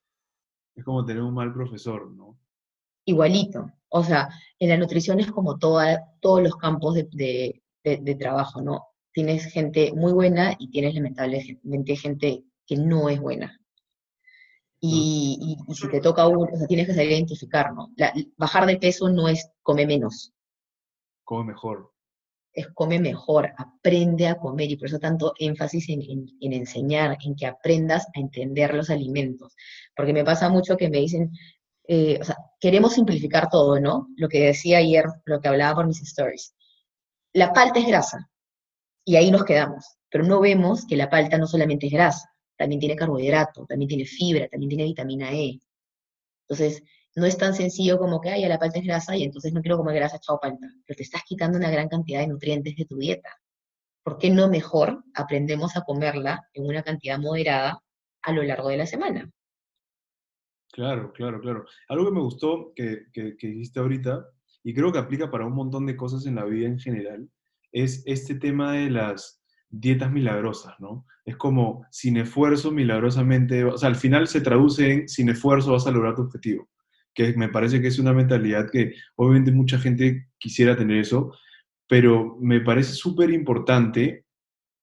Es 0.75 0.83
como 0.83 1.05
tener 1.05 1.21
un 1.21 1.33
mal 1.33 1.53
profesor, 1.53 2.09
¿no? 2.11 2.39
Igualito. 3.05 3.69
O 3.89 4.03
sea, 4.03 4.29
en 4.59 4.69
la 4.69 4.77
nutrición 4.77 5.19
es 5.19 5.31
como 5.31 5.57
toda, 5.57 6.13
todos 6.21 6.41
los 6.41 6.55
campos 6.55 6.95
de, 6.95 7.61
trabajo, 8.19 8.61
¿no? 8.61 8.88
Tienes 9.11 9.45
gente 9.45 9.91
muy 9.93 10.13
buena 10.13 10.55
y 10.59 10.69
tienes 10.69 10.95
lamentablemente 10.95 11.95
gente 11.95 12.43
que 12.65 12.75
no 12.75 13.09
es 13.09 13.19
buena. 13.19 13.59
Y, 14.81 15.57
si 15.73 15.89
te 15.89 15.99
toca 15.99 16.27
uno, 16.27 16.47
o 16.53 16.57
sea, 16.57 16.67
tienes 16.67 16.87
que 16.87 16.93
saber 16.93 17.11
identificar, 17.11 17.73
¿no? 17.73 17.89
bajar 18.37 18.65
de 18.65 18.77
peso 18.77 19.09
no 19.09 19.27
es 19.27 19.49
come 19.61 19.85
menos. 19.85 20.33
Come 21.25 21.51
mejor. 21.51 21.91
Es 22.53 22.67
come 22.73 22.99
mejor, 22.99 23.51
aprende 23.57 24.27
a 24.27 24.35
comer, 24.35 24.71
y 24.71 24.77
por 24.77 24.87
eso 24.87 24.99
tanto 24.99 25.33
énfasis 25.37 25.89
en, 25.89 26.01
en 26.39 26.53
enseñar, 26.53 27.17
en 27.23 27.35
que 27.35 27.45
aprendas 27.45 28.07
a 28.15 28.19
entender 28.19 28.73
los 28.73 28.89
alimentos. 28.89 29.53
Porque 29.95 30.13
me 30.13 30.23
pasa 30.23 30.49
mucho 30.49 30.77
que 30.77 30.89
me 30.89 30.99
dicen, 30.99 31.31
eh, 31.91 32.19
o 32.21 32.23
sea, 32.23 32.37
queremos 32.59 32.93
simplificar 32.93 33.49
todo, 33.49 33.79
¿no? 33.79 34.09
Lo 34.15 34.29
que 34.29 34.45
decía 34.45 34.77
ayer, 34.77 35.05
lo 35.25 35.41
que 35.41 35.47
hablaba 35.47 35.75
por 35.75 35.87
mis 35.87 35.99
stories. 36.03 36.53
La 37.33 37.51
palta 37.51 37.79
es 37.79 37.87
grasa, 37.87 38.28
y 39.09 39.15
ahí 39.15 39.31
nos 39.31 39.43
quedamos, 39.43 39.97
pero 40.11 40.23
no 40.23 40.39
vemos 40.39 40.85
que 40.85 40.95
la 40.95 41.09
palta 41.09 41.39
no 41.39 41.47
solamente 41.47 41.87
es 41.87 41.93
grasa, 41.93 42.29
también 42.55 42.79
tiene 42.79 42.95
carbohidrato, 42.95 43.65
también 43.65 43.89
tiene 43.89 44.05
fibra, 44.05 44.47
también 44.47 44.69
tiene 44.69 44.83
vitamina 44.83 45.31
E. 45.31 45.59
Entonces, 46.47 46.83
no 47.15 47.25
es 47.25 47.35
tan 47.35 47.55
sencillo 47.55 47.97
como 47.97 48.21
que, 48.21 48.29
ay, 48.29 48.47
la 48.47 48.59
palta 48.59 48.77
es 48.77 48.85
grasa 48.85 49.17
y 49.17 49.23
entonces 49.23 49.51
no 49.51 49.61
quiero 49.61 49.77
comer 49.77 49.95
grasa, 49.95 50.19
chao 50.19 50.39
palta, 50.39 50.67
pero 50.85 50.95
te 50.95 51.01
estás 51.01 51.23
quitando 51.25 51.57
una 51.57 51.71
gran 51.71 51.89
cantidad 51.89 52.19
de 52.19 52.27
nutrientes 52.27 52.75
de 52.75 52.85
tu 52.85 52.97
dieta. 52.97 53.31
¿Por 54.03 54.19
qué 54.19 54.29
no 54.29 54.47
mejor 54.47 55.03
aprendemos 55.15 55.75
a 55.75 55.81
comerla 55.81 56.47
en 56.53 56.67
una 56.67 56.83
cantidad 56.83 57.17
moderada 57.17 57.79
a 58.21 58.31
lo 58.31 58.43
largo 58.43 58.69
de 58.69 58.77
la 58.77 58.85
semana? 58.85 59.27
Claro, 60.71 61.11
claro, 61.13 61.41
claro. 61.41 61.65
Algo 61.87 62.05
que 62.05 62.11
me 62.11 62.21
gustó 62.21 62.73
que, 62.75 63.07
que, 63.11 63.35
que 63.37 63.47
dijiste 63.47 63.79
ahorita, 63.79 64.23
y 64.63 64.75
creo 64.75 64.91
que 64.91 64.99
aplica 64.99 65.31
para 65.31 65.47
un 65.47 65.55
montón 65.55 65.87
de 65.87 65.97
cosas 65.97 66.27
en 66.27 66.35
la 66.35 66.45
vida 66.45 66.67
en 66.67 66.77
general, 66.77 67.27
es 67.71 68.03
este 68.05 68.35
tema 68.35 68.73
de 68.73 68.89
las 68.89 69.41
dietas 69.69 70.11
milagrosas, 70.11 70.73
¿no? 70.79 71.05
Es 71.25 71.37
como 71.37 71.85
sin 71.91 72.17
esfuerzo, 72.17 72.71
milagrosamente, 72.71 73.63
o 73.63 73.77
sea, 73.77 73.89
al 73.89 73.95
final 73.95 74.27
se 74.27 74.41
traduce 74.41 74.91
en 74.91 75.09
sin 75.09 75.29
esfuerzo 75.29 75.73
vas 75.73 75.85
a 75.87 75.91
lograr 75.91 76.15
tu 76.15 76.23
objetivo, 76.23 76.69
que 77.13 77.33
me 77.33 77.49
parece 77.49 77.81
que 77.81 77.87
es 77.87 77.99
una 77.99 78.13
mentalidad 78.13 78.69
que 78.71 78.93
obviamente 79.15 79.51
mucha 79.51 79.77
gente 79.77 80.29
quisiera 80.39 80.75
tener 80.75 80.97
eso, 80.97 81.33
pero 81.87 82.37
me 82.41 82.61
parece 82.61 82.93
súper 82.93 83.29
importante 83.31 84.25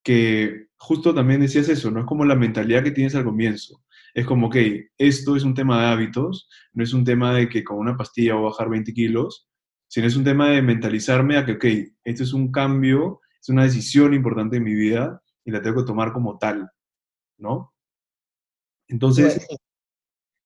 que 0.03 0.67
justo 0.77 1.15
también 1.15 1.41
decías 1.41 1.69
eso, 1.69 1.91
¿no? 1.91 2.01
Es 2.01 2.07
como 2.07 2.25
la 2.25 2.37
mentalidad 2.37 2.85
que 2.85 2.91
tienes 2.93 3.15
al 3.15 3.25
comienzo. 3.25 3.83
Es 4.15 4.25
como, 4.25 4.47
ok, 4.47 4.57
esto 4.99 5.37
es 5.37 5.43
un 5.43 5.55
tema 5.55 5.81
de 5.81 5.87
hábitos, 5.89 6.49
no 6.73 6.85
es 6.85 6.93
un 6.93 7.05
tema 7.05 7.35
de 7.35 7.49
que 7.49 7.65
con 7.65 7.79
una 7.79 7.97
pastilla 7.97 8.35
voy 8.35 8.45
a 8.45 8.51
bajar 8.51 8.71
20 8.71 8.93
kilos, 8.95 9.49
sino 9.89 10.07
es 10.07 10.17
un 10.17 10.25
tema 10.25 10.51
de 10.51 10.63
mentalizarme 10.63 11.37
a 11.37 11.45
que, 11.45 11.53
ok, 11.53 11.65
esto 12.05 12.23
es 12.23 12.33
un 12.33 12.51
cambio, 12.51 13.21
es 13.41 13.49
una 13.49 13.65
decisión 13.65 14.15
importante 14.15 14.57
en 14.57 14.65
mi 14.65 14.75
vida 14.75 15.23
y 15.45 15.51
la 15.51 15.63
tengo 15.63 15.81
que 15.81 15.87
tomar 15.87 16.13
como 16.13 16.39
tal, 16.39 16.71
¿no? 17.39 17.73
Entonces, 18.89 19.47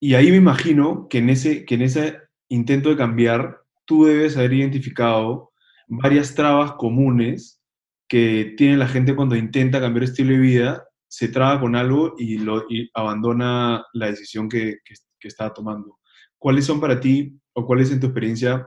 y 0.01 0.15
ahí 0.15 0.31
me 0.31 0.37
imagino 0.37 1.09
que 1.09 1.19
en, 1.19 1.31
ese, 1.31 1.65
que 1.65 1.75
en 1.75 1.83
ese 1.83 2.19
intento 2.49 2.91
de 2.91 2.97
cambiar, 2.97 3.61
tú 3.85 4.05
debes 4.05 4.37
haber 4.37 4.55
identificado 4.55 5.53
varias 5.89 6.35
trabas 6.35 6.73
comunes 6.73 7.61
que 8.09 8.55
tiene 8.57 8.77
la 8.77 8.89
gente 8.89 9.15
cuando 9.15 9.37
intenta 9.37 9.81
cambiar 9.81 10.05
estilo 10.05 10.33
de 10.33 10.39
vida, 10.39 10.87
se 11.09 11.29
traba 11.29 11.61
con 11.61 11.77
algo 11.77 12.15
y, 12.19 12.39
lo, 12.39 12.67
abandona 12.95 13.85
la 13.93 14.07
decisión 14.07 14.49
que, 14.49 14.79
que, 14.85 14.95
que 15.19 15.29
estaba 15.29 15.53
tomando. 15.53 15.99
¿Cuáles 16.39 16.65
son 16.65 16.81
para 16.81 17.01
ti 17.01 17.39
o 17.53 17.67
cuáles 17.67 17.91
en 17.91 18.01
tu 18.01 18.07
experiencia 18.07 18.67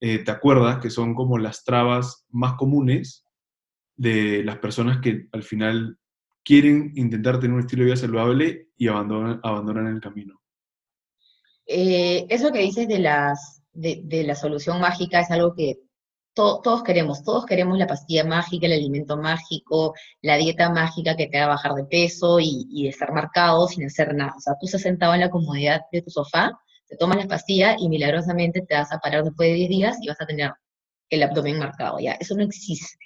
eh, 0.00 0.18
te 0.24 0.30
acuerdas 0.30 0.78
que 0.78 0.90
son 0.90 1.14
como 1.14 1.38
las 1.38 1.64
trabas 1.64 2.24
más 2.30 2.54
comunes 2.54 3.24
de 3.96 4.44
las 4.44 4.58
personas 4.58 5.00
que 5.00 5.28
al 5.32 5.42
final 5.42 5.98
quieren 6.44 6.92
intentar 6.94 7.40
tener 7.40 7.54
un 7.54 7.60
estilo 7.60 7.82
de 7.82 7.86
vida 7.86 7.96
saludable 7.96 8.68
y 8.76 8.88
abandonan, 8.88 9.40
abandonan 9.42 9.88
el 9.88 10.00
camino. 10.00 10.40
Eh, 11.66 12.26
eso 12.30 12.52
que 12.52 12.60
dices 12.60 12.88
de, 12.88 13.00
las, 13.00 13.62
de, 13.72 14.24
la 14.24 14.34
solución 14.34 14.80
mágica 14.80 15.20
es 15.20 15.30
algo 15.30 15.54
que 15.54 15.80
todos 16.32 16.84
queremos, 16.84 17.24
todos 17.24 17.44
queremos 17.44 17.76
la 17.76 17.88
pastilla 17.88 18.24
mágica, 18.24 18.66
el 18.66 18.74
alimento 18.74 19.16
mágico, 19.16 19.94
la 20.22 20.36
dieta 20.36 20.70
mágica 20.70 21.16
que 21.16 21.26
te 21.26 21.36
haga 21.36 21.48
bajar 21.48 21.74
de 21.74 21.84
peso 21.84 22.38
y, 22.38 22.68
y 22.70 22.84
de 22.84 22.90
estar 22.90 23.12
marcado 23.12 23.66
sin 23.66 23.84
hacer 23.84 24.14
nada. 24.14 24.34
O 24.36 24.40
sea, 24.40 24.54
tú 24.60 24.66
estás 24.66 24.82
sentado 24.82 25.14
en 25.14 25.20
la 25.20 25.30
comodidad 25.30 25.80
de 25.90 26.02
tu 26.02 26.10
sofá 26.10 26.56
te 26.88 26.96
tomas 26.96 27.18
la 27.18 27.26
pastilla 27.26 27.76
y 27.78 27.88
milagrosamente 27.88 28.62
te 28.62 28.74
vas 28.74 28.92
a 28.92 28.98
parar 28.98 29.24
después 29.24 29.50
de 29.50 29.54
10 29.54 29.68
días 29.68 29.98
y 30.00 30.08
vas 30.08 30.20
a 30.20 30.26
tener 30.26 30.52
el 31.10 31.22
abdomen 31.22 31.58
marcado, 31.58 31.98
¿ya? 31.98 32.12
Eso 32.12 32.34
no 32.34 32.42
existe. 32.42 33.04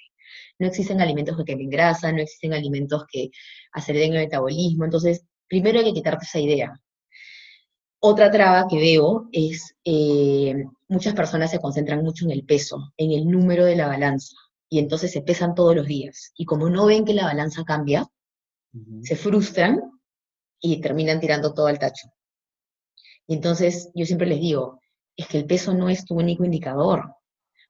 No 0.59 0.67
existen 0.67 1.01
alimentos 1.01 1.35
que 1.37 1.45
quemen 1.45 1.69
grasa, 1.69 2.11
no 2.11 2.21
existen 2.21 2.53
alimentos 2.53 3.05
que 3.11 3.29
aceleren 3.73 4.13
el 4.13 4.21
metabolismo, 4.21 4.85
entonces 4.85 5.25
primero 5.47 5.79
hay 5.79 5.85
que 5.85 5.93
quitarte 5.93 6.25
esa 6.25 6.39
idea. 6.39 6.73
Otra 7.99 8.29
traba 8.29 8.67
que 8.67 8.77
veo 8.77 9.29
es, 9.31 9.75
eh, 9.85 10.65
muchas 10.89 11.13
personas 11.13 11.51
se 11.51 11.59
concentran 11.59 12.03
mucho 12.03 12.25
en 12.25 12.31
el 12.31 12.43
peso, 12.45 12.93
en 12.97 13.11
el 13.11 13.27
número 13.27 13.65
de 13.65 13.75
la 13.75 13.87
balanza, 13.87 14.35
y 14.69 14.79
entonces 14.79 15.11
se 15.11 15.21
pesan 15.21 15.55
todos 15.55 15.75
los 15.75 15.87
días. 15.87 16.33
Y 16.35 16.45
como 16.45 16.69
no 16.69 16.85
ven 16.85 17.05
que 17.05 17.13
la 17.13 17.25
balanza 17.25 17.63
cambia, 17.63 18.05
se 19.03 19.15
frustran 19.15 19.79
y 20.59 20.81
terminan 20.81 21.19
tirando 21.19 21.53
todo 21.53 21.67
al 21.67 21.79
tacho. 21.79 22.07
Y 23.27 23.35
entonces 23.35 23.91
yo 23.95 24.05
siempre 24.05 24.27
les 24.27 24.39
digo, 24.39 24.81
es 25.15 25.27
que 25.27 25.37
el 25.37 25.45
peso 25.45 25.73
no 25.73 25.89
es 25.89 26.05
tu 26.05 26.15
único 26.15 26.43
indicador, 26.43 27.15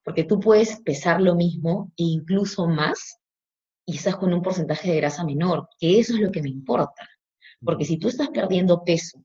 porque 0.04 0.24
tú 0.24 0.40
puedes 0.40 0.82
pesar 0.82 1.22
lo 1.22 1.36
mismo 1.36 1.92
e 1.98 2.04
incluso 2.04 2.68
más 2.68 3.20
y 3.86 3.98
estás 3.98 4.16
con 4.16 4.34
un 4.34 4.42
porcentaje 4.42 4.92
de 4.92 4.98
grasa 4.98 5.24
menor, 5.24 5.68
que 5.80 6.00
eso 6.00 6.14
es 6.14 6.22
lo 6.22 6.32
que 6.32 6.42
me 6.42 6.50
importa. 6.50 7.08
Porque 7.60 7.86
si 7.86 7.98
tú 7.98 8.08
estás 8.08 8.30
perdiendo 8.30 8.84
peso 8.84 9.24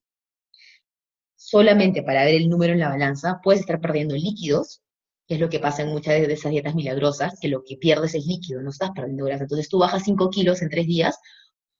solamente 1.37 2.03
para 2.03 2.25
ver 2.25 2.35
el 2.35 2.49
número 2.49 2.73
en 2.73 2.81
la 2.81 2.89
balanza, 2.89 3.41
puedes 3.43 3.61
estar 3.61 3.81
perdiendo 3.81 4.15
líquidos, 4.15 4.83
que 5.27 5.35
es 5.35 5.41
lo 5.41 5.49
que 5.49 5.61
pasa 5.61 5.83
en 5.83 5.89
muchas 5.89 6.15
de 6.15 6.33
esas 6.33 6.51
dietas 6.51 6.75
milagrosas, 6.75 7.39
que 7.41 7.49
lo 7.49 7.63
que 7.65 7.77
pierdes 7.77 8.15
es 8.15 8.27
líquido, 8.27 8.61
no 8.61 8.71
estás 8.71 8.91
perdiendo 8.91 9.25
grasa. 9.25 9.45
Entonces 9.45 9.69
tú 9.69 9.79
bajas 9.79 10.03
5 10.05 10.31
kilos 10.31 10.63
en 10.63 10.71
3 10.71 10.87
días 10.87 11.19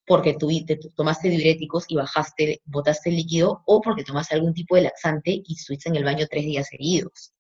porque 0.09 0.35
tú 0.35 0.49
tomaste 0.97 1.29
diuréticos 1.29 1.85
y 1.89 1.97
bajaste, 1.97 2.63
botaste 2.65 3.11
el 3.11 3.17
líquido, 3.17 3.63
o 3.67 3.81
porque 3.83 4.03
tomaste 4.03 4.35
algún 4.35 4.55
tipo 4.55 4.75
de 4.75 4.83
laxante 4.83 5.43
y 5.45 5.55
estuviste 5.55 5.91
en 5.91 5.97
el 5.97 6.05
baño 6.05 6.27
tres 6.29 6.45
días 6.45 6.67
seguidos. 6.67 7.35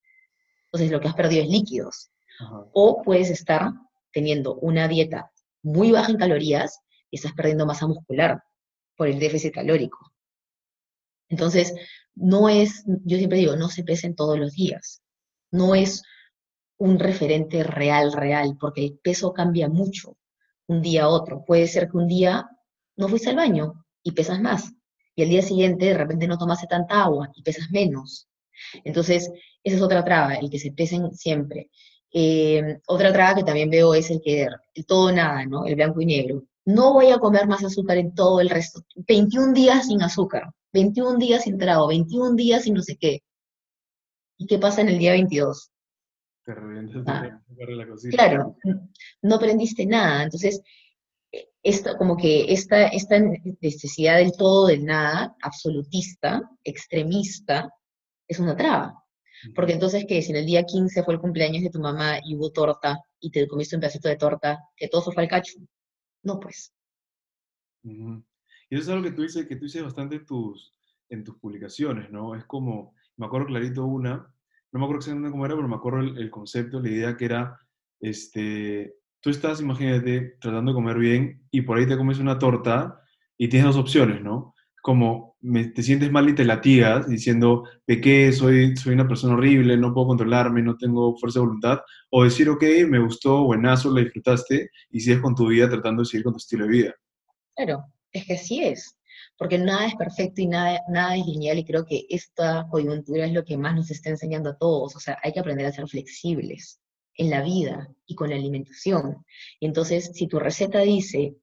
Entonces 0.66 0.90
lo 0.90 1.00
que 1.00 1.08
has 1.08 1.14
perdido 1.14 1.44
es 1.44 1.48
líquidos. 1.48 2.10
O 2.72 3.02
puedes 3.02 3.30
estar 3.30 3.72
teniendo 4.12 4.56
una 4.56 4.86
dieta 4.86 5.32
muy 5.62 5.90
baja 5.90 6.12
en 6.12 6.18
calorías 6.18 6.80
y 7.10 7.16
estás 7.16 7.32
perdiendo 7.32 7.64
masa 7.64 7.86
muscular 7.86 8.42
por 8.96 9.08
el 9.08 9.18
déficit 9.18 9.54
calórico. 9.54 10.12
Entonces, 11.30 11.74
no 12.14 12.50
es, 12.50 12.84
yo 12.86 13.16
siempre 13.16 13.38
digo, 13.38 13.56
no 13.56 13.68
se 13.70 13.82
pesen 13.82 14.14
todos 14.14 14.38
los 14.38 14.52
días. 14.52 15.02
No 15.50 15.74
es 15.74 16.02
un 16.76 16.98
referente 16.98 17.64
real, 17.64 18.12
real, 18.12 18.56
porque 18.60 18.84
el 18.84 18.98
peso 18.98 19.32
cambia 19.32 19.68
mucho 19.68 20.18
un 20.66 20.82
día 20.82 21.04
a 21.04 21.08
otro. 21.08 21.44
Puede 21.46 21.66
ser 21.66 21.88
que 21.88 21.96
un 21.96 22.06
día 22.06 22.46
no 22.98 23.08
fuiste 23.08 23.30
al 23.30 23.36
baño 23.36 23.86
y 24.02 24.12
pesas 24.12 24.40
más. 24.40 24.72
Y 25.14 25.22
el 25.22 25.30
día 25.30 25.42
siguiente 25.42 25.86
de 25.86 25.94
repente 25.94 26.28
no 26.28 26.36
tomaste 26.36 26.66
tanta 26.66 27.02
agua 27.02 27.30
y 27.34 27.42
pesas 27.42 27.70
menos. 27.70 28.28
Entonces, 28.84 29.30
esa 29.62 29.76
es 29.76 29.82
otra 29.82 30.04
traba, 30.04 30.34
el 30.34 30.50
que 30.50 30.58
se 30.58 30.72
pesen 30.72 31.12
siempre. 31.14 31.70
Eh, 32.12 32.78
otra 32.86 33.12
traba 33.12 33.36
que 33.36 33.44
también 33.44 33.70
veo 33.70 33.94
es 33.94 34.10
el 34.10 34.20
que 34.22 34.48
el 34.74 34.86
todo 34.86 35.12
nada, 35.12 35.46
¿no? 35.46 35.64
El 35.64 35.76
blanco 35.76 36.00
y 36.00 36.06
negro. 36.06 36.44
No 36.64 36.92
voy 36.92 37.10
a 37.10 37.18
comer 37.18 37.46
más 37.46 37.64
azúcar 37.64 37.98
en 37.98 38.14
todo 38.14 38.40
el 38.40 38.50
resto. 38.50 38.82
21 38.96 39.52
días 39.52 39.86
sin 39.86 40.02
azúcar, 40.02 40.50
21 40.72 41.18
días 41.18 41.44
sin 41.44 41.56
trago, 41.56 41.88
21 41.88 42.34
días 42.34 42.64
sin 42.64 42.74
no 42.74 42.82
sé 42.82 42.96
qué. 42.96 43.22
¿Y 44.38 44.46
qué 44.46 44.58
pasa 44.58 44.80
en 44.80 44.88
el 44.88 44.98
día 44.98 45.12
22? 45.12 45.70
Te 46.44 46.52
ah. 47.06 47.40
la 47.58 47.88
cocina. 47.88 48.10
Claro, 48.10 48.56
no 49.22 49.34
aprendiste 49.34 49.86
nada. 49.86 50.22
Entonces, 50.22 50.62
esto, 51.68 51.96
como 51.96 52.16
que 52.16 52.52
esta, 52.52 52.88
esta 52.88 53.18
necesidad 53.60 54.16
del 54.18 54.32
todo, 54.32 54.66
del 54.68 54.84
nada, 54.84 55.36
absolutista, 55.42 56.42
extremista, 56.64 57.70
es 58.26 58.38
una 58.38 58.56
traba. 58.56 59.04
Porque 59.54 59.74
entonces, 59.74 60.04
¿qué? 60.08 60.20
Si 60.22 60.30
en 60.30 60.38
el 60.38 60.46
día 60.46 60.64
15 60.64 61.04
fue 61.04 61.14
el 61.14 61.20
cumpleaños 61.20 61.62
de 61.62 61.70
tu 61.70 61.80
mamá 61.80 62.18
y 62.24 62.34
hubo 62.36 62.50
torta 62.50 62.98
y 63.20 63.30
te 63.30 63.46
comiste 63.46 63.76
un 63.76 63.80
pedacito 63.80 64.08
de 64.08 64.16
torta, 64.16 64.58
que 64.76 64.88
todo 64.88 65.12
fue 65.12 65.22
al 65.22 65.28
cacho. 65.28 65.60
No, 66.22 66.40
pues. 66.40 66.72
Y 67.82 68.74
eso 68.74 68.82
es 68.82 68.88
algo 68.88 69.04
que 69.04 69.12
tú 69.12 69.22
dices, 69.22 69.46
que 69.46 69.56
tú 69.56 69.64
dices 69.66 69.82
bastante 69.82 70.16
en 70.16 70.26
tus, 70.26 70.74
en 71.08 71.22
tus 71.22 71.36
publicaciones, 71.38 72.10
¿no? 72.10 72.34
Es 72.34 72.44
como, 72.44 72.94
me 73.16 73.26
acuerdo 73.26 73.46
clarito 73.46 73.84
una, 73.84 74.16
no 74.72 74.80
me 74.80 74.84
acuerdo 74.84 74.98
exactamente 74.98 75.30
cómo 75.30 75.46
era, 75.46 75.54
pero 75.54 75.68
me 75.68 75.76
acuerdo 75.76 76.00
el, 76.00 76.18
el 76.18 76.30
concepto, 76.30 76.80
la 76.80 76.88
idea 76.88 77.16
que 77.16 77.24
era, 77.24 77.58
este, 78.00 78.97
tú 79.20 79.30
estás, 79.30 79.60
imagínate, 79.60 80.36
tratando 80.40 80.72
de 80.72 80.76
comer 80.76 80.98
bien 80.98 81.42
y 81.50 81.62
por 81.62 81.78
ahí 81.78 81.86
te 81.86 81.96
comes 81.96 82.18
una 82.18 82.38
torta 82.38 83.00
y 83.36 83.48
tienes 83.48 83.74
dos 83.74 83.76
opciones, 83.76 84.22
¿no? 84.22 84.54
Como 84.82 85.36
te 85.74 85.82
sientes 85.82 86.10
mal 86.10 86.28
y 86.28 86.34
te 86.34 86.44
latigas 86.44 87.08
diciendo, 87.08 87.64
pequé, 87.84 88.32
soy, 88.32 88.76
soy 88.76 88.94
una 88.94 89.08
persona 89.08 89.34
horrible, 89.34 89.76
no 89.76 89.92
puedo 89.92 90.08
controlarme, 90.08 90.62
no 90.62 90.76
tengo 90.76 91.16
fuerza 91.16 91.40
de 91.40 91.46
voluntad, 91.46 91.80
o 92.10 92.24
decir, 92.24 92.48
ok, 92.48 92.62
me 92.88 92.98
gustó, 92.98 93.44
buenazo, 93.44 93.92
la 93.92 94.00
disfrutaste 94.00 94.70
y 94.90 95.00
sigues 95.00 95.20
con 95.20 95.34
tu 95.34 95.48
vida 95.48 95.68
tratando 95.68 96.02
de 96.02 96.06
seguir 96.06 96.24
con 96.24 96.32
tu 96.32 96.38
estilo 96.38 96.64
de 96.64 96.70
vida. 96.70 96.94
Claro, 97.54 97.84
es 98.12 98.24
que 98.24 98.34
así 98.34 98.62
es, 98.62 98.98
porque 99.36 99.58
nada 99.58 99.86
es 99.86 99.94
perfecto 99.96 100.40
y 100.40 100.46
nada, 100.46 100.80
nada 100.88 101.16
es 101.16 101.26
lineal 101.26 101.58
y 101.58 101.64
creo 101.64 101.84
que 101.84 102.06
esta 102.08 102.66
coyuntura 102.70 103.26
es 103.26 103.32
lo 103.32 103.44
que 103.44 103.58
más 103.58 103.74
nos 103.74 103.90
está 103.90 104.10
enseñando 104.10 104.50
a 104.50 104.56
todos, 104.56 104.96
o 104.96 105.00
sea, 105.00 105.18
hay 105.22 105.32
que 105.32 105.40
aprender 105.40 105.66
a 105.66 105.72
ser 105.72 105.86
flexibles 105.88 106.80
en 107.18 107.30
la 107.30 107.42
vida 107.42 107.92
y 108.06 108.14
con 108.14 108.30
la 108.30 108.36
alimentación. 108.36 109.26
Entonces, 109.60 110.12
si 110.14 110.26
tu 110.26 110.38
receta 110.38 110.80
dice 110.80 111.36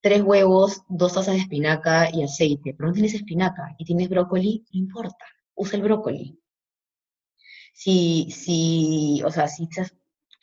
tres 0.00 0.22
huevos, 0.22 0.82
dos 0.88 1.14
tazas 1.14 1.34
de 1.34 1.42
espinaca 1.42 2.08
y 2.12 2.22
aceite, 2.22 2.74
pero 2.74 2.88
no 2.88 2.94
tienes 2.94 3.14
espinaca 3.14 3.74
y 3.78 3.84
tienes 3.84 4.08
brócoli, 4.08 4.64
no 4.72 4.80
importa. 4.80 5.24
usa 5.54 5.76
el 5.76 5.82
brócoli. 5.82 6.40
Si, 7.72 8.28
si, 8.30 9.22
o 9.24 9.30
sea, 9.30 9.46
si, 9.46 9.68
¿qué 9.68 9.82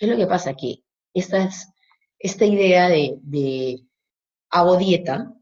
es 0.06 0.10
lo 0.10 0.18
que 0.18 0.28
pasa? 0.28 0.54
Que 0.54 0.84
esta, 1.14 1.50
esta 2.20 2.46
idea 2.46 2.88
de, 2.88 3.18
de 3.22 3.86
hago 4.52 4.78
dieta, 4.78 5.34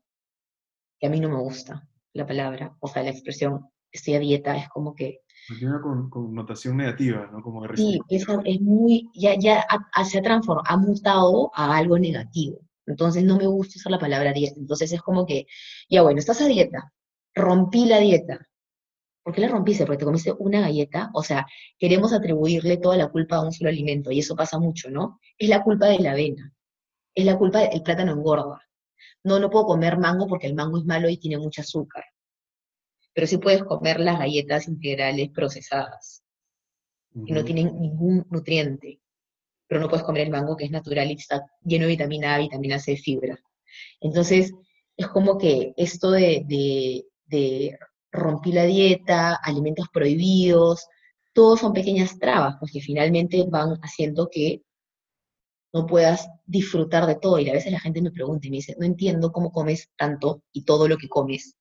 que 1.00 1.08
a 1.08 1.10
mí 1.10 1.20
no 1.20 1.30
me 1.30 1.40
gusta 1.40 1.88
la 2.14 2.26
palabra, 2.26 2.76
o 2.80 2.88
sea, 2.88 3.04
la 3.04 3.10
expresión 3.10 3.70
estoy 3.92 4.16
a 4.16 4.20
dieta 4.20 4.58
es 4.58 4.70
como 4.70 4.96
que... 4.96 5.22
Tiene 5.48 5.76
una 5.76 6.10
connotación 6.10 6.78
negativa, 6.78 7.30
¿no? 7.32 7.42
Como 7.42 7.68
sí, 7.76 8.00
es, 8.10 8.26
es 8.46 8.62
muy, 8.62 9.10
ya, 9.14 9.36
ya 9.38 9.66
se 10.06 10.20
ha 10.20 10.22
transformado, 10.22 10.66
ha 10.68 10.78
mutado 10.78 11.52
a 11.54 11.76
algo 11.76 12.00
negativo. 12.00 12.60
Entonces 12.86 13.24
no 13.24 13.38
me 13.38 13.48
gusta 13.48 13.78
usar 13.78 13.92
la 13.92 14.00
palabra 14.00 14.34
dieta. 14.34 14.60
Entonces 14.60 14.92
es 14.92 15.02
como 15.02 15.26
que, 15.26 15.46
ya 15.90 16.02
bueno, 16.02 16.20
estás 16.20 16.42
a 16.42 16.48
dieta, 16.48 16.94
rompí 17.34 17.86
la 17.86 18.00
dieta. 18.00 18.48
¿Por 19.24 19.34
qué 19.34 19.42
la 19.42 19.48
rompiste? 19.48 19.86
Porque 19.86 20.00
te 20.00 20.06
comiste 20.06 20.34
una 20.38 20.62
galleta. 20.62 21.10
O 21.14 21.24
sea, 21.24 21.46
queremos 21.80 22.12
atribuirle 22.14 22.78
toda 22.78 22.98
la 22.98 23.08
culpa 23.08 23.38
a 23.38 23.42
un 23.42 23.54
solo 23.54 23.70
alimento, 23.70 24.12
y 24.12 24.20
eso 24.20 24.36
pasa 24.36 24.60
mucho, 24.60 24.90
¿no? 24.90 25.20
Es 25.38 25.50
la 25.50 25.64
culpa 25.64 25.88
de 25.88 26.00
la 26.00 26.12
avena, 26.12 26.54
es 27.16 27.26
la 27.26 27.38
culpa 27.38 27.60
del 27.60 27.84
plátano 27.84 28.12
engorda. 28.12 28.60
No, 29.24 29.40
no 29.40 29.50
puedo 29.50 29.66
comer 29.66 29.98
mango 29.98 30.28
porque 30.28 30.48
el 30.48 30.56
mango 30.56 30.78
es 30.78 30.86
malo 30.86 31.10
y 31.10 31.18
tiene 31.18 31.38
mucho 31.38 31.62
azúcar. 31.62 32.04
Pero 33.14 33.28
sí 33.28 33.38
puedes 33.38 33.64
comer 33.64 34.00
las 34.00 34.20
galletas 34.20 34.68
integrales 34.68 35.30
procesadas, 35.30 36.24
que 37.26 37.34
no 37.34 37.44
tienen 37.44 37.80
ningún 37.80 38.26
nutriente 38.30 39.00
pero 39.74 39.82
no 39.82 39.90
puedes 39.90 40.06
comer 40.06 40.22
el 40.22 40.30
mango 40.30 40.56
que 40.56 40.66
es 40.66 40.72
natural 40.72 41.10
y 41.10 41.14
está 41.14 41.48
lleno 41.64 41.86
de 41.86 41.94
vitamina 41.94 42.36
A, 42.36 42.38
vitamina 42.38 42.78
C, 42.78 42.96
fibra. 42.96 43.40
Entonces, 44.02 44.54
es 44.96 45.08
como 45.08 45.36
que 45.38 45.74
esto 45.78 46.12
de, 46.12 46.46
de, 47.26 47.78
la 48.52 48.64
dieta, 48.66 49.34
alimentos 49.34 49.88
prohibidos, 49.92 50.88
todos 51.34 51.62
son 51.62 51.74
pequeñas 51.74 52.20
trabas, 52.20 52.58
porque 52.60 52.82
finalmente 52.82 53.44
van 53.50 53.80
haciendo 53.82 54.30
que 54.30 54.62
no 55.74 55.88
puedas 55.88 56.30
disfrutar 56.46 57.08
de 57.08 57.16
todo. 57.16 57.40
Y 57.40 57.50
a 57.50 57.54
veces 57.54 57.72
la 57.72 57.80
gente 57.80 58.00
me 58.00 58.12
pregunta 58.12 58.46
y 58.46 58.52
me 58.52 58.58
dice, 58.58 58.76
no 58.78 58.86
entiendo 58.86 59.32
cómo 59.32 59.52
comes 59.52 59.90
tanto 59.98 60.44
y 60.52 60.66
todo 60.66 60.88
lo 60.88 60.98
que 60.98 61.10
comes, 61.10 61.56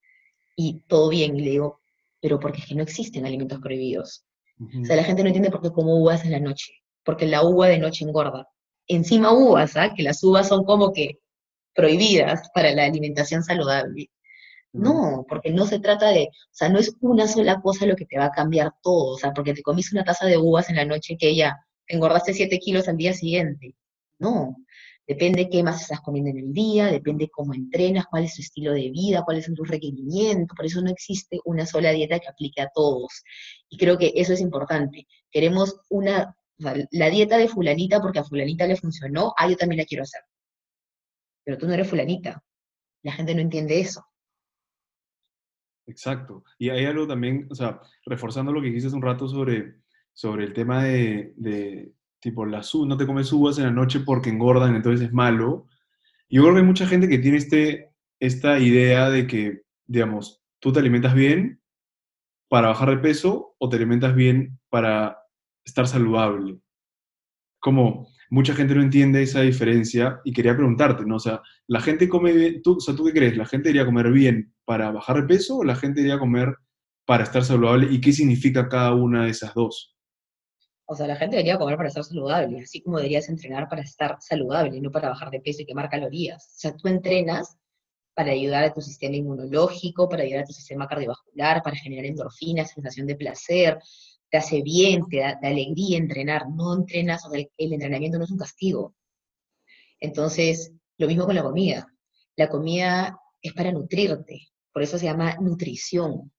y 0.57 0.81
todo 0.89 1.09
bien. 1.09 1.37
Y 1.37 1.43
le 1.43 1.51
digo, 1.51 1.81
pero 2.21 2.39
porque 2.39 2.61
es 2.61 2.67
que 2.67 2.75
no 2.75 2.83
existen 2.83 3.27
alimentos 3.27 3.61
prohibidos. 3.61 4.25
O 4.81 4.85
sea, 4.85 4.95
la 4.95 5.05
gente 5.05 5.23
no 5.23 5.29
entiende 5.29 5.51
por 5.51 5.61
qué 5.61 5.71
como 5.71 5.97
uvas 5.97 6.25
en 6.25 6.31
la 6.31 6.39
noche 6.39 6.83
porque 7.05 7.27
la 7.27 7.45
uva 7.45 7.69
de 7.69 7.79
noche 7.79 8.05
engorda. 8.05 8.49
Encima 8.87 9.33
uvas, 9.33 9.77
¿ah? 9.77 9.93
que 9.95 10.03
las 10.03 10.23
uvas 10.23 10.49
son 10.49 10.65
como 10.65 10.93
que 10.93 11.19
prohibidas 11.75 12.51
para 12.55 12.73
la 12.73 12.85
alimentación 12.85 13.43
saludable. 13.43 14.11
No, 14.75 15.27
porque 15.29 15.51
no 15.51 15.67
se 15.67 15.81
trata 15.81 16.09
de, 16.09 16.29
o 16.31 16.51
sea, 16.51 16.71
no 16.71 16.79
es 16.79 16.97
una 17.01 17.29
sola 17.29 17.61
cosa 17.61 17.85
lo 17.85 17.95
que 17.95 18.07
te 18.07 18.19
va 18.19 18.27
a 18.27 18.31
cambiar 18.31 18.73
todo, 18.83 19.15
o 19.15 19.19
sea, 19.19 19.33
porque 19.33 19.53
te 19.53 19.63
comiste 19.63 19.95
una 19.95 20.05
taza 20.05 20.27
de 20.27 20.39
uvas 20.39 20.71
en 20.71 20.77
la 20.77 20.87
noche 20.87 21.19
que 21.19 21.37
ya 21.37 21.59
engordaste 21.87 22.33
7 22.33 22.59
kilos 22.59 22.89
al 22.89 22.97
día 22.97 23.13
siguiente. 23.13 23.75
No, 24.19 24.57
depende 25.07 25.49
qué 25.51 25.63
más 25.63 25.83
estás 25.83 26.01
comiendo 26.01 26.31
en 26.31 26.39
el 26.39 26.53
día, 26.53 26.87
depende 26.87 27.29
cómo 27.29 27.55
entrenas, 27.55 28.07
cuál 28.07 28.25
es 28.25 28.35
tu 28.37 28.43
estilo 28.43 28.73
de 28.73 28.91
vida, 28.91 29.23
cuáles 29.25 29.45
son 29.45 29.55
tus 29.55 29.69
requerimientos, 29.69 30.57
por 30.57 30.67
eso 30.67 30.81
no 30.81 30.91
existe 30.91 31.41
una 31.45 31.67
sola 31.67 31.91
dieta 31.91 32.19
que 32.19 32.29
aplique 32.29 32.61
a 32.61 32.71
todos. 32.75 33.23
Y 33.69 33.77
creo 33.79 33.99
que 33.99 34.13
eso 34.15 34.33
es 34.33 34.41
importante. 34.41 35.07
Queremos 35.31 35.81
una 35.91 36.37
la 36.59 37.11
dieta 37.11 37.39
de 37.39 37.49
fulanita 37.49 38.01
porque 38.01 38.21
a 38.21 38.25
fulanita 38.25 38.67
le 38.67 38.77
funcionó, 38.77 39.35
ah, 39.37 39.49
yo 39.49 39.57
también 39.57 39.79
la 39.79 39.85
quiero 39.85 40.05
hacer. 40.05 40.21
Pero 41.45 41.59
tú 41.59 41.67
no 41.67 41.75
eres 41.75 41.89
fulanita. 41.89 42.41
La 43.03 43.13
gente 43.13 43.35
no 43.35 43.41
entiende 43.41 43.81
eso. 43.81 44.05
Exacto. 45.87 46.45
Y 46.59 46.71
hay 46.71 46.85
algo 46.85 47.09
también, 47.09 47.49
o 47.51 47.55
sea, 47.57 47.81
reforzando 48.07 48.53
lo 48.53 48.61
que 48.61 48.69
dijiste 48.69 48.87
hace 48.87 48.97
un 48.97 49.03
rato 49.03 49.27
sobre, 49.27 49.81
sobre 50.13 50.45
el 50.45 50.53
tema 50.53 50.85
de 50.85 51.93
tipo, 52.23 52.47
las 52.47 52.73
no 52.75 52.97
te 52.97 53.05
comes 53.05 53.33
uvas 53.33 53.59
en 53.59 53.65
la 53.65 53.73
noche 53.73 54.01
porque 54.01 54.31
engordan, 54.31 54.77
entonces 54.77 55.09
es 55.09 55.13
malo. 55.13 55.67
Yo 56.31 56.43
creo 56.43 56.55
que 56.55 56.61
hay 56.61 56.67
mucha 56.67 56.87
gente 56.87 57.09
que 57.09 57.19
tiene 57.19 57.37
este, 57.37 57.91
esta 58.21 58.61
idea 58.61 59.11
de 59.11 59.27
que, 59.27 59.63
digamos, 59.87 60.41
tú 60.61 60.73
te 60.73 60.79
alimentas 60.79 61.15
bien 61.15 61.61
para 62.49 62.69
bajar 62.69 62.91
de 62.91 62.99
peso 62.99 63.57
o 63.59 63.69
te 63.69 63.77
alimentas 63.77 64.15
bien 64.15 64.61
para 64.71 65.19
estar 65.65 65.89
saludable. 65.89 66.61
Como 67.59 68.09
mucha 68.31 68.55
gente 68.55 68.77
no 68.77 68.83
entiende 68.83 69.21
esa 69.21 69.41
diferencia 69.41 70.21
y 70.25 70.33
quería 70.33 70.57
preguntarte, 70.57 71.05
¿no? 71.05 71.17
O 71.17 71.21
sea, 71.21 71.43
¿la 71.67 71.81
gente 71.81 72.09
come 72.09 72.33
bien? 72.33 72.63
Tú, 72.63 72.77
o 72.77 72.81
sea, 72.81 72.95
¿tú 72.95 73.05
qué 73.05 73.13
crees? 73.13 73.37
¿La 73.37 73.47
gente 73.47 73.69
debería 73.69 73.85
comer 73.85 74.13
bien 74.13 74.55
para 74.65 74.93
bajar 74.93 75.17
de 75.17 75.23
peso 75.25 75.57
o 75.57 75.65
la 75.65 75.75
gente 75.75 76.01
debería 76.01 76.21
comer 76.21 76.55
para 77.05 77.25
estar 77.25 77.45
saludable? 77.45 77.89
¿Y 77.91 78.01
qué 78.01 78.13
significa 78.13 78.69
cada 78.69 78.95
una 78.95 79.25
de 79.25 79.31
esas 79.31 79.53
dos? 79.55 79.92
O 80.93 80.95
sea, 80.95 81.07
la 81.07 81.17
gente 81.17 81.37
debería 81.37 81.57
comer 81.57 81.79
para 81.79 81.89
estar 81.89 82.05
saludable, 82.05 82.61
así 82.61 82.83
como 82.83 82.99
deberías 82.99 83.27
entrenar 83.31 83.67
para 83.67 83.81
estar 83.81 84.19
saludable, 84.21 84.79
no 84.79 84.91
para 84.91 85.09
bajar 85.09 85.31
de 85.31 85.41
peso 85.41 85.63
y 85.63 85.65
quemar 85.65 85.89
calorías. 85.89 86.45
O 86.45 86.59
sea, 86.59 86.77
tú 86.77 86.87
entrenas 86.87 87.57
para 88.15 88.33
ayudar 88.33 88.65
a 88.65 88.75
tu 88.75 88.83
sistema 88.83 89.17
inmunológico, 89.17 90.07
para 90.07 90.23
ayudar 90.23 90.43
a 90.43 90.47
tu 90.47 90.53
sistema 90.53 90.87
cardiovascular, 90.87 91.63
para 91.63 91.77
generar 91.77 92.05
endorfinas, 92.05 92.73
sensación 92.73 93.07
de 93.07 93.17
placer, 93.17 93.79
te 94.31 94.37
hace 94.37 94.61
bien, 94.61 95.07
te 95.09 95.21
da, 95.21 95.39
alegría 95.43 95.97
entrenar, 95.97 96.47
no 96.51 96.75
entrenas, 96.75 97.25
o 97.25 97.31
sea, 97.31 97.41
el, 97.41 97.73
entrenamiento 97.73 98.19
no 98.19 98.25
es 98.25 98.31
un 98.31 98.37
castigo. 98.37 98.95
Entonces, 99.99 100.73
lo 100.99 101.07
mismo 101.07 101.25
con 101.25 101.37
la 101.37 101.43
comida. 101.43 101.87
La 102.37 102.51
comida 102.51 103.19
es 103.41 103.55
para 103.55 103.73
nutrirte, 103.73 104.49
por 104.75 104.83
eso 104.83 104.99
se 104.99 105.07
llama 105.07 105.39
nutrición, 105.41 106.31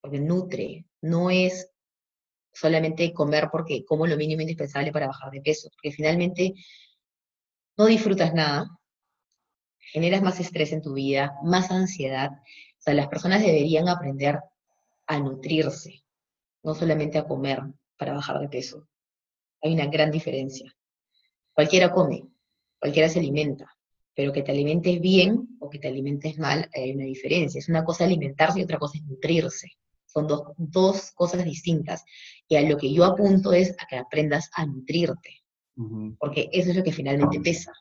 porque 0.00 0.18
nutre, 0.18 0.86
no 1.02 1.28
es 1.28 1.70
solamente 2.52 3.12
comer 3.12 3.48
porque 3.50 3.84
como 3.84 4.06
lo 4.06 4.16
mínimo 4.16 4.42
indispensable 4.42 4.92
para 4.92 5.06
bajar 5.06 5.30
de 5.30 5.40
peso, 5.40 5.70
porque 5.70 5.92
finalmente 5.92 6.54
no 7.76 7.86
disfrutas 7.86 8.34
nada, 8.34 8.78
generas 9.78 10.22
más 10.22 10.40
estrés 10.40 10.72
en 10.72 10.82
tu 10.82 10.94
vida, 10.94 11.34
más 11.42 11.70
ansiedad. 11.70 12.30
O 12.32 12.80
sea, 12.80 12.94
las 12.94 13.08
personas 13.08 13.40
deberían 13.40 13.88
aprender 13.88 14.40
a 15.06 15.18
nutrirse, 15.18 16.02
no 16.62 16.74
solamente 16.74 17.18
a 17.18 17.24
comer 17.24 17.60
para 17.96 18.14
bajar 18.14 18.40
de 18.40 18.48
peso. 18.48 18.86
Hay 19.62 19.74
una 19.74 19.86
gran 19.86 20.10
diferencia. 20.10 20.74
Cualquiera 21.52 21.90
come, 21.90 22.24
cualquiera 22.78 23.08
se 23.08 23.18
alimenta, 23.18 23.66
pero 24.14 24.32
que 24.32 24.42
te 24.42 24.52
alimentes 24.52 25.00
bien 25.00 25.56
o 25.60 25.70
que 25.70 25.78
te 25.78 25.88
alimentes 25.88 26.38
mal, 26.38 26.68
hay 26.74 26.92
una 26.92 27.04
diferencia. 27.04 27.58
Es 27.58 27.68
una 27.68 27.84
cosa 27.84 28.04
alimentarse 28.04 28.60
y 28.60 28.64
otra 28.64 28.78
cosa 28.78 28.98
es 28.98 29.04
nutrirse. 29.04 29.77
Son 30.08 30.26
dos, 30.26 30.52
dos 30.56 31.12
cosas 31.12 31.44
distintas. 31.44 32.04
Y 32.48 32.56
a 32.56 32.68
lo 32.68 32.76
que 32.76 32.92
yo 32.92 33.04
apunto 33.04 33.52
es 33.52 33.70
a 33.78 33.86
que 33.86 33.96
aprendas 33.96 34.50
a 34.54 34.66
nutrirte, 34.66 35.42
porque 36.18 36.48
eso 36.52 36.70
es 36.70 36.76
lo 36.76 36.82
que 36.82 36.92
finalmente 36.92 37.40
pesa. 37.40 37.72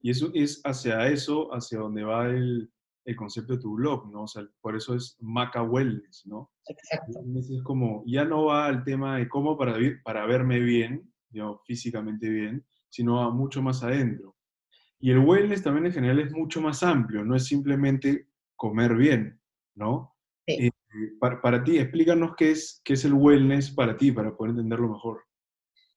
Y 0.00 0.10
eso 0.10 0.30
es 0.34 0.60
hacia 0.64 1.06
eso, 1.08 1.48
hacia 1.54 1.78
donde 1.78 2.02
va 2.02 2.26
el, 2.26 2.68
el 3.04 3.16
concepto 3.16 3.54
de 3.54 3.60
tu 3.60 3.74
blog, 3.74 4.10
¿no? 4.10 4.24
O 4.24 4.26
sea, 4.26 4.46
por 4.60 4.76
eso 4.76 4.94
es 4.94 5.16
Maca 5.20 5.62
Wellness, 5.62 6.22
¿no? 6.26 6.50
Exacto. 6.66 7.20
es 7.36 7.62
como, 7.62 8.04
ya 8.06 8.24
no 8.24 8.46
va 8.46 8.66
al 8.66 8.84
tema 8.84 9.18
de 9.18 9.28
cómo 9.28 9.56
para, 9.56 9.76
para 10.04 10.26
verme 10.26 10.60
bien, 10.60 11.12
digamos, 11.30 11.60
físicamente 11.64 12.28
bien, 12.28 12.64
sino 12.88 13.20
a 13.20 13.30
mucho 13.30 13.62
más 13.62 13.82
adentro. 13.82 14.36
Y 15.00 15.10
el 15.10 15.18
wellness 15.18 15.62
también 15.62 15.86
en 15.86 15.92
general 15.92 16.20
es 16.20 16.32
mucho 16.32 16.60
más 16.60 16.82
amplio, 16.82 17.24
no 17.24 17.34
es 17.34 17.44
simplemente 17.44 18.28
comer 18.54 18.94
bien, 18.94 19.40
¿no? 19.74 20.16
Sí. 20.46 20.66
Eh, 20.66 20.70
para, 21.20 21.40
para, 21.40 21.64
ti, 21.64 21.78
explícanos 21.78 22.32
qué 22.36 22.50
es, 22.50 22.80
qué 22.84 22.94
es 22.94 23.04
el 23.04 23.14
wellness 23.14 23.70
para 23.70 23.96
ti, 23.96 24.12
para 24.12 24.36
poder 24.36 24.50
entenderlo 24.50 24.88
mejor. 24.88 25.22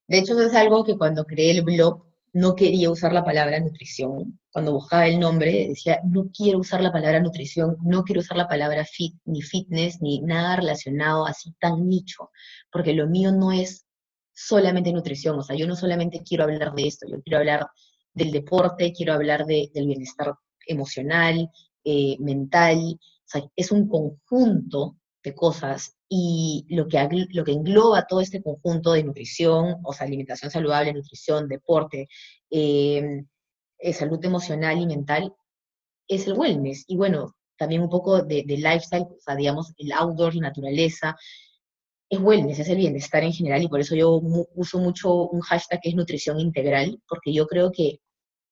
De 0.08 0.18
hecho, 0.18 0.40
es 0.40 0.54
algo 0.54 0.84
que 0.84 0.96
cuando 0.96 1.24
creé 1.24 1.52
el 1.52 1.62
blog 1.62 2.06
no 2.32 2.54
quería 2.54 2.90
usar 2.90 3.12
la 3.12 3.24
palabra 3.24 3.58
nutrición. 3.60 4.38
Cuando 4.50 4.74
buscaba 4.74 5.06
el 5.06 5.18
nombre 5.18 5.68
decía, 5.68 6.00
no 6.04 6.28
quiero 6.30 6.58
usar 6.58 6.82
la 6.82 6.92
palabra 6.92 7.18
nutrición, 7.18 7.76
no 7.82 8.04
quiero 8.04 8.20
usar 8.20 8.36
la 8.36 8.46
palabra 8.46 8.84
fit, 8.84 9.14
ni 9.24 9.40
fitness, 9.40 10.02
ni 10.02 10.20
nada 10.20 10.56
relacionado 10.56 11.26
así 11.26 11.54
tan 11.58 11.88
nicho, 11.88 12.30
porque 12.70 12.92
lo 12.92 13.06
mío 13.06 13.32
no 13.32 13.52
es 13.52 13.86
solamente 14.34 14.92
nutrición, 14.92 15.38
o 15.38 15.42
sea, 15.42 15.56
yo 15.56 15.66
no 15.66 15.76
solamente 15.76 16.22
quiero 16.22 16.44
hablar 16.44 16.74
de 16.74 16.86
esto, 16.86 17.06
yo 17.08 17.22
quiero 17.22 17.38
hablar 17.38 17.66
del 18.12 18.30
deporte, 18.30 18.92
quiero 18.92 19.14
hablar 19.14 19.46
del 19.46 19.86
bienestar 19.86 20.34
emocional, 20.66 21.50
eh, 21.84 22.16
mental, 22.18 22.98
o 23.26 23.28
sea, 23.28 23.42
es 23.56 23.72
un 23.72 23.88
conjunto 23.88 24.96
de 25.22 25.34
cosas 25.34 25.96
y 26.08 26.64
lo 26.68 26.86
que, 26.86 27.26
lo 27.30 27.44
que 27.44 27.52
engloba 27.52 28.06
todo 28.06 28.20
este 28.20 28.40
conjunto 28.40 28.92
de 28.92 29.02
nutrición, 29.02 29.76
o 29.82 29.92
sea, 29.92 30.06
alimentación 30.06 30.50
saludable, 30.50 30.92
nutrición, 30.92 31.48
deporte, 31.48 32.08
eh, 32.50 33.24
eh, 33.78 33.92
salud 33.92 34.24
emocional 34.24 34.78
y 34.78 34.86
mental, 34.86 35.34
es 36.06 36.28
el 36.28 36.34
wellness. 36.34 36.84
Y 36.86 36.96
bueno, 36.96 37.34
también 37.58 37.82
un 37.82 37.88
poco 37.88 38.22
de, 38.22 38.44
lifestyle, 38.46 39.02
o 39.02 39.20
sea, 39.20 39.34
digamos, 39.34 39.72
el 39.78 39.92
outdoor, 39.92 40.34
la 40.36 40.48
naturaleza, 40.48 41.16
es 42.08 42.20
wellness, 42.20 42.60
es 42.60 42.68
el 42.68 42.76
bienestar 42.76 43.24
en 43.24 43.32
general, 43.32 43.62
y 43.64 43.68
por 43.68 43.80
eso 43.80 43.96
yo 43.96 44.20
uso 44.54 44.78
mucho 44.78 45.28
un 45.28 45.40
hashtag 45.40 45.80
que 45.80 45.88
es 45.88 45.96
nutrición 45.96 46.38
integral, 46.38 47.02
porque 47.08 47.32
yo 47.32 47.48
creo 47.48 47.72
que 47.72 48.00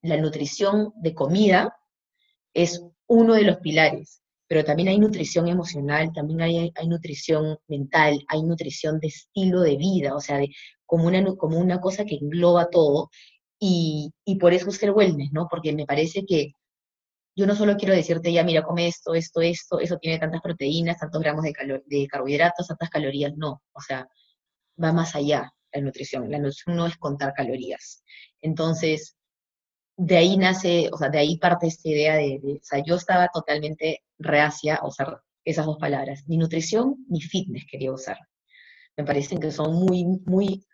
la 0.02 0.16
nutrición 0.16 0.92
de 0.96 1.14
comida 1.14 1.76
es 2.52 2.84
uno 3.06 3.34
de 3.34 3.42
los 3.42 3.58
pilares, 3.58 4.23
pero 4.54 4.64
también 4.64 4.88
hay 4.88 5.00
nutrición 5.00 5.48
emocional, 5.48 6.12
también 6.12 6.40
hay, 6.40 6.72
hay 6.76 6.86
nutrición 6.86 7.58
mental, 7.66 8.24
hay 8.28 8.44
nutrición 8.44 9.00
de 9.00 9.08
estilo 9.08 9.62
de 9.62 9.76
vida, 9.76 10.14
o 10.14 10.20
sea, 10.20 10.38
de, 10.38 10.50
como, 10.86 11.08
una, 11.08 11.24
como 11.34 11.58
una 11.58 11.80
cosa 11.80 12.04
que 12.04 12.14
engloba 12.14 12.70
todo, 12.70 13.10
y, 13.58 14.12
y 14.24 14.36
por 14.36 14.52
eso 14.52 14.68
es 14.68 14.80
el 14.84 14.92
wellness, 14.92 15.32
¿no? 15.32 15.48
Porque 15.50 15.72
me 15.72 15.86
parece 15.86 16.24
que 16.24 16.52
yo 17.34 17.48
no 17.48 17.56
solo 17.56 17.76
quiero 17.76 17.96
decirte, 17.96 18.32
ya, 18.32 18.44
mira, 18.44 18.62
come 18.62 18.86
esto, 18.86 19.14
esto, 19.16 19.40
esto, 19.40 19.80
eso 19.80 19.98
tiene 19.98 20.20
tantas 20.20 20.40
proteínas, 20.40 21.00
tantos 21.00 21.20
gramos 21.20 21.42
de, 21.42 21.52
de 21.86 22.06
carbohidratos, 22.06 22.68
tantas 22.68 22.90
calorías, 22.90 23.32
no, 23.36 23.60
o 23.72 23.80
sea, 23.80 24.06
va 24.80 24.92
más 24.92 25.16
allá 25.16 25.52
la 25.72 25.80
nutrición. 25.80 26.30
La 26.30 26.38
nutrición 26.38 26.76
no 26.76 26.86
es 26.86 26.96
contar 26.96 27.32
calorías. 27.34 28.04
Entonces, 28.40 29.16
de 29.96 30.16
ahí 30.16 30.36
nace, 30.36 30.88
o 30.92 30.96
sea, 30.96 31.08
de 31.08 31.18
ahí 31.18 31.38
parte 31.38 31.66
esta 31.66 31.88
idea 31.88 32.14
de, 32.16 32.40
de, 32.42 32.54
o 32.54 32.64
sea, 32.64 32.82
yo 32.84 32.96
estaba 32.96 33.28
totalmente 33.28 34.02
reacia 34.18 34.76
a 34.76 34.86
usar 34.86 35.20
esas 35.44 35.66
dos 35.66 35.78
palabras, 35.78 36.24
ni 36.26 36.36
nutrición 36.36 37.04
ni 37.08 37.20
fitness 37.20 37.66
quería 37.70 37.92
usar. 37.92 38.18
Me 38.96 39.04
parecen 39.04 39.38
que 39.40 39.50
son 39.50 39.74
muy, 39.74 40.04
muy, 40.24 40.64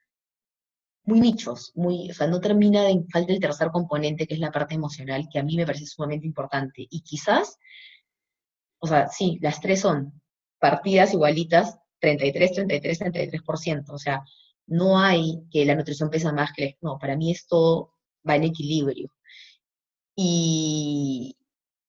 muy 1.05 1.21
nichos, 1.21 1.73
muy, 1.75 2.11
o 2.11 2.15
sea, 2.15 2.27
no 2.27 2.41
termina 2.41 2.83
de 2.85 3.05
falta 3.13 3.33
el 3.33 3.41
tercer 3.41 3.71
componente, 3.71 4.27
que 4.27 4.35
es 4.35 4.41
la 4.41 4.53
parte 4.53 4.75
emocional, 4.75 5.29
que 5.31 5.39
a 5.39 5.43
mí 5.43 5.57
me 5.57 5.67
parece 5.67 5.87
sumamente 5.87 6.27
importante. 6.27 6.87
Y 6.89 7.03
quizás, 7.03 7.59
o 8.79 8.87
sea, 8.87 9.09
sí, 9.09 9.39
las 9.43 9.61
tres 9.61 9.81
son 9.81 10.21
partidas 10.59 11.13
igualitas, 11.13 11.79
33, 12.01 12.53
33, 12.53 13.01
33%. 13.01 13.85
O 13.89 13.99
sea, 13.99 14.23
no 14.67 14.99
hay 14.99 15.43
que 15.51 15.65
la 15.65 15.75
nutrición 15.75 16.11
pesa 16.11 16.33
más 16.33 16.53
que... 16.55 16.77
No, 16.81 16.99
para 16.99 17.17
mí 17.17 17.31
esto 17.33 17.95
va 18.29 18.37
en 18.37 18.45
equilibrio. 18.45 19.11
Y, 20.17 21.37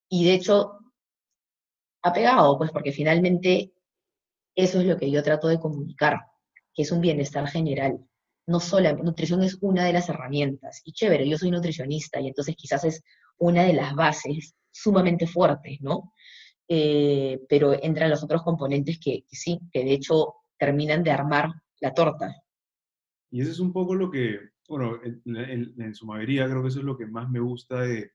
de 0.10 0.34
hecho, 0.34 0.80
ha 2.04 2.14
pegado, 2.14 2.58
pues 2.58 2.72
porque 2.72 2.92
finalmente 2.92 3.74
eso 4.56 4.80
es 4.80 4.86
lo 4.86 4.98
que 4.98 5.12
yo 5.12 5.24
trato 5.24 5.48
de 5.48 5.60
comunicar, 5.60 6.20
que 6.74 6.84
es 6.84 6.92
un 6.92 7.02
bienestar 7.02 7.48
general. 7.48 8.00
No 8.48 8.60
solo, 8.60 8.96
nutrición 8.98 9.44
es 9.44 9.58
una 9.62 9.86
de 9.86 9.94
las 9.94 10.10
herramientas. 10.10 10.82
Y 10.86 10.94
chévere, 10.94 11.28
yo 11.28 11.38
soy 11.38 11.52
nutricionista 11.52 12.20
y 12.20 12.28
entonces 12.28 12.56
quizás 12.56 12.86
es 12.86 13.04
una 13.38 13.64
de 13.64 13.74
las 13.74 13.94
bases 13.96 14.56
sumamente 14.72 15.28
fuertes, 15.28 15.80
¿no? 15.82 16.14
Eh, 16.68 17.40
pero 17.50 17.74
entran 17.74 18.10
los 18.10 18.24
otros 18.24 18.44
componentes 18.44 18.98
que, 18.98 19.24
que, 19.28 19.36
sí, 19.36 19.60
que 19.72 19.84
de 19.84 19.94
hecho 19.94 20.36
terminan 20.58 21.04
de 21.04 21.12
armar 21.12 21.50
la 21.82 21.94
torta. 21.94 22.34
Y 23.30 23.42
eso 23.42 23.52
es 23.52 23.60
un 23.60 23.74
poco 23.74 23.96
lo 23.96 24.10
que, 24.10 24.51
bueno, 24.72 24.99
en, 25.03 25.22
en, 25.26 25.74
en 25.78 25.95
su 25.95 26.05
mayoría 26.05 26.47
creo 26.47 26.61
que 26.61 26.69
eso 26.69 26.80
es 26.80 26.86
lo 26.86 26.97
que 26.97 27.05
más 27.05 27.30
me 27.30 27.39
gusta 27.39 27.82
de, 27.82 28.11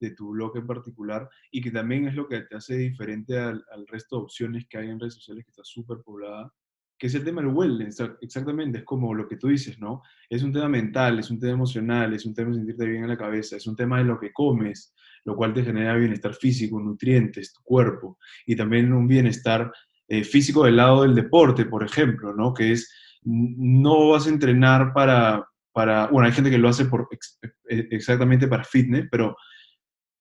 de 0.00 0.10
tu 0.10 0.30
blog 0.30 0.56
en 0.56 0.66
particular 0.66 1.28
y 1.50 1.60
que 1.60 1.70
también 1.70 2.08
es 2.08 2.14
lo 2.14 2.26
que 2.26 2.40
te 2.40 2.56
hace 2.56 2.76
diferente 2.76 3.38
al, 3.38 3.64
al 3.70 3.86
resto 3.86 4.16
de 4.16 4.22
opciones 4.22 4.66
que 4.68 4.78
hay 4.78 4.88
en 4.88 4.98
redes 4.98 5.14
sociales 5.14 5.44
que 5.44 5.50
está 5.50 5.62
súper 5.62 5.98
poblada, 6.04 6.52
que 6.98 7.06
es 7.06 7.14
el 7.14 7.24
tema 7.24 7.42
del 7.42 7.52
wellness, 7.52 8.02
exactamente, 8.20 8.78
es 8.78 8.84
como 8.84 9.14
lo 9.14 9.26
que 9.26 9.36
tú 9.36 9.48
dices, 9.48 9.78
¿no? 9.78 10.02
Es 10.28 10.42
un 10.42 10.52
tema 10.52 10.68
mental, 10.68 11.18
es 11.18 11.30
un 11.30 11.38
tema 11.38 11.52
emocional, 11.52 12.12
es 12.12 12.26
un 12.26 12.34
tema 12.34 12.50
de 12.50 12.56
sentirte 12.56 12.86
bien 12.86 13.04
en 13.04 13.08
la 13.08 13.16
cabeza, 13.16 13.56
es 13.56 13.66
un 13.66 13.76
tema 13.76 13.98
de 13.98 14.04
lo 14.04 14.18
que 14.18 14.32
comes, 14.32 14.92
lo 15.24 15.34
cual 15.34 15.54
te 15.54 15.62
genera 15.62 15.96
bienestar 15.96 16.34
físico, 16.34 16.78
nutrientes, 16.78 17.54
tu 17.54 17.62
cuerpo, 17.62 18.18
y 18.44 18.54
también 18.54 18.92
un 18.92 19.06
bienestar 19.06 19.72
eh, 20.08 20.24
físico 20.24 20.64
del 20.64 20.76
lado 20.76 21.02
del 21.02 21.14
deporte, 21.14 21.64
por 21.64 21.84
ejemplo, 21.84 22.34
¿no? 22.34 22.52
Que 22.52 22.72
es, 22.72 22.92
no 23.22 24.10
vas 24.10 24.26
a 24.26 24.30
entrenar 24.30 24.92
para, 24.92 25.49
para 25.72 26.08
bueno, 26.08 26.26
hay 26.26 26.32
gente 26.32 26.50
que 26.50 26.58
lo 26.58 26.68
hace 26.68 26.84
por, 26.84 27.08
ex, 27.10 27.38
e, 27.68 27.88
exactamente 27.90 28.48
para 28.48 28.64
fitness, 28.64 29.06
pero 29.10 29.36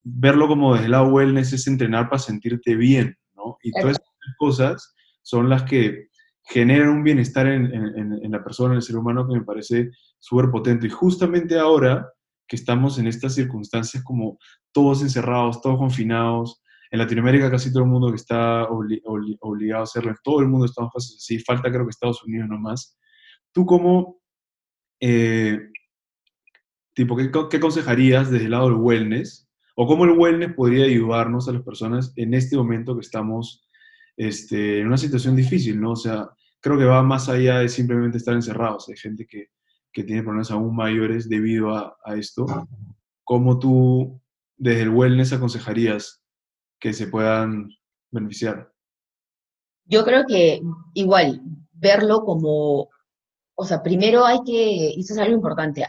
verlo 0.03 0.47
como 0.47 0.73
desde 0.73 0.85
el 0.85 0.91
lado 0.91 1.09
wellness 1.09 1.53
es 1.53 1.67
entrenar 1.67 2.09
para 2.09 2.19
sentirte 2.19 2.75
bien, 2.75 3.17
¿no? 3.35 3.57
Y 3.63 3.71
todas 3.71 3.97
esas 3.97 4.35
cosas 4.37 4.95
son 5.21 5.49
las 5.49 5.63
que 5.63 6.07
generan 6.43 6.89
un 6.89 7.03
bienestar 7.03 7.47
en, 7.47 7.65
en, 7.73 8.19
en 8.23 8.31
la 8.31 8.43
persona, 8.43 8.71
en 8.73 8.77
el 8.77 8.81
ser 8.81 8.95
humano, 8.95 9.27
que 9.27 9.37
me 9.37 9.45
parece 9.45 9.91
súper 10.17 10.49
potente. 10.49 10.87
Y 10.87 10.89
justamente 10.89 11.59
ahora 11.59 12.07
que 12.47 12.55
estamos 12.55 12.97
en 12.97 13.07
estas 13.07 13.35
circunstancias 13.35 14.03
como 14.03 14.39
todos 14.71 15.01
encerrados, 15.03 15.61
todos 15.61 15.77
confinados, 15.77 16.61
en 16.91 16.99
Latinoamérica 16.99 17.51
casi 17.51 17.71
todo 17.71 17.83
el 17.83 17.89
mundo 17.89 18.09
que 18.09 18.15
está 18.15 18.63
obli 18.65 18.99
obli 19.05 19.37
obligado 19.41 19.81
a 19.81 19.83
hacerlo, 19.83 20.09
en 20.09 20.17
todo 20.23 20.41
el 20.41 20.47
mundo 20.47 20.65
estamos 20.65 20.91
así, 20.95 21.39
falta 21.39 21.69
creo 21.69 21.85
que 21.85 21.91
Estados 21.91 22.23
Unidos 22.23 22.49
nomás. 22.49 22.97
¿Tú 23.53 23.65
cómo, 23.65 24.18
eh, 24.99 25.59
tipo, 26.93 27.15
qué, 27.15 27.31
qué 27.49 27.57
aconsejarías 27.57 28.29
desde 28.29 28.45
el 28.45 28.51
lado 28.51 28.69
del 28.69 28.79
wellness 28.79 29.49
o 29.75 29.87
cómo 29.87 30.03
el 30.05 30.11
wellness 30.11 30.53
podría 30.55 30.85
ayudarnos 30.85 31.47
a 31.47 31.53
las 31.53 31.61
personas 31.61 32.11
en 32.17 32.33
este 32.33 32.57
momento 32.57 32.95
que 32.95 33.01
estamos 33.01 33.65
este, 34.17 34.81
en 34.81 34.87
una 34.87 34.97
situación 34.97 35.35
difícil, 35.35 35.79
¿no? 35.79 35.91
O 35.91 35.95
sea, 35.95 36.29
creo 36.59 36.77
que 36.77 36.83
va 36.83 37.01
más 37.01 37.29
allá 37.29 37.59
de 37.59 37.69
simplemente 37.69 38.17
estar 38.17 38.33
encerrados. 38.33 38.89
Hay 38.89 38.97
gente 38.97 39.25
que, 39.25 39.47
que 39.93 40.03
tiene 40.03 40.23
problemas 40.23 40.51
aún 40.51 40.75
mayores 40.75 41.29
debido 41.29 41.73
a, 41.73 41.97
a, 42.03 42.15
esto. 42.15 42.45
¿Cómo 43.23 43.57
tú, 43.59 44.21
desde 44.57 44.81
el 44.81 44.89
wellness, 44.89 45.31
aconsejarías 45.31 46.21
que 46.79 46.91
se 46.91 47.07
puedan 47.07 47.69
beneficiar? 48.11 48.73
Yo 49.85 50.03
creo 50.03 50.25
que 50.27 50.61
igual, 50.93 51.41
verlo 51.71 52.25
como, 52.25 52.89
o 53.59 53.65
sea, 53.65 53.83
primero 53.83 54.25
hay 54.25 54.39
que, 54.45 54.93
y 54.95 55.01
eso 55.01 55.13
es 55.13 55.19
algo 55.19 55.35
importante, 55.35 55.85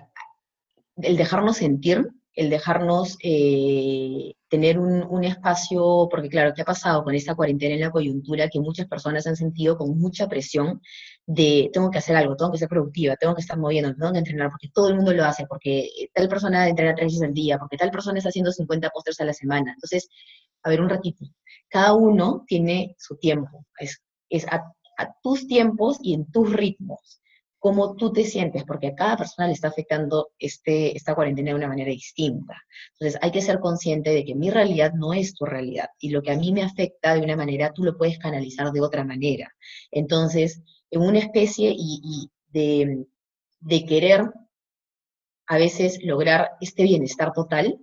el 0.97 1.17
dejarnos 1.17 1.59
sentir 1.59 2.11
el 2.35 2.49
dejarnos 2.49 3.19
eh, 3.23 4.35
tener 4.49 4.79
un, 4.79 5.03
un, 5.03 5.25
espacio, 5.25 6.09
porque 6.11 6.29
claro, 6.29 6.53
¿qué 6.55 6.63
ha 6.63 6.65
pasado 6.65 7.03
con 7.05 7.15
esta 7.15 7.35
cuarentena 7.35 7.75
en 7.75 7.81
la 7.81 7.91
coyuntura? 7.91 8.49
Que 8.49 8.61
muchas 8.61 8.87
personas 8.87 9.27
han 9.27 9.37
sentido 9.37 9.77
con 9.77 9.99
mucha 9.99 10.29
presión 10.29 10.81
de 11.27 11.71
tengo 11.73 11.91
que 11.91 11.99
hacer 11.99 12.17
algo, 12.17 12.37
tengo 12.37 12.53
que 12.53 12.59
ser 12.59 12.69
productiva, 12.69 13.17
tengo 13.17 13.35
que 13.35 13.43
estar 13.43 13.59
moviendo, 13.59 13.95
tengo 13.95 14.13
que 14.13 14.19
entrenar, 14.19 14.51
porque 14.51 14.71
todo 14.73 14.89
el 14.89 14.97
mundo 14.97 15.13
lo 15.13 15.25
hace, 15.25 15.47
porque 15.47 15.91
tal 16.15 16.29
persona 16.29 16.69
entrena 16.69 16.95
tres 16.95 17.09
veces 17.09 17.23
al 17.23 17.35
día, 17.35 17.59
porque 17.59 17.77
tal 17.77 17.91
persona 17.91 18.19
está 18.19 18.31
haciendo 18.31 18.53
50 18.53 18.91
postres 18.91 19.21
a 19.21 19.25
la 19.25 19.33
semana. 19.35 19.73
Entonces, 19.75 20.09
a 20.63 20.71
ver, 20.71 20.81
un 20.81 20.89
ratito, 20.89 21.27
cada 21.69 21.95
uno 21.95 22.45
tiene 22.47 22.95
su 22.99 23.17
tiempo, 23.17 23.67
es, 23.79 24.03
es 24.29 24.47
a, 24.47 24.73
a 24.99 25.15
tus 25.23 25.47
tiempos 25.47 25.99
y 26.03 26.15
en 26.15 26.31
tus 26.31 26.53
ritmos 26.53 27.20
cómo 27.61 27.95
tú 27.95 28.11
te 28.11 28.25
sientes, 28.25 28.65
porque 28.65 28.89
a 28.89 28.95
cada 28.95 29.19
persona 29.19 29.47
le 29.47 29.53
está 29.53 29.69
afectando 29.69 30.31
este, 30.39 30.97
esta 30.97 31.15
cuarentena 31.15 31.51
de 31.51 31.57
una 31.57 31.69
manera 31.69 31.91
distinta. 31.91 32.55
Entonces 32.95 33.21
hay 33.23 33.31
que 33.31 33.43
ser 33.43 33.61
consciente 33.61 34.11
de 34.11 34.25
que 34.25 34.35
mi 34.35 34.51
realidad 34.51 34.95
no 34.95 35.13
es 35.13 35.35
tu 35.35 35.45
realidad 35.45 35.91
y 36.01 36.09
lo 36.09 36.23
que 36.23 36.33
a 36.33 36.39
mí 36.39 36.53
me 36.53 36.63
afecta 36.63 37.15
de 37.15 37.21
una 37.21 37.37
manera, 37.37 37.73
tú 37.73 37.85
lo 37.85 37.99
puedes 37.99 38.19
canalizar 38.19 38.73
de 38.73 38.81
otra 38.81 39.05
manera. 39.05 39.55
Entonces, 39.91 40.63
en 40.91 41.03
una 41.03 41.19
especie 41.19 41.71
y, 41.71 42.01
y 42.03 42.31
de, 42.49 43.05
de 43.61 43.85
querer 43.85 44.31
a 45.47 45.59
veces 45.59 45.99
lograr 46.03 46.53
este 46.63 46.85
bienestar 46.85 47.33
total, 47.35 47.79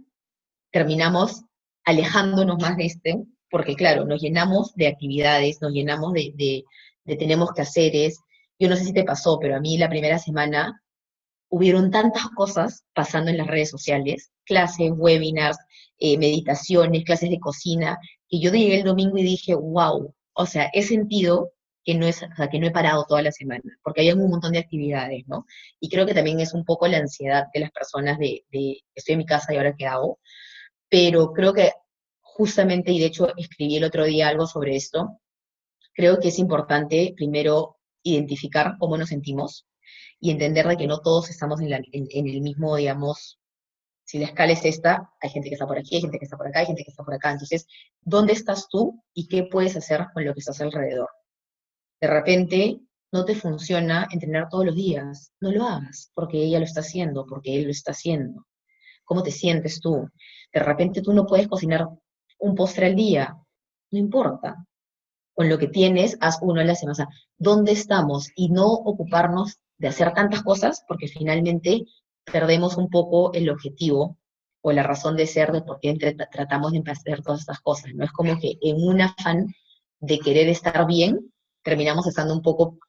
terminamos 0.71 1.43
alejándonos 1.85 2.59
más 2.59 2.77
de 2.77 2.85
este, 2.85 3.23
porque 3.51 3.75
claro, 3.75 4.05
nos 4.05 4.21
llenamos 4.21 4.73
de 4.73 4.87
actividades, 4.87 5.61
nos 5.61 5.71
llenamos 5.71 6.13
de, 6.13 6.33
de, 6.35 6.63
de 7.05 7.15
tenemos 7.15 7.51
que 7.51 7.61
haceres, 7.61 8.19
yo 8.59 8.69
no 8.69 8.75
sé 8.75 8.85
si 8.85 8.93
te 8.93 9.03
pasó, 9.03 9.37
pero 9.39 9.55
a 9.55 9.59
mí 9.59 9.77
la 9.77 9.89
primera 9.89 10.19
semana 10.19 10.81
hubieron 11.49 11.91
tantas 11.91 12.29
cosas 12.29 12.83
pasando 12.93 13.31
en 13.31 13.37
las 13.37 13.47
redes 13.47 13.69
sociales, 13.69 14.31
clases, 14.45 14.91
webinars, 14.95 15.57
eh, 15.99 16.17
meditaciones, 16.17 17.03
clases 17.05 17.29
de 17.29 17.39
cocina, 17.39 17.97
que 18.29 18.39
yo 18.39 18.51
llegué 18.51 18.79
el 18.79 18.83
domingo 18.83 19.17
y 19.17 19.23
dije, 19.23 19.55
wow, 19.55 20.13
o 20.33 20.45
sea, 20.45 20.69
he 20.73 20.83
sentido 20.83 21.53
que 21.83 21.95
no, 21.95 22.05
es, 22.05 22.21
o 22.21 22.35
sea, 22.35 22.49
que 22.49 22.59
no 22.59 22.67
he 22.67 22.71
parado 22.71 23.05
toda 23.07 23.21
la 23.21 23.31
semana, 23.31 23.63
porque 23.81 24.01
hay 24.01 24.11
un 24.11 24.29
montón 24.29 24.51
de 24.51 24.59
actividades, 24.59 25.23
¿no? 25.27 25.45
Y 25.79 25.89
creo 25.89 26.05
que 26.05 26.13
también 26.13 26.41
es 26.41 26.53
un 26.53 26.65
poco 26.65 26.87
la 26.87 26.97
ansiedad 26.97 27.45
de 27.53 27.61
las 27.61 27.71
personas 27.71 28.19
de, 28.19 28.43
de 28.51 28.81
estoy 28.93 29.13
en 29.13 29.19
mi 29.19 29.25
casa 29.25 29.53
y 29.53 29.57
ahora 29.57 29.75
qué 29.77 29.85
hago, 29.85 30.19
pero 30.89 31.31
creo 31.31 31.53
que 31.53 31.71
justamente, 32.19 32.91
y 32.91 32.99
de 32.99 33.05
hecho 33.05 33.35
escribí 33.37 33.77
el 33.77 33.85
otro 33.85 34.05
día 34.05 34.27
algo 34.27 34.47
sobre 34.47 34.75
esto, 34.75 35.19
creo 35.93 36.19
que 36.19 36.27
es 36.27 36.39
importante 36.39 37.13
primero 37.15 37.76
identificar 38.03 38.75
cómo 38.79 38.97
nos 38.97 39.09
sentimos 39.09 39.67
y 40.19 40.31
entender 40.31 40.67
de 40.67 40.77
que 40.77 40.87
no 40.87 40.99
todos 40.99 41.29
estamos 41.29 41.61
en, 41.61 41.69
la, 41.69 41.77
en, 41.77 42.07
en, 42.09 42.27
el 42.27 42.41
mismo, 42.41 42.75
digamos, 42.75 43.39
si 44.03 44.19
la 44.19 44.25
escala 44.25 44.53
es 44.53 44.63
esta, 44.65 45.11
hay 45.21 45.29
gente 45.29 45.49
que 45.49 45.55
está 45.55 45.67
por 45.67 45.77
aquí, 45.77 45.95
hay 45.95 46.01
gente 46.01 46.17
que 46.17 46.25
está 46.25 46.37
por 46.37 46.47
acá, 46.47 46.59
hay 46.59 46.65
gente 46.65 46.83
que 46.83 46.91
está 46.91 47.03
por 47.03 47.13
acá. 47.13 47.31
Entonces, 47.31 47.67
¿dónde 48.01 48.33
estás 48.33 48.69
tú 48.69 49.03
y 49.13 49.27
qué 49.27 49.43
puedes 49.43 49.75
hacer 49.75 50.07
con 50.13 50.25
lo 50.25 50.33
que 50.33 50.39
estás 50.39 50.61
alrededor? 50.61 51.09
De 51.99 52.07
repente, 52.07 52.79
no 53.11 53.25
te 53.25 53.35
funciona 53.35 54.07
entrenar 54.11 54.49
todos 54.49 54.65
los 54.65 54.75
días. 54.75 55.31
No 55.39 55.51
lo 55.51 55.65
hagas, 55.65 56.11
porque 56.13 56.37
ella 56.43 56.59
lo 56.59 56.65
está 56.65 56.81
haciendo, 56.81 57.25
porque 57.25 57.57
él 57.57 57.65
lo 57.65 57.71
está 57.71 57.91
haciendo. 57.91 58.45
¿Cómo 59.03 59.23
te 59.23 59.31
sientes 59.31 59.79
tú? 59.79 60.09
De 60.53 60.59
repente 60.59 61.01
tú 61.01 61.13
no 61.13 61.25
puedes 61.25 61.47
cocinar 61.47 61.87
un 62.39 62.55
postre 62.55 62.87
al 62.87 62.95
día. 62.95 63.35
No 63.91 63.99
importa 63.99 64.55
con 65.37 65.49
lo 65.49 65.59
que 65.59 65.67
tienes, 65.67 66.17
haz 66.19 66.39
uno 66.41 66.61
a 66.61 66.63
la 66.63 66.73
semana. 66.73 66.93
O 66.93 66.95
sea, 66.95 67.09
¿dónde 67.37 67.71
estamos? 67.71 68.31
Y 68.35 68.49
no 68.49 68.65
ocuparnos 68.65 69.59
de 69.77 69.87
hacer 69.87 70.11
tantas 70.15 70.41
cosas, 70.41 70.83
porque 70.87 71.07
finalmente 71.07 71.85
perdemos 72.25 72.75
un 72.75 72.89
poco 72.89 73.31
el 73.33 73.47
objetivo 73.51 74.17
o 74.61 74.71
la 74.71 74.81
razón 74.81 75.15
de 75.15 75.27
ser 75.27 75.51
de 75.51 75.61
por 75.61 75.79
qué 75.79 75.95
tratamos 76.31 76.71
de 76.71 76.81
hacer 76.89 77.21
todas 77.21 77.41
estas 77.41 77.59
cosas, 77.59 77.93
¿no? 77.93 78.03
Es 78.03 78.11
como 78.11 78.39
que 78.39 78.57
en 78.63 78.77
un 78.77 78.99
afán 78.99 79.53
de 79.99 80.17
querer 80.17 80.49
estar 80.49 80.87
bien, 80.87 81.31
terminamos 81.63 82.07
estando 82.07 82.33
un 82.33 82.41
poco, 82.41 82.79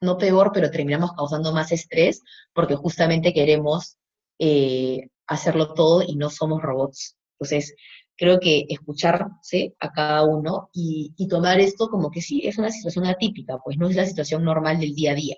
no 0.00 0.16
peor, 0.16 0.52
pero 0.54 0.70
terminamos 0.70 1.12
causando 1.12 1.52
más 1.52 1.70
estrés 1.70 2.22
porque 2.54 2.76
justamente 2.76 3.34
queremos 3.34 3.98
eh, 4.38 5.10
hacerlo 5.26 5.74
todo 5.74 6.02
y 6.02 6.16
no 6.16 6.30
somos 6.30 6.62
robots. 6.62 7.14
Entonces, 7.38 7.74
creo 8.16 8.40
que 8.40 8.66
escucharse 8.68 9.74
a 9.78 9.92
cada 9.92 10.24
uno 10.24 10.70
y, 10.72 11.14
tomar 11.28 11.60
esto 11.60 11.88
como 11.88 12.10
que 12.10 12.22
sí, 12.22 12.42
es 12.44 12.58
una 12.58 12.70
situación 12.70 13.06
atípica, 13.06 13.58
pues 13.62 13.76
no 13.78 13.88
es 13.88 13.96
la 13.96 14.06
situación 14.06 14.44
normal 14.44 14.80
del 14.80 14.94
día 14.94 15.12
a 15.12 15.14
día. 15.14 15.36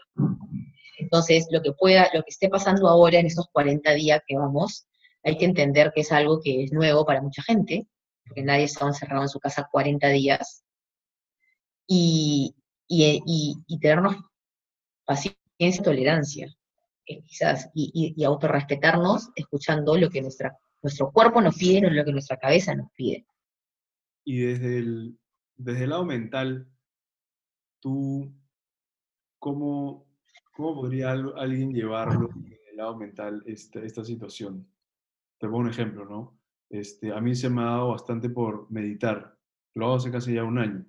Entonces, 0.99 1.49
lo 1.51 1.63
que 1.63 1.73
pueda, 1.73 2.09
lo 2.15 2.23
que 2.23 2.31
esté 2.31 2.49
pasando 2.49 2.89
ahora 2.89 3.19
en 3.19 3.27
estos 3.27 3.47
40 3.53 3.93
días 3.95 4.21
que 4.27 4.37
vamos, 4.37 4.87
hay 5.25 5.37
que 5.37 5.45
entender 5.45 5.93
que 5.95 6.03
es 6.03 6.13
algo 6.13 6.41
que 6.41 6.65
es 6.65 6.73
nuevo 6.73 7.05
para 7.05 7.23
mucha 7.23 7.43
gente, 7.43 7.87
porque 8.25 8.43
nadie 8.43 8.65
está 8.65 8.87
encerrado 8.87 9.23
en 9.23 9.29
su 9.29 9.41
casa 9.41 9.69
40 9.71 10.09
días, 10.09 10.65
y, 11.87 12.55
y, 12.87 13.23
y, 13.27 13.55
y 13.67 13.81
tenernos 13.81 14.17
paciencia 15.05 15.37
y 15.59 15.83
tolerancia, 15.83 16.55
eh, 17.07 17.23
quizás, 17.23 17.71
y, 17.75 18.15
y, 18.15 18.25
autorrespetarnos 18.25 19.31
escuchando 19.35 19.97
lo 19.97 20.11
que 20.11 20.21
nuestra, 20.21 20.59
nuestro 20.83 21.11
cuerpo 21.11 21.41
nos 21.41 21.57
pide 21.57 21.87
o 21.87 21.91
lo 21.91 22.05
que 22.05 22.13
nuestra 22.13 22.37
cabeza 22.37 22.75
nos 22.75 22.91
pide. 22.93 23.27
Y 24.25 24.41
desde 24.41 24.79
el, 24.79 25.19
desde 25.57 25.85
el 25.85 25.91
lado 25.91 26.05
mental, 26.05 26.69
tú, 27.81 28.33
¿cómo, 29.39 30.07
cómo 30.53 30.75
podría 30.75 31.13
alguien 31.13 31.73
llevarlo 31.73 32.29
desde 32.35 32.71
el 32.71 32.77
lado 32.77 32.97
mental 32.97 33.43
esta, 33.47 33.81
esta 33.81 34.05
situación? 34.05 34.69
Te 35.39 35.47
pongo 35.47 35.61
un 35.61 35.71
ejemplo, 35.71 36.05
¿no? 36.05 36.39
Este, 36.69 37.13
a 37.13 37.21
mí 37.21 37.35
se 37.35 37.49
me 37.49 37.63
ha 37.63 37.67
dado 37.67 37.91
bastante 37.91 38.29
por 38.29 38.71
meditar. 38.71 39.37
Lo 39.75 39.87
hago 39.87 39.95
hace 39.97 40.11
casi 40.11 40.35
ya 40.35 40.45
un 40.45 40.59
año. 40.59 40.85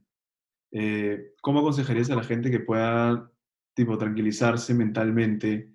Eh, 0.71 1.33
¿Cómo 1.41 1.59
aconsejarías 1.59 2.09
a 2.09 2.15
la 2.15 2.23
gente 2.23 2.51
que 2.51 2.59
pueda, 2.59 3.31
tipo, 3.73 3.97
tranquilizarse 3.97 4.73
mentalmente 4.73 5.73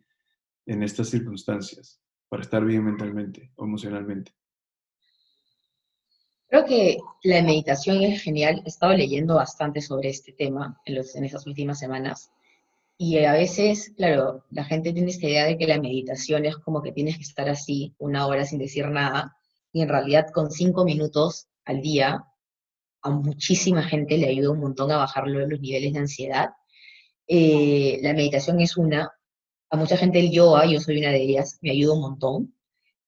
en 0.67 0.83
estas 0.83 1.09
circunstancias 1.09 2.04
para 2.29 2.43
estar 2.43 2.65
bien 2.65 2.85
mentalmente 2.85 3.51
o 3.57 3.65
emocionalmente? 3.65 4.33
Creo 6.49 6.65
que 6.67 6.99
la 7.25 7.43
meditación 7.43 8.03
es 8.03 8.23
genial. 8.23 8.63
He 8.65 8.69
estado 8.69 8.93
leyendo 8.95 9.35
bastante 9.35 9.81
sobre 9.81 10.11
este 10.11 10.33
tema 10.33 10.81
en, 10.85 10.95
los, 10.95 11.15
estas 11.17 11.47
últimas 11.47 11.79
semanas. 11.79 12.31
Y 12.97 13.19
a 13.25 13.33
veces, 13.33 13.93
claro, 13.97 14.45
la 14.51 14.65
gente 14.65 14.93
tiene 14.93 15.11
esta 15.11 15.27
idea 15.27 15.47
de 15.47 15.59
que 15.59 15.67
la 15.67 15.81
meditación 15.81 16.45
es 16.45 16.57
como 16.59 16.81
que 16.81 16.93
tienes 16.93 17.17
que 17.17 17.25
estar 17.25 17.49
así 17.49 17.95
una 17.99 18.27
hora 18.27 18.45
sin 18.45 18.61
decir 18.61 18.87
nada. 18.89 19.37
Y 19.73 19.83
en 19.83 19.89
realidad 19.89 20.29
con 20.33 20.51
cinco 20.51 20.85
minutos 20.85 21.49
al 21.65 21.81
día, 21.81 22.25
a 23.03 23.11
muchísima 23.11 23.83
gente 23.83 24.17
le 24.17 24.29
ayuda 24.29 24.51
un 24.51 24.61
montón 24.61 24.93
a 24.93 24.99
bajar 24.99 25.27
los 25.27 25.61
niveles 25.61 25.93
de 25.93 25.99
ansiedad. 25.99 26.51
Eh, 27.27 27.99
la 28.03 28.13
meditación 28.13 28.61
es 28.61 28.77
una, 28.77 29.11
a 29.71 29.77
mucha 29.77 29.97
gente 29.97 30.21
el 30.21 30.31
yoga, 30.31 30.67
yo 30.67 30.81
soy 30.81 30.99
una 30.99 31.11
de 31.11 31.23
ellas, 31.23 31.59
me 31.63 31.71
ayuda 31.71 31.95
un 31.95 32.01
montón, 32.01 32.55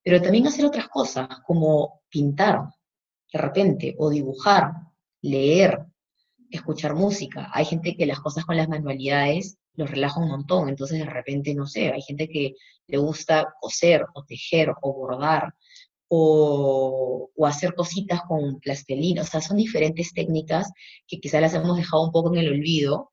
pero 0.03 0.21
también 0.21 0.47
hacer 0.47 0.65
otras 0.65 0.89
cosas, 0.89 1.29
como 1.47 2.03
pintar, 2.09 2.61
de 3.33 3.39
repente, 3.39 3.95
o 3.99 4.11
dibujar, 4.11 4.73
leer, 5.23 5.85
escuchar 6.51 6.95
música. 6.95 7.51
Hay 7.53 7.65
gente 7.65 7.97
que 7.97 8.07
las 8.07 8.21
cosas 8.21 8.45
con 8.45 8.57
las 8.57 8.69
manualidades 8.69 9.59
los 9.75 9.91
relaja 9.91 10.21
un 10.21 10.29
montón, 10.29 10.69
entonces 10.69 10.99
de 10.99 11.05
repente, 11.07 11.55
no 11.55 11.67
sé, 11.67 11.93
hay 11.93 12.03
gente 12.03 12.29
que 12.29 12.55
le 12.87 12.99
gusta 12.99 13.55
coser 13.61 14.07
o 14.15 14.25
tejer 14.25 14.73
o 14.81 14.93
bordar 14.93 15.55
o, 16.09 17.31
o 17.35 17.47
hacer 17.47 17.75
cositas 17.75 18.23
con 18.23 18.61
plastelina, 18.61 19.23
o 19.23 19.25
sea, 19.25 19.41
son 19.41 19.57
diferentes 19.57 20.13
técnicas 20.15 20.71
que 21.07 21.19
quizás 21.19 21.41
las 21.41 21.55
hemos 21.55 21.77
dejado 21.77 22.05
un 22.05 22.13
poco 22.13 22.33
en 22.33 22.41
el 22.41 22.53
olvido, 22.53 23.11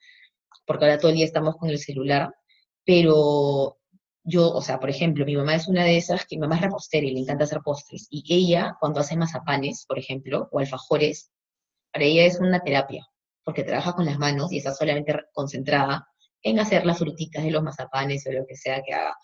porque 0.65 0.85
ahora 0.85 0.97
todo 0.99 1.09
el 1.09 1.17
día 1.17 1.25
estamos 1.25 1.57
con 1.57 1.69
el 1.69 1.79
celular, 1.79 2.33
pero 2.85 3.77
yo, 4.23 4.51
o 4.51 4.61
sea, 4.61 4.79
por 4.79 4.89
ejemplo, 4.89 5.25
mi 5.25 5.35
mamá 5.35 5.55
es 5.55 5.67
una 5.67 5.83
de 5.83 5.97
esas 5.97 6.25
que 6.25 6.37
mi 6.37 6.41
mamá 6.41 6.55
es 6.55 6.61
repostera 6.61 7.05
y 7.05 7.11
le 7.13 7.19
encanta 7.21 7.43
hacer 7.43 7.61
postres. 7.61 8.07
Y 8.09 8.23
ella, 8.33 8.75
cuando 8.79 8.99
hace 9.01 9.17
mazapanes, 9.17 9.85
por 9.87 9.99
ejemplo, 9.99 10.47
o 10.51 10.59
alfajores, 10.59 11.31
para 11.91 12.05
ella 12.05 12.25
es 12.25 12.39
una 12.39 12.61
terapia, 12.61 13.05
porque 13.43 13.63
trabaja 13.63 13.93
con 13.93 14.05
las 14.05 14.17
manos 14.17 14.51
y 14.51 14.57
está 14.57 14.73
solamente 14.73 15.13
concentrada 15.33 16.07
en 16.41 16.59
hacer 16.59 16.85
las 16.85 16.97
frutitas 16.99 17.43
de 17.43 17.51
los 17.51 17.63
mazapanes 17.63 18.25
o 18.27 18.31
lo 18.31 18.45
que 18.45 18.55
sea 18.55 18.81
que 18.83 18.93
haga. 18.93 19.15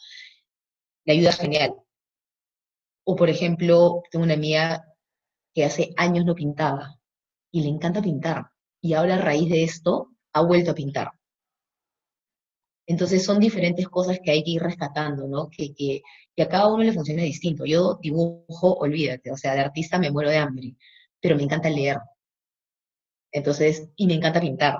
Le 1.05 1.13
ayuda 1.13 1.31
genial. 1.33 1.75
O, 3.05 3.15
por 3.15 3.29
ejemplo, 3.29 4.03
tengo 4.11 4.25
una 4.25 4.35
amiga 4.35 4.85
que 5.53 5.65
hace 5.65 5.93
años 5.97 6.25
no 6.25 6.35
pintaba 6.35 6.99
y 7.51 7.61
le 7.61 7.69
encanta 7.69 8.01
pintar. 8.01 8.51
Y 8.81 8.93
ahora 8.93 9.15
a 9.15 9.19
raíz 9.19 9.49
de 9.49 9.63
esto 9.63 10.11
ha 10.33 10.41
vuelto 10.41 10.71
a 10.71 10.75
pintar. 10.75 11.11
Entonces 12.89 13.23
son 13.23 13.39
diferentes 13.39 13.87
cosas 13.87 14.19
que 14.19 14.31
hay 14.31 14.43
que 14.43 14.49
ir 14.49 14.63
rescatando, 14.63 15.27
¿no? 15.27 15.47
Que, 15.47 15.75
que, 15.75 16.01
a 16.41 16.47
cada 16.47 16.73
uno 16.73 16.83
le 16.83 16.91
funciona 16.91 17.21
distinto. 17.21 17.63
Yo 17.63 17.99
dibujo, 18.01 18.73
olvídate, 18.79 19.31
o 19.31 19.37
sea, 19.37 19.53
de 19.53 19.59
artista 19.59 19.99
me 19.99 20.09
muero 20.09 20.31
de 20.31 20.37
hambre, 20.37 20.75
pero 21.21 21.35
me 21.35 21.43
encanta 21.43 21.69
leer. 21.69 21.99
Entonces, 23.31 23.89
y 23.95 24.07
me 24.07 24.15
encanta 24.15 24.41
pintar. 24.41 24.77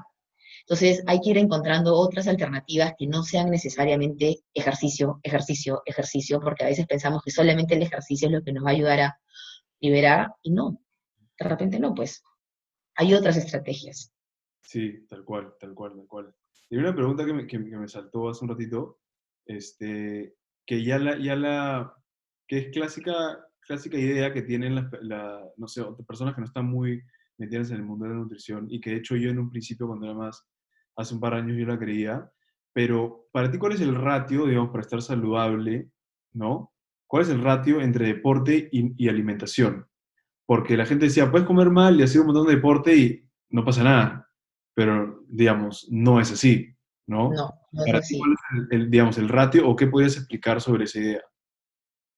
Entonces 0.62 1.04
hay 1.06 1.20
que 1.22 1.30
ir 1.30 1.38
encontrando 1.38 1.96
otras 1.96 2.28
alternativas 2.28 2.94
que 2.98 3.06
no 3.06 3.22
sean 3.22 3.52
necesariamente 3.52 4.40
ejercicio, 4.56 5.20
ejercicio, 5.22 5.84
ejercicio, 5.86 6.40
porque 6.40 6.64
a 6.64 6.68
veces 6.68 6.88
pensamos 6.88 7.22
que 7.24 7.30
solamente 7.30 7.76
el 7.76 7.84
ejercicio 7.84 8.28
es 8.28 8.34
lo 8.34 8.42
que 8.42 8.54
nos 8.54 8.66
va 8.66 8.70
a 8.70 8.74
ayudar 8.74 9.00
a 9.02 9.20
liberar, 9.80 10.34
y 10.42 10.50
no, 10.50 10.82
de 11.40 11.48
repente 11.48 11.80
no, 11.80 11.94
pues 11.94 12.24
hay 12.96 13.14
otras 13.14 13.38
estrategias. 13.38 14.12
Sí, 14.64 15.06
tal 15.08 15.24
cual, 15.24 15.54
tal 15.60 15.76
cual, 15.76 15.94
tal 15.96 16.08
cual. 16.08 16.36
Y 16.70 16.78
una 16.78 16.94
pregunta 16.94 17.26
que 17.26 17.34
me, 17.34 17.48
que, 17.48 17.58
me 17.58 17.88
saltó 17.88 18.30
hace 18.30 18.46
un 18.46 18.50
ratito, 18.50 19.00
este, 19.46 20.36
que 20.66 20.84
ya 20.84 21.00
la, 21.00 21.18
ya 21.18 21.36
la, 21.36 21.94
que 22.48 22.60
es 22.60 22.68
clásica, 22.72 23.40
clásica 23.62 23.98
idea 23.98 24.32
que 24.32 24.44
tienen 24.44 24.76
las, 24.76 24.86
la, 25.02 25.44
no 25.58 25.68
sé, 25.68 25.84
personas 26.08 26.36
que 26.36 26.42
no 26.42 26.46
están 26.46 26.68
muy 26.68 27.02
metidas 27.40 27.72
en 27.72 27.78
el 27.78 27.84
mundo 27.84 28.06
de 28.06 28.12
la 28.12 28.18
nutrición 28.18 28.68
y 28.70 28.80
que 28.80 28.92
de 28.92 28.98
hecho 28.98 29.16
yo 29.16 29.32
en 29.32 29.40
un 29.40 29.50
principio 29.50 29.88
cuando 29.88 30.06
era 30.06 30.16
más, 30.16 30.48
hace 30.96 31.16
un 31.16 31.20
par 31.20 31.34
de 31.34 31.40
años 31.40 31.58
yo 31.58 31.66
la 31.66 31.80
creía, 31.80 32.30
pero 32.72 33.28
para 33.32 33.50
ti 33.50 33.58
cuál 33.58 33.74
es 33.74 33.82
el 33.82 33.96
ratio, 33.96 34.46
digamos, 34.46 34.70
para 34.70 34.82
estar 34.82 35.02
saludable, 35.02 35.90
¿no? 36.34 36.72
¿Cuál 37.08 37.24
es 37.24 37.30
el 37.30 37.42
ratio 37.42 37.82
entre 37.82 38.06
deporte 38.06 38.70
y, 38.72 38.94
y 39.04 39.10
alimentación? 39.10 39.88
Porque 40.46 40.78
la 40.78 40.86
gente 40.86 41.06
decía, 41.06 41.32
puedes 41.32 41.48
comer 41.48 41.72
mal 41.72 42.00
y 42.00 42.04
hacer 42.04 42.22
un 42.22 42.28
montón 42.28 42.46
de 42.46 42.56
deporte 42.56 42.96
y 42.96 43.28
no 43.50 43.66
pasa 43.66 43.84
nada 43.84 44.29
pero 44.80 45.26
digamos, 45.28 45.88
no 45.90 46.22
es 46.22 46.32
así, 46.32 46.74
¿no? 47.06 47.30
No, 47.34 47.54
no 47.74 47.86
es 47.86 47.94
así. 47.96 48.18
¿Cuál 48.18 48.32
es 48.32 48.68
el, 48.72 48.90
digamos, 48.90 49.18
el 49.18 49.28
ratio 49.28 49.68
o 49.68 49.76
qué 49.76 49.88
podrías 49.88 50.16
explicar 50.16 50.62
sobre 50.62 50.86
esa 50.86 51.00
idea? 51.00 51.22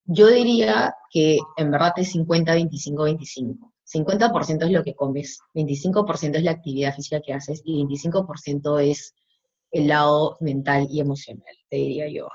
Yo 0.06 0.28
diría 0.28 0.94
que 1.10 1.40
en 1.58 1.72
verdad 1.72 1.94
es 1.96 2.12
50, 2.12 2.54
25, 2.54 3.04
25. 3.06 3.74
50% 3.92 4.66
es 4.66 4.72
lo 4.72 4.84
que 4.84 4.94
comes, 4.94 5.40
25% 5.56 6.36
es 6.36 6.44
la 6.44 6.52
actividad 6.52 6.94
física 6.94 7.20
que 7.26 7.34
haces 7.34 7.64
y 7.66 7.84
25% 7.84 8.80
es 8.80 9.16
el 9.72 9.88
lado 9.88 10.38
mental 10.40 10.86
y 10.88 11.00
emocional, 11.00 11.56
te 11.68 11.78
diría 11.78 12.10
yo. 12.10 12.28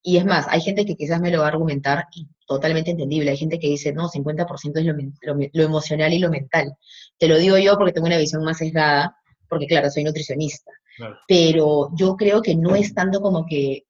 Y 0.00 0.18
es 0.18 0.24
más, 0.24 0.46
hay 0.48 0.60
gente 0.60 0.86
que 0.86 0.94
quizás 0.94 1.20
me 1.20 1.32
lo 1.32 1.40
va 1.40 1.46
a 1.46 1.48
argumentar 1.48 2.04
y 2.14 2.28
totalmente 2.46 2.92
entendible. 2.92 3.32
Hay 3.32 3.36
gente 3.36 3.58
que 3.58 3.66
dice, 3.66 3.92
no, 3.92 4.08
50% 4.08 4.78
es 4.78 4.84
lo, 4.84 4.92
lo, 4.92 5.48
lo, 5.52 5.64
emocional 5.64 6.12
y 6.12 6.20
lo 6.20 6.30
mental. 6.30 6.72
Te 7.18 7.26
lo 7.26 7.36
digo 7.36 7.58
yo 7.58 7.76
porque 7.76 7.92
tengo 7.92 8.06
una 8.06 8.18
visión 8.18 8.44
más 8.44 8.58
sesgada 8.58 9.16
porque 9.52 9.66
claro, 9.66 9.90
soy 9.90 10.02
nutricionista. 10.02 10.72
Pero 11.28 11.90
yo 11.94 12.16
creo 12.16 12.40
que 12.40 12.56
no 12.56 12.74
es 12.74 12.94
tanto 12.94 13.20
como 13.20 13.44
que, 13.44 13.84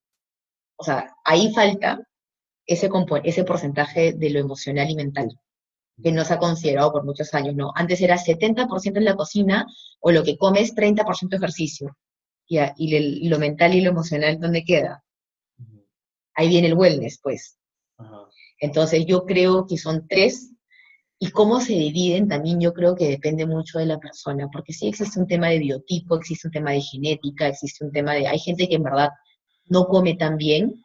o 0.75 0.83
sea, 0.83 1.15
ahí 1.25 1.53
falta 1.55 2.01
ese, 2.67 2.91
ese 3.23 3.45
porcentaje 3.45 4.13
de 4.13 4.31
lo 4.31 4.41
emocional 4.41 4.91
y 4.91 4.97
mental, 4.97 5.39
que 6.03 6.11
no 6.11 6.25
se 6.25 6.35
ha 6.35 6.39
considerado 6.39 6.91
por 6.91 7.05
muchos 7.05 7.33
años, 7.35 7.55
¿no? 7.55 7.71
Antes 7.77 8.01
era 8.01 8.17
70% 8.19 8.97
en 8.97 9.05
la 9.05 9.15
cocina 9.15 9.65
o 10.01 10.11
lo 10.11 10.25
que 10.25 10.37
comes, 10.37 10.75
30% 10.75 11.37
ejercicio. 11.37 11.97
Y, 12.49 12.59
y, 12.77 13.29
lo 13.29 13.39
mental 13.39 13.73
y 13.73 13.83
lo 13.83 13.91
emocional, 13.91 14.41
¿dónde 14.41 14.65
queda? 14.65 15.05
Ahí 16.35 16.49
viene 16.49 16.67
el 16.67 16.75
wellness, 16.75 17.21
pues. 17.23 17.57
Entonces 18.59 19.07
yo 19.07 19.27
creo 19.27 19.65
que 19.69 19.79
son 19.79 20.09
tres 20.09 20.51
y 21.23 21.31
cómo 21.31 21.61
se 21.61 21.75
dividen 21.75 22.27
también 22.27 22.61
yo 22.61 22.73
creo 22.73 22.97
que 22.97 23.09
depende 23.09 23.47
mucho 23.47 23.79
de 23.79 23.87
la 23.87 24.01
persona, 24.01 24.49
porque 24.53 24.73
sí 24.73 24.89
existe 24.89 25.21
un 25.21 25.29
tema 25.29 25.51
de 25.51 25.61
biotipo, 25.61 26.17
existe 26.17 26.49
un 26.49 26.53
tema 26.53 26.73
de 26.73 26.81
genética, 26.81 27.47
existe 27.47 27.85
un 27.85 27.93
tema 27.93 28.15
de... 28.15 28.27
Hay 28.27 28.41
gente 28.41 28.69
que 28.69 28.75
en 28.75 28.83
verdad 28.83 29.11
no 29.67 29.87
come 29.87 30.15
tan 30.15 30.37
bien 30.37 30.85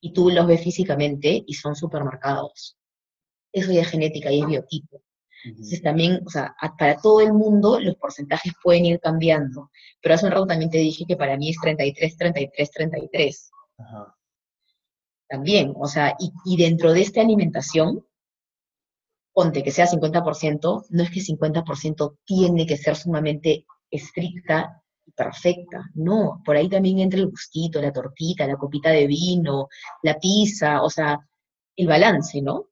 y 0.00 0.14
tú 0.14 0.30
los 0.30 0.46
ves 0.46 0.62
físicamente 0.62 1.44
y 1.46 1.52
son 1.52 1.76
supermercados. 1.76 2.78
Eso 3.52 3.72
ya 3.72 3.82
es 3.82 3.88
genética 3.88 4.32
y 4.32 4.40
es 4.40 4.46
biotipo. 4.46 5.02
Entonces 5.44 5.82
también, 5.82 6.22
o 6.24 6.30
sea, 6.30 6.56
para 6.78 6.96
todo 6.96 7.20
el 7.20 7.34
mundo 7.34 7.78
los 7.78 7.96
porcentajes 7.96 8.54
pueden 8.62 8.86
ir 8.86 9.00
cambiando, 9.00 9.70
pero 10.00 10.14
hace 10.14 10.24
un 10.24 10.32
rato 10.32 10.46
también 10.46 10.70
te 10.70 10.78
dije 10.78 11.04
que 11.06 11.16
para 11.16 11.36
mí 11.36 11.50
es 11.50 11.58
33, 11.60 12.16
33, 12.16 12.70
33. 12.70 13.50
Ajá 13.76 14.16
también, 15.32 15.72
o 15.78 15.86
sea, 15.86 16.14
y, 16.18 16.30
y 16.44 16.58
dentro 16.58 16.92
de 16.92 17.00
esta 17.00 17.22
alimentación, 17.22 18.04
ponte 19.32 19.62
que 19.62 19.70
sea 19.70 19.86
50%, 19.86 20.86
no 20.90 21.02
es 21.02 21.10
que 21.10 21.20
50% 21.20 22.18
tiene 22.24 22.66
que 22.66 22.76
ser 22.76 22.96
sumamente 22.96 23.66
estricta 23.90 24.82
y 25.04 25.12
perfecta, 25.12 25.90
no, 25.94 26.42
por 26.44 26.56
ahí 26.56 26.68
también 26.68 26.98
entra 26.98 27.20
el 27.20 27.28
gustito, 27.28 27.80
la 27.80 27.92
tortita, 27.92 28.46
la 28.46 28.56
copita 28.56 28.90
de 28.90 29.06
vino, 29.06 29.68
la 30.02 30.18
pizza, 30.18 30.82
o 30.82 30.90
sea, 30.90 31.18
el 31.76 31.86
balance, 31.86 32.40
¿no? 32.40 32.68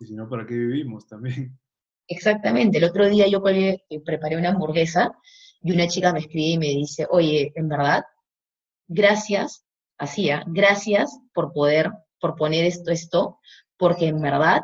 Y 0.00 0.06
si 0.06 0.14
no, 0.14 0.28
¿para 0.28 0.46
qué 0.46 0.54
vivimos 0.54 1.06
también? 1.06 1.58
Exactamente, 2.06 2.78
el 2.78 2.84
otro 2.84 3.08
día 3.08 3.28
yo 3.28 3.40
eh, 3.48 3.82
preparé 4.04 4.36
una 4.36 4.50
hamburguesa 4.50 5.12
y 5.62 5.72
una 5.72 5.86
chica 5.86 6.12
me 6.12 6.20
escribe 6.20 6.54
y 6.54 6.58
me 6.58 6.66
dice, 6.66 7.06
oye, 7.08 7.52
en 7.54 7.68
verdad, 7.68 8.02
gracias, 8.88 9.64
hacía, 9.96 10.42
gracias 10.46 11.16
por 11.32 11.52
poder, 11.52 11.92
por 12.18 12.34
poner 12.34 12.64
esto, 12.64 12.90
esto, 12.90 13.38
porque 13.76 14.08
en 14.08 14.20
verdad 14.20 14.62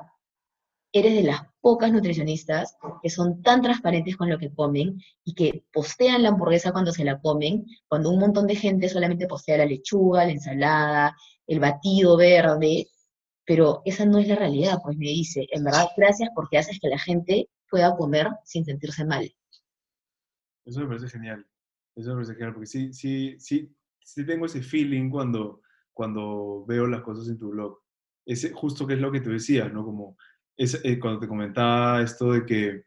eres 0.98 1.14
de 1.14 1.22
las 1.22 1.42
pocas 1.60 1.92
nutricionistas 1.92 2.76
que 3.02 3.10
son 3.10 3.42
tan 3.42 3.60
transparentes 3.60 4.16
con 4.16 4.30
lo 4.30 4.38
que 4.38 4.52
comen 4.54 5.00
y 5.24 5.34
que 5.34 5.64
postean 5.72 6.22
la 6.22 6.28
hamburguesa 6.30 6.72
cuando 6.72 6.92
se 6.92 7.04
la 7.04 7.20
comen, 7.20 7.66
cuando 7.88 8.10
un 8.10 8.20
montón 8.20 8.46
de 8.46 8.56
gente 8.56 8.88
solamente 8.88 9.26
postea 9.26 9.58
la 9.58 9.66
lechuga, 9.66 10.24
la 10.24 10.32
ensalada, 10.32 11.16
el 11.46 11.60
batido 11.60 12.16
verde, 12.16 12.88
pero 13.44 13.82
esa 13.84 14.04
no 14.04 14.18
es 14.18 14.28
la 14.28 14.36
realidad, 14.36 14.78
pues 14.82 14.96
me 14.96 15.06
dice, 15.06 15.46
en 15.52 15.64
verdad, 15.64 15.86
gracias 15.96 16.30
porque 16.34 16.58
haces 16.58 16.78
que 16.80 16.88
la 16.88 16.98
gente 16.98 17.48
pueda 17.70 17.96
comer 17.96 18.28
sin 18.44 18.64
sentirse 18.64 19.04
mal. 19.04 19.32
Eso 20.64 20.80
me 20.80 20.86
parece 20.86 21.08
genial, 21.08 21.46
eso 21.94 22.10
me 22.10 22.14
parece 22.16 22.34
genial, 22.34 22.52
porque 22.54 22.66
sí, 22.66 22.92
sí, 22.92 23.36
sí, 23.38 23.72
sí 24.00 24.26
tengo 24.26 24.46
ese 24.46 24.62
feeling 24.62 25.10
cuando, 25.10 25.62
cuando 25.92 26.64
veo 26.66 26.86
las 26.86 27.02
cosas 27.02 27.28
en 27.28 27.38
tu 27.38 27.50
blog. 27.50 27.78
Ese, 28.24 28.52
justo 28.52 28.86
que 28.86 28.94
es 28.94 29.00
lo 29.00 29.12
que 29.12 29.20
tú 29.20 29.30
decías, 29.30 29.72
¿no? 29.72 29.84
Como 29.84 30.16
es, 30.56 30.80
eh, 30.84 30.98
cuando 30.98 31.20
te 31.20 31.28
comentaba 31.28 32.02
esto 32.02 32.32
de 32.32 32.44
que 32.44 32.84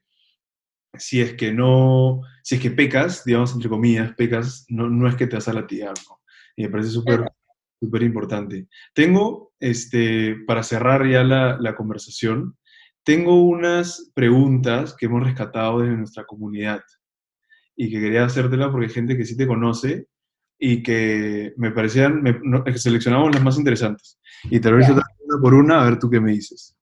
si 0.98 1.22
es 1.22 1.34
que 1.34 1.52
no, 1.52 2.22
si 2.44 2.56
es 2.56 2.62
que 2.62 2.72
pecas, 2.72 3.24
digamos, 3.24 3.54
entre 3.54 3.70
comillas, 3.70 4.14
pecas, 4.16 4.66
no, 4.70 4.90
no 4.90 5.08
es 5.08 5.16
que 5.16 5.28
te 5.28 5.36
vas 5.36 5.48
a 5.48 5.54
latigar, 5.54 5.94
¿no? 6.10 6.20
Y 6.56 6.64
me 6.64 6.70
parece 6.70 6.90
súper 6.90 7.26
súper 7.80 8.04
importante. 8.04 8.68
Tengo, 8.94 9.54
este, 9.60 10.36
para 10.46 10.64
cerrar 10.64 11.08
ya 11.08 11.24
la, 11.24 11.58
la, 11.60 11.76
conversación, 11.76 12.58
tengo 13.04 13.42
unas 13.44 14.12
preguntas 14.14 14.96
que 14.98 15.06
hemos 15.06 15.24
rescatado 15.24 15.80
de 15.80 15.90
nuestra 15.90 16.26
comunidad 16.26 16.82
y 17.76 17.90
que 17.90 18.02
quería 18.02 18.26
hacértela 18.26 18.70
porque 18.72 18.88
hay 18.88 18.94
gente 18.94 19.18
que 19.18 19.26
sí 19.26 19.38
te 19.38 19.48
conoce 19.48 20.08
y 20.60 20.84
que 20.84 21.54
me 21.56 21.72
parecían, 21.72 22.22
me, 22.22 22.38
seleccionamos 22.78 23.34
las 23.34 23.44
más 23.44 23.58
interesantes. 23.58 24.20
Y 24.44 24.60
te 24.60 24.70
lo 24.70 24.78
voy 24.78 24.86
a 24.86 24.92
una 24.92 25.42
por 25.42 25.54
una, 25.54 25.82
a 25.82 25.86
ver 25.86 26.00
tú 26.00 26.10
qué 26.10 26.20
me 26.20 26.32
dices. 26.32 26.76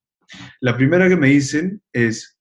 La 0.62 0.76
primera 0.76 1.08
que 1.08 1.16
me 1.16 1.28
dicen 1.28 1.82
es, 1.92 2.40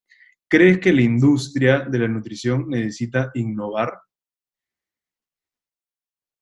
¿crees 0.48 0.78
que 0.78 0.92
la 0.92 1.02
industria 1.02 1.80
de 1.80 1.98
la 1.98 2.08
nutrición 2.08 2.68
necesita 2.68 3.30
innovar? 3.34 3.92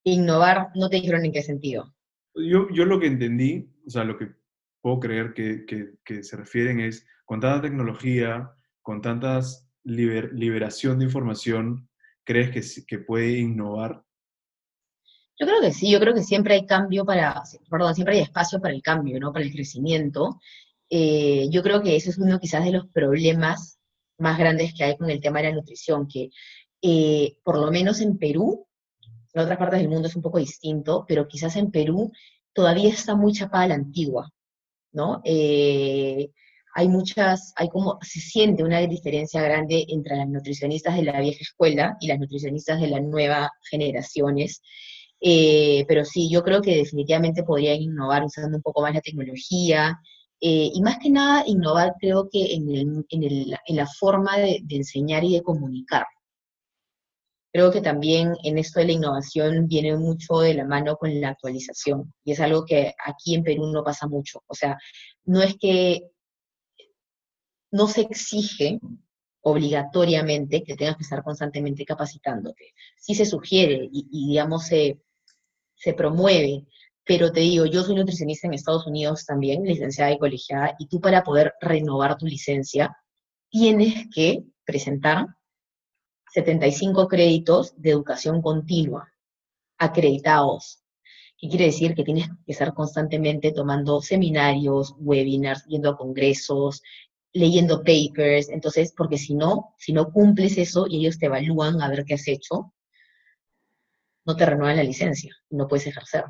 Innovar, 0.05 0.68
no 0.74 0.88
te 0.88 0.97
dijeron 0.97 1.24
en 1.24 1.32
qué 1.32 1.42
sentido. 1.42 1.95
Yo, 2.34 2.68
yo 2.70 2.84
lo 2.84 3.01
que 3.01 3.07
entendí, 3.07 3.70
o 3.86 3.90
sea, 3.90 4.05
lo 4.05 4.18
que 4.18 4.34
puedo 4.80 5.01
creer 5.01 5.32
que, 5.32 5.64
que, 6.05 6.22
se 6.22 6.36
refieren 6.36 6.80
es, 6.80 7.07
con 7.24 7.40
tanta 7.40 7.62
tecnología, 7.62 8.51
con 8.82 9.01
tantas 9.01 9.66
liberación 9.84 10.99
de 10.99 11.07
información, 11.07 11.88
¿crees 12.24 12.51
que, 12.51 12.84
que 12.86 12.99
puede 12.99 13.38
innovar? 13.38 14.05
Yo 15.38 15.47
creo 15.47 15.61
que 15.61 15.72
sí, 15.72 15.90
yo 15.90 15.99
creo 15.99 16.14
que 16.14 16.22
siempre 16.22 16.55
hay 16.55 16.66
cambio 16.66 17.05
para, 17.05 17.42
perdón, 17.68 17.95
siempre 17.95 18.16
hay 18.16 18.22
espacio 18.22 18.61
para 18.61 18.72
el 18.72 18.82
cambio, 18.82 19.18
¿no? 19.18 19.32
Para 19.32 19.45
el 19.45 19.53
crecimiento. 19.53 20.38
Eh, 20.91 21.49
yo 21.51 21.62
creo 21.62 21.82
que 21.82 21.97
eso 21.97 22.11
es 22.11 22.18
uno 22.18 22.39
quizás 22.39 22.64
de 22.64 22.72
los 22.72 22.87
problemas 22.89 23.78
más 24.18 24.39
grandes 24.39 24.74
que 24.74 24.85
hay 24.85 24.97
con 24.97 25.11
el 25.11 25.20
tema 25.20 25.41
de 25.41 25.49
la 25.51 25.55
nutrición, 25.57 26.07
que 26.07 26.30
eh, 26.82 27.37
por 27.43 27.59
lo 27.59 27.70
menos 27.70 28.01
en 28.01 28.18
Perú 28.18 28.66
en 29.35 29.43
otras 29.43 29.59
partes 29.59 29.80
del 29.80 29.89
mundo 29.89 30.09
es 30.09 30.16
un 30.16 30.22
poco 30.22 30.39
distinto, 30.39 31.05
pero 31.09 31.26
quizás 31.26 31.57
en 31.57 31.70
Perú 31.70 32.12
todavía 32.53 32.91
está 32.91 33.16
muy 33.16 33.32
chapada 33.32 33.68
la 33.68 33.74
antigua, 33.74 34.30
¿no? 34.93 35.20
Eh, 35.24 36.30
hay 36.74 36.89
muchas, 36.89 37.53
hay 37.57 37.68
como, 37.68 37.99
se 38.03 38.20
siente 38.20 38.64
una 38.64 38.80
diferencia 38.80 39.43
grande 39.43 39.87
entre 39.89 40.16
las 40.16 40.28
nutricionistas 40.28 40.97
de 40.97 41.03
la 41.03 41.20
vieja 41.20 41.41
escuela 41.41 41.97
y 42.01 42.09
las 42.09 42.18
nutricionistas 42.18 42.80
de 42.80 42.89
las 42.89 43.03
nuevas 43.03 43.51
generaciones. 43.70 44.62
Eh, 45.20 45.85
pero 45.89 46.05
sí, 46.05 46.30
yo 46.30 46.43
creo 46.43 46.61
que 46.62 46.76
definitivamente 46.76 47.45
podrían 47.45 47.80
innovar 47.80 48.24
usando 48.24 48.57
un 48.57 48.62
poco 48.62 48.82
más 48.82 48.95
la 48.95 49.01
tecnología, 49.01 49.99
eh, 50.41 50.70
y 50.74 50.82
más 50.82 50.99
que 50.99 51.11
nada 51.11 51.45
innovar 51.47 51.95
creo 51.99 52.28
que 52.30 52.55
en, 52.55 52.68
el, 52.70 53.07
en, 53.09 53.22
el, 53.22 53.57
en 53.66 53.76
la 53.76 53.87
forma 53.87 54.37
de, 54.39 54.62
enseñar 54.70 55.24
y 55.24 55.35
de 55.35 55.43
comunicar. 55.43 56.05
Creo 57.53 57.70
que 57.70 57.80
también 57.80 58.35
en 58.43 58.59
esto 58.59 58.80
de 58.80 58.87
la 58.87 58.93
innovación 58.93 59.68
viene 59.68 59.97
mucho 59.97 60.41
de 60.41 60.55
la 60.55 60.64
mano 60.64 60.97
con 60.97 61.20
la 61.20 61.30
actualización 61.30 62.12
y 62.24 62.32
es 62.32 62.41
algo 62.41 62.64
que 62.64 62.95
aquí 63.07 63.35
en 63.37 63.45
Perú 63.45 63.68
no 63.68 63.85
pasa 63.85 64.09
mucho. 64.09 64.43
O 64.49 64.55
sea, 64.55 64.76
no 65.24 65.41
es 65.41 65.57
que 65.57 66.11
no 67.70 67.87
se 67.87 68.03
exige 68.03 68.80
obligatoriamente 69.45 70.64
que 70.64 70.74
tengas 70.74 70.97
que 70.97 71.03
estar 71.03 71.22
constantemente 71.22 71.85
capacitándote. 71.85 72.72
Sí 72.97 73.14
se 73.14 73.26
sugiere 73.26 73.89
y, 73.93 74.28
digamos, 74.28 74.66
se, 74.66 75.01
se 75.74 75.93
promueve, 75.93 76.66
pero 77.05 77.31
te 77.33 77.41
digo, 77.41 77.67
yo 77.67 77.83
soy 77.83 77.97
nutricionista 77.97 78.47
en 78.47 78.55
Estados 78.55 78.87
Unidos 78.87 79.27
también, 79.27 79.65
licenciada 79.65 80.13
y 80.13 80.19
colegiada, 80.19 80.75
y 80.79 80.87
tú 80.87 81.01
para 81.01 81.23
poder 81.23 81.55
renovar 81.61 82.17
tu 82.17 82.27
licencia 82.27 82.97
tienes 83.51 84.07
que 84.13 84.45
presentar 84.65 85.27
75 86.33 87.07
créditos 87.07 87.75
de 87.77 87.91
educación 87.91 88.43
continua, 88.43 89.13
acreditados. 89.79 90.83
¿Qué 91.39 91.49
quiere 91.49 91.67
decir? 91.67 91.95
Que 91.95 92.05
tienes 92.05 92.29
que 92.45 92.53
estar 92.53 92.75
constantemente 92.75 93.53
tomando 93.53 94.01
seminarios, 94.01 94.95
webinars, 94.99 95.65
yendo 95.67 95.91
a 95.91 95.97
congresos, 95.97 96.83
leyendo 97.33 97.85
papers, 97.85 98.49
entonces, 98.49 98.93
porque 98.97 99.19
si 99.19 99.35
no, 99.35 99.75
si 99.79 99.93
no 99.93 100.11
cumples 100.11 100.57
eso 100.57 100.87
y 100.89 100.99
ellos 101.01 101.19
te 101.19 101.27
evalúan 101.27 101.83
a 101.83 101.89
ver 101.89 102.05
qué 102.05 102.15
has 102.15 102.27
hecho, 102.29 102.73
no 104.25 104.37
te 104.37 104.47
renuevan 104.47 104.77
la 104.77 104.85
licencia, 104.85 105.37
no 105.51 105.69
puedes 105.69 105.87
ejercer. 105.87 106.25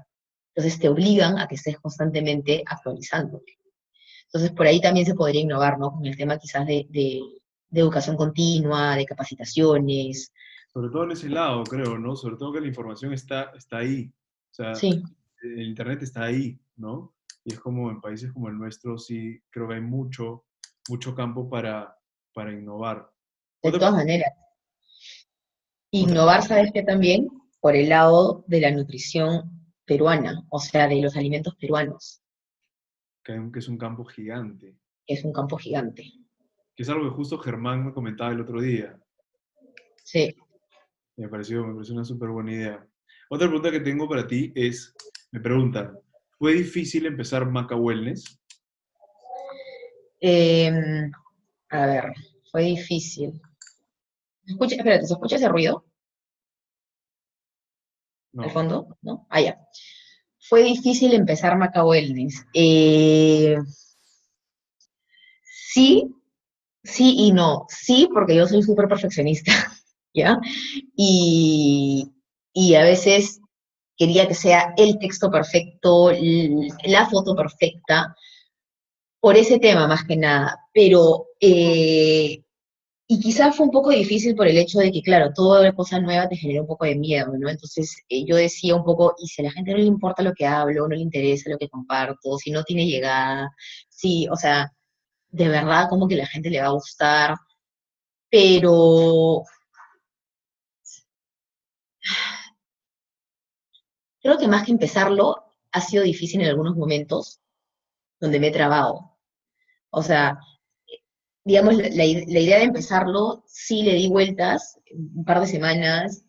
Entonces 0.55 0.79
te 0.79 0.89
obligan 0.89 1.39
a 1.39 1.49
que 1.49 1.57
estés 1.57 1.79
constantemente 1.79 2.63
actualizándote. 2.67 3.59
Entonces 4.27 4.53
por 4.53 4.67
ahí 4.67 4.81
también 4.81 5.07
se 5.07 5.15
podría 5.15 5.43
innovar, 5.43 5.79
¿no? 5.79 5.93
Con 5.93 6.07
el 6.07 6.17
tema 6.17 6.39
quizás 6.39 6.67
de, 6.67 6.87
de 7.75 7.81
educación 7.81 8.17
continua, 8.17 8.95
de 8.95 9.05
capacitaciones. 9.05 10.33
Sobre 10.73 10.91
todo 10.91 11.05
en 11.05 11.11
ese 11.11 11.29
lado, 11.29 11.65
creo, 11.65 11.99
¿no? 11.99 12.15
Sobre 12.15 12.37
todo 12.37 12.53
que 12.53 12.61
la 12.61 12.69
información 12.69 13.13
está, 13.13 13.51
está 13.57 13.79
ahí. 13.79 14.13
O 14.53 14.55
sea, 14.55 14.75
sí. 14.77 15.03
el 15.43 15.63
Internet 15.63 16.03
está 16.03 16.25
ahí, 16.25 16.57
¿no? 16.77 17.13
Y 17.45 17.53
es 17.53 17.59
como 17.59 17.91
en 17.91 18.01
países 18.01 18.33
como 18.33 18.49
el 18.49 18.57
nuestro, 18.57 18.97
sí, 18.97 19.43
creo 19.51 19.69
que 19.69 19.75
hay 19.75 19.81
mucho, 19.81 20.45
mucho 20.89 21.17
campo 21.17 21.51
para, 21.51 21.99
para 22.33 22.53
innovar. 22.53 23.11
De 23.61 23.73
todas 23.73 23.93
maneras. 23.93 24.33
Innovar, 25.91 26.43
¿sabes 26.43 26.71
qué 26.73 26.85
también? 26.85 27.29
Por 27.61 27.75
el 27.75 27.89
lado 27.89 28.45
de 28.47 28.61
la 28.61 28.71
nutrición 28.71 29.64
peruana, 29.85 30.45
o 30.49 30.59
sea, 30.59 30.89
de 30.89 31.01
los 31.01 31.17
alimentos 31.17 31.55
peruanos. 31.57 32.23
Que 33.23 33.51
es 33.55 33.69
un 33.69 33.79
campo 33.79 34.05
gigante. 34.05 34.77
Es 35.07 35.25
un 35.25 35.33
campo 35.33 35.57
gigante 35.57 36.13
que 36.75 36.83
es 36.83 36.89
algo 36.89 37.09
que 37.09 37.17
justo 37.17 37.39
Germán 37.39 37.87
me 37.87 37.93
comentaba 37.93 38.33
el 38.33 38.41
otro 38.41 38.61
día. 38.61 38.99
Sí. 40.03 40.35
Me 41.17 41.29
pareció, 41.29 41.65
me 41.65 41.75
pareció 41.75 41.95
una 41.95 42.05
súper 42.05 42.31
buena 42.31 42.53
idea. 42.53 42.87
Otra 43.31 43.47
pregunta 43.47 43.71
que 43.71 43.81
tengo 43.81 44.09
para 44.09 44.27
ti 44.27 44.53
es, 44.55 44.93
me 45.31 45.41
preguntan, 45.41 45.97
¿fue 46.39 46.55
difícil 46.55 47.07
empezar 47.07 47.49
Maca 47.49 47.77
Wellness? 47.77 48.41
Em, 50.21 51.11
a 51.71 51.87
ver, 51.87 52.13
fue 52.51 52.63
difícil. 52.65 53.41
Escucha, 54.47 54.77
espérate, 54.77 55.07
¿se 55.07 55.15
escucha 55.15 55.37
ese 55.37 55.49
ruido? 55.49 55.85
No. 58.35 58.43
¿Al 58.43 58.51
fondo? 58.51 58.99
¿No? 59.01 59.27
Ah, 59.31 59.41
ya. 59.41 59.59
Fue 60.41 60.63
difícil 60.63 61.15
empezar 61.15 61.57
Maca 61.57 61.85
Wellness. 61.85 62.45
Eh, 62.53 63.57
sí, 65.73 66.13
sí 66.83 67.15
y 67.17 67.33
no. 67.33 67.65
Sí, 67.69 68.09
porque 68.13 68.35
yo 68.35 68.47
soy 68.47 68.63
súper 68.63 68.89
perfeccionista, 68.89 69.53
¿ya? 70.15 70.39
Y, 70.97 72.11
y, 72.53 72.75
a 72.75 72.83
veces 72.83 73.41
quería 73.97 74.27
que 74.29 74.35
sea 74.35 74.75
el 74.77 74.99
texto 74.99 75.31
perfecto, 75.31 76.11
la 76.85 77.09
foto 77.09 77.35
perfecta, 77.37 78.15
por 79.21 79.37
ese 79.37 79.59
tema 79.59 79.87
más 79.87 80.05
que 80.05 80.17
nada. 80.17 80.59
Pero, 80.75 81.29
eh, 81.41 82.44
y 83.15 83.21
quizás 83.21 83.57
fue 83.57 83.67
un 83.67 83.73
poco 83.73 83.91
difícil 83.91 84.35
por 84.35 84.49
el 84.49 84.59
hecho 84.59 84.79
de 84.81 84.91
que, 84.91 85.01
claro, 85.03 85.33
toda 85.33 85.73
cosa 85.73 86.01
nueva 86.01 86.29
te 86.29 86.37
genera 86.37 86.63
un 86.63 86.67
poco 86.67 86.85
de 86.85 86.97
miedo, 86.97 87.33
¿no? 87.39 87.49
Entonces 87.49 87.97
eh, 88.09 88.25
yo 88.27 88.35
decía 88.37 88.75
un 88.75 88.85
poco, 88.85 89.15
y 89.19 89.29
si 89.29 89.43
a 89.43 89.45
la 89.47 89.53
gente 89.53 89.71
no 89.73 89.79
le 89.79 89.85
importa 89.85 90.23
lo 90.23 90.33
que 90.35 90.47
hablo, 90.47 90.89
no 90.89 90.97
le 90.97 91.01
interesa 91.03 91.51
lo 91.51 91.59
que 91.59 91.69
comparto, 91.69 92.39
si 92.39 92.51
no 92.51 92.65
tiene 92.65 92.87
llegada, 92.87 93.51
sí, 93.89 94.27
o 94.31 94.37
sea, 94.37 94.73
de 95.29 95.49
verdad 95.49 95.89
como 95.89 96.09
que 96.09 96.17
la 96.17 96.27
gente 96.27 96.51
le 96.51 96.61
va 96.61 96.67
a 96.69 96.71
gustar, 96.73 97.37
pero 98.31 99.43
creo 104.23 104.39
que 104.39 104.49
más 104.49 104.65
que 104.65 104.73
empezarlo, 104.73 105.37
ha 105.73 105.81
sido 105.81 106.03
difícil 106.05 106.41
en 106.41 106.49
algunos 106.49 106.77
momentos 106.77 107.41
donde 108.21 108.41
me 108.41 108.49
he 108.49 108.53
trabado. 108.53 109.19
O 109.91 110.03
sea, 110.03 110.39
digamos, 111.45 111.77
la, 111.77 112.05
idea 112.05 112.59
de 112.59 112.65
empezarlo, 112.65 113.45
sí 113.47 113.83
le 113.83 113.95
di 113.95 114.09
vueltas, 114.09 114.81
un 114.91 115.25
par 115.25 115.41
de 115.41 115.47
semanas, 115.47 116.25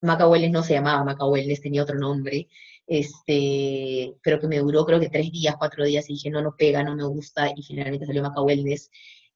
Macahueles 0.00 0.50
no 0.50 0.62
se 0.62 0.74
llamaba 0.74 1.04
Macahueles, 1.04 1.60
tenía 1.60 1.82
otro 1.82 1.98
nombre, 1.98 2.48
este, 2.86 4.16
pero 4.22 4.40
que 4.40 4.48
me 4.48 4.58
duró 4.58 4.84
creo 4.84 5.00
que 5.00 5.10
tres 5.10 5.30
días, 5.30 5.56
cuatro 5.58 5.84
días, 5.84 6.08
y 6.08 6.14
dije, 6.14 6.30
no, 6.30 6.42
no 6.42 6.56
pega, 6.56 6.82
no 6.82 6.96
me 6.96 7.04
gusta, 7.04 7.52
y 7.54 7.62
finalmente 7.62 8.06
salió 8.06 8.22
Macahueles, 8.22 8.90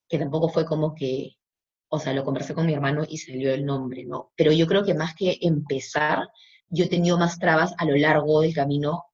que 0.08 0.18
tampoco 0.18 0.48
fue 0.48 0.64
como 0.64 0.94
que, 0.94 1.36
o 1.88 1.98
sea, 1.98 2.12
lo 2.12 2.24
conversé 2.24 2.54
con 2.54 2.66
mi 2.66 2.74
hermano 2.74 3.04
y 3.08 3.18
salió 3.18 3.52
el 3.54 3.64
nombre, 3.64 4.04
¿no? 4.04 4.32
Pero 4.36 4.52
yo 4.52 4.66
creo 4.66 4.84
que 4.84 4.94
más 4.94 5.14
que 5.14 5.38
empezar, 5.42 6.28
yo 6.68 6.84
he 6.84 6.88
tenido 6.88 7.18
más 7.18 7.38
trabas 7.38 7.74
a 7.78 7.84
lo 7.84 7.96
largo 7.96 8.40
del 8.40 8.54
camino, 8.54 9.04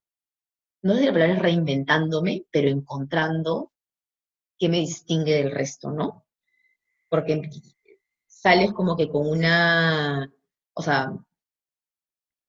no 0.82 0.94
sé 0.94 1.00
si 1.00 1.06
la 1.06 1.12
palabra 1.12 1.34
es 1.34 1.42
reinventándome, 1.42 2.44
pero 2.50 2.68
encontrando 2.68 3.72
qué 4.58 4.68
me 4.68 4.78
distingue 4.78 5.34
del 5.34 5.50
resto, 5.50 5.90
¿no? 5.90 6.24
Porque 7.08 7.48
sales 8.26 8.72
como 8.72 8.96
que 8.96 9.08
con 9.08 9.26
una, 9.28 10.30
o 10.74 10.82
sea, 10.82 11.12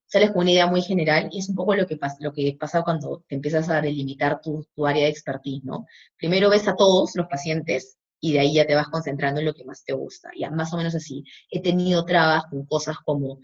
sales 0.09 0.31
con 0.31 0.41
una 0.41 0.51
idea 0.51 0.67
muy 0.67 0.81
general 0.81 1.29
y 1.31 1.39
es 1.39 1.49
un 1.49 1.55
poco 1.55 1.75
lo 1.75 1.85
que 1.85 1.97
pasa, 1.97 2.17
lo 2.19 2.33
que 2.33 2.57
pasa 2.59 2.83
cuando 2.83 3.23
te 3.27 3.35
empiezas 3.35 3.69
a 3.69 3.79
delimitar 3.81 4.41
tu, 4.41 4.65
área 4.85 5.03
de 5.03 5.09
expertise, 5.09 5.63
¿no? 5.63 5.85
Primero 6.17 6.49
ves 6.49 6.67
a 6.67 6.75
todos 6.75 7.15
los 7.15 7.27
pacientes 7.27 7.97
y 8.19 8.33
de 8.33 8.39
ahí 8.39 8.53
ya 8.55 8.65
te 8.65 8.75
vas 8.75 8.87
concentrando 8.87 9.39
en 9.39 9.45
lo 9.45 9.53
que 9.53 9.63
más 9.65 9.83
te 9.83 9.93
gusta. 9.93 10.29
Ya 10.37 10.51
más 10.51 10.73
o 10.73 10.77
menos 10.77 10.95
así. 10.95 11.23
He 11.49 11.61
tenido 11.61 12.05
trabas 12.05 12.45
con 12.49 12.65
cosas 12.65 12.97
como 13.05 13.39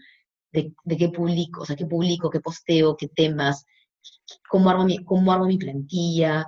de, 0.52 0.74
qué 0.98 1.08
publico, 1.08 1.62
o 1.62 1.66
sea, 1.66 1.76
qué 1.76 1.86
publico, 1.86 2.30
qué 2.30 2.40
posteo, 2.40 2.96
qué 2.96 3.08
temas, 3.08 3.64
cómo 4.48 4.68
armo 4.68 4.84
mi, 4.84 5.04
cómo 5.04 5.32
armo 5.32 5.46
mi 5.46 5.58
plantilla, 5.58 6.46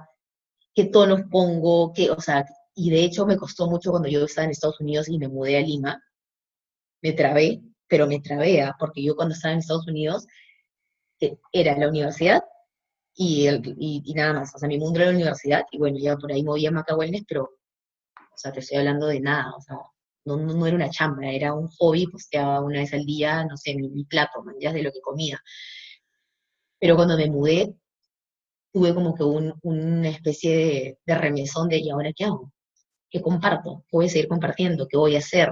qué 0.79 0.85
tonos 0.85 1.23
pongo, 1.29 1.93
qué, 1.93 2.09
o 2.09 2.21
sea, 2.21 2.47
y 2.73 2.91
de 2.91 3.03
hecho 3.03 3.27
me 3.27 3.37
costó 3.37 3.69
mucho 3.69 3.91
cuando 3.91 4.09
yo 4.09 4.25
estaba 4.25 4.45
en 4.45 4.53
Estados 4.53 4.81
Unidos 4.81 5.09
y 5.09 5.19
me 5.19 5.27
mudé 5.27 5.59
a 5.59 5.61
Lima, 5.61 6.01
me 7.03 7.13
trabé, 7.15 7.61
pero 7.89 8.07
me 8.07 8.21
trabé, 8.21 8.63
¿ah? 8.63 8.77
porque 8.79 9.03
yo 9.03 9.17
cuando 9.17 9.35
estaba 9.35 9.55
en 9.55 9.59
Estados 9.59 9.89
Unidos 9.89 10.29
eh, 11.19 11.37
era 11.51 11.77
la 11.77 11.89
universidad 11.89 12.45
y, 13.13 13.49
y, 13.49 14.15
nada 14.15 14.35
más, 14.35 14.55
o 14.55 14.59
sea, 14.61 14.69
mi 14.69 14.79
mundo 14.79 15.01
era 15.01 15.11
la 15.11 15.17
universidad, 15.17 15.65
y 15.73 15.79
bueno, 15.79 15.99
ya 15.99 16.17
por 16.17 16.31
ahí 16.31 16.45
movía 16.45 16.71
Maca 16.71 16.95
Wellness, 16.95 17.25
pero, 17.29 17.43
o 17.43 18.37
sea, 18.37 18.53
te 18.53 18.61
estoy 18.61 18.79
hablando 18.79 19.09
de 19.09 19.19
nada, 19.19 19.53
o 19.57 19.61
sea, 19.61 19.79
no, 20.27 20.37
no, 20.37 20.65
era 20.65 20.77
una 20.77 20.91
chamba, 20.91 21.27
era 21.27 21.55
un 21.55 21.67
hobby, 21.79 22.07
posteaba 22.07 22.61
una 22.61 22.79
vez 22.79 22.95
al 22.95 23.05
día, 23.05 23.45
no 23.45 23.57
sé, 23.57 23.75
mi, 23.75 23.89
mi 23.91 24.05
plato, 24.05 24.45
ya 24.61 24.73
de 24.73 24.85
lo 24.85 24.93
que 24.93 25.01
comía. 25.01 25.43
Pero 26.79 26.95
cuando 26.95 27.17
me 27.17 27.29
mudé, 27.29 27.75
tuve 28.73 28.95
como 28.95 29.15
que 29.15 29.25
un, 29.25 29.55
una 29.63 30.09
especie 30.09 30.57
de, 30.57 30.99
de, 31.07 31.15
remesón 31.15 31.69
de, 31.69 31.79
¿y 31.79 31.91
ahora 31.91 32.13
qué 32.15 32.25
hago? 32.25 32.53
¿Qué 33.11 33.23
comparto? 33.23 33.85
¿Qué 33.89 33.97
voy 33.97 34.07
a 34.07 34.09
seguir 34.11 34.29
compartiendo? 34.29 34.87
¿Qué 34.87 34.97
voy 34.97 35.17
a 35.17 35.19
hacer? 35.19 35.51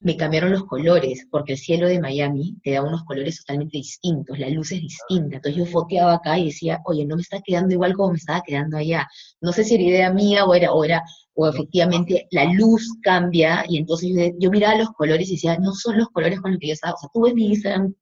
Me 0.00 0.16
cambiaron 0.16 0.52
los 0.52 0.64
colores, 0.64 1.26
porque 1.30 1.52
el 1.52 1.58
cielo 1.58 1.86
de 1.86 2.00
Miami 2.00 2.56
te 2.62 2.72
da 2.72 2.82
unos 2.82 3.04
colores 3.04 3.38
totalmente 3.38 3.76
distintos, 3.76 4.38
la 4.38 4.48
luz 4.48 4.72
es 4.72 4.80
distinta. 4.80 5.36
Entonces 5.36 5.56
yo 5.56 5.66
foteaba 5.66 6.14
acá 6.14 6.38
y 6.38 6.46
decía, 6.46 6.80
oye, 6.86 7.04
no 7.04 7.16
me 7.16 7.22
está 7.22 7.40
quedando 7.44 7.74
igual 7.74 7.94
como 7.94 8.12
me 8.12 8.18
estaba 8.18 8.42
quedando 8.46 8.78
allá. 8.78 9.06
No 9.42 9.52
sé 9.52 9.62
si 9.64 9.74
era 9.74 9.84
idea 9.84 10.12
mía 10.12 10.46
o 10.46 10.54
era, 10.54 10.72
o 10.72 10.84
era, 10.84 11.02
o 11.34 11.46
efectivamente 11.48 12.26
la 12.30 12.46
luz 12.46 12.88
cambia, 13.02 13.64
y 13.68 13.76
entonces 13.76 14.08
yo, 14.10 14.32
yo 14.38 14.50
miraba 14.50 14.76
los 14.76 14.90
colores 14.92 15.28
y 15.28 15.32
decía, 15.32 15.58
no 15.58 15.72
son 15.74 15.98
los 15.98 16.08
colores 16.08 16.40
con 16.40 16.52
los 16.52 16.60
que 16.60 16.68
yo 16.68 16.72
estaba. 16.72 16.94
O 16.94 16.98
sea, 16.98 17.10
tú 17.12 17.22
ves 17.22 17.34
mi 17.34 17.48
Instagram 17.48 17.94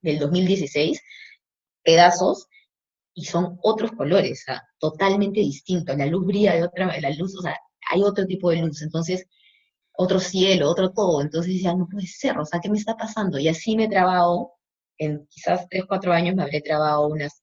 del 0.00 0.18
2016, 0.18 1.02
pedazos, 1.82 2.48
y 3.16 3.24
son 3.24 3.58
otros 3.62 3.92
colores, 3.92 4.44
totalmente 4.78 5.40
distintos. 5.40 5.96
La 5.96 6.06
luz 6.06 6.26
brilla 6.26 6.54
de 6.54 6.64
otra, 6.64 7.00
la 7.00 7.10
luz, 7.12 7.34
o 7.38 7.42
sea, 7.42 7.56
hay 7.90 8.02
otro 8.02 8.26
tipo 8.26 8.50
de 8.50 8.58
luz, 8.58 8.82
entonces, 8.82 9.26
otro 9.94 10.20
cielo, 10.20 10.70
otro 10.70 10.92
todo. 10.92 11.22
Entonces 11.22 11.62
ya 11.62 11.74
no 11.74 11.88
puede 11.88 12.06
ser, 12.06 12.38
o 12.38 12.44
sea, 12.44 12.60
¿qué 12.60 12.68
me 12.70 12.78
está 12.78 12.96
pasando? 12.96 13.38
Y 13.38 13.48
así 13.48 13.76
me 13.76 13.84
he 13.84 13.88
trabado, 13.88 14.52
en 14.98 15.26
quizás 15.28 15.66
tres, 15.70 15.84
cuatro 15.88 16.12
años 16.12 16.36
me 16.36 16.42
habré 16.42 16.60
trabado 16.60 17.08
unas 17.08 17.42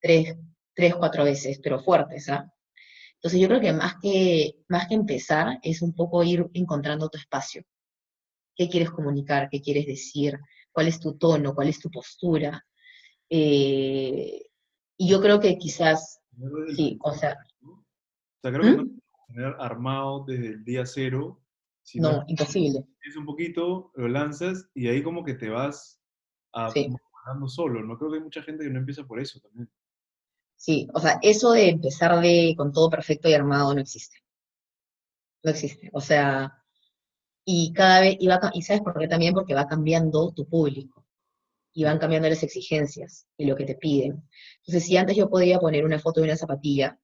tres, 0.00 0.36
tres, 0.74 0.94
cuatro 0.96 1.24
veces, 1.24 1.60
pero 1.62 1.80
fuertes, 1.80 2.28
¿ah? 2.28 2.52
Entonces 3.16 3.40
yo 3.40 3.48
creo 3.48 3.60
que 3.60 3.72
más 3.72 3.94
que, 4.02 4.56
más 4.68 4.88
que 4.88 4.94
empezar 4.94 5.60
es 5.62 5.82
un 5.82 5.94
poco 5.94 6.24
ir 6.24 6.46
encontrando 6.54 7.08
tu 7.08 7.18
espacio. 7.18 7.62
¿Qué 8.56 8.68
quieres 8.68 8.90
comunicar? 8.90 9.48
¿Qué 9.50 9.60
quieres 9.62 9.86
decir? 9.86 10.38
¿Cuál 10.72 10.88
es 10.88 10.98
tu 11.00 11.16
tono? 11.16 11.54
¿Cuál 11.54 11.68
es 11.68 11.78
tu 11.78 11.90
postura? 11.90 12.64
Eh, 13.34 14.42
y 14.98 15.08
yo 15.08 15.22
creo 15.22 15.40
que 15.40 15.56
quizás, 15.56 16.20
sí, 16.76 16.98
o 17.00 17.14
sea... 17.14 17.38
O 17.62 18.40
sea, 18.42 18.52
creo 18.52 18.62
que 18.62 18.70
¿Mm? 18.72 18.76
no 18.76 19.02
tener 19.26 19.56
armado 19.58 20.24
desde 20.26 20.48
el 20.48 20.64
día 20.64 20.84
cero. 20.84 21.40
no, 21.94 22.24
imposible. 22.26 22.84
Es 23.00 23.16
un 23.16 23.24
poquito, 23.24 23.90
lo 23.94 24.08
lanzas 24.08 24.68
y 24.74 24.86
ahí 24.88 25.02
como 25.02 25.24
que 25.24 25.32
te 25.32 25.48
vas 25.48 25.98
a, 26.52 26.70
sí. 26.72 26.90
solo, 27.46 27.82
¿no? 27.82 27.96
Creo 27.96 28.10
que 28.10 28.18
hay 28.18 28.22
mucha 28.22 28.42
gente 28.42 28.64
que 28.64 28.70
no 28.70 28.80
empieza 28.80 29.04
por 29.04 29.18
eso 29.18 29.40
también. 29.40 29.70
Sí, 30.56 30.86
o 30.92 31.00
sea, 31.00 31.18
eso 31.22 31.52
de 31.52 31.70
empezar 31.70 32.20
de 32.20 32.52
con 32.54 32.70
todo 32.70 32.90
perfecto 32.90 33.30
y 33.30 33.32
armado 33.32 33.72
no 33.72 33.80
existe. 33.80 34.18
No 35.42 35.52
existe. 35.52 35.88
O 35.94 36.02
sea, 36.02 36.62
y 37.46 37.72
cada 37.72 38.00
vez, 38.02 38.16
y, 38.20 38.26
va, 38.26 38.38
y 38.52 38.60
sabes 38.60 38.82
por 38.82 38.98
qué 38.98 39.08
también, 39.08 39.32
porque 39.32 39.54
va 39.54 39.66
cambiando 39.66 40.32
tu 40.32 40.46
público 40.46 41.01
y 41.72 41.84
van 41.84 41.98
cambiando 41.98 42.28
las 42.28 42.42
exigencias 42.42 43.26
y 43.36 43.46
lo 43.46 43.56
que 43.56 43.64
te 43.64 43.74
piden. 43.74 44.28
Entonces, 44.58 44.84
si 44.84 44.96
antes 44.96 45.16
yo 45.16 45.28
podía 45.28 45.58
poner 45.58 45.84
una 45.84 45.98
foto 45.98 46.20
de 46.20 46.26
una 46.26 46.36
zapatilla 46.36 46.98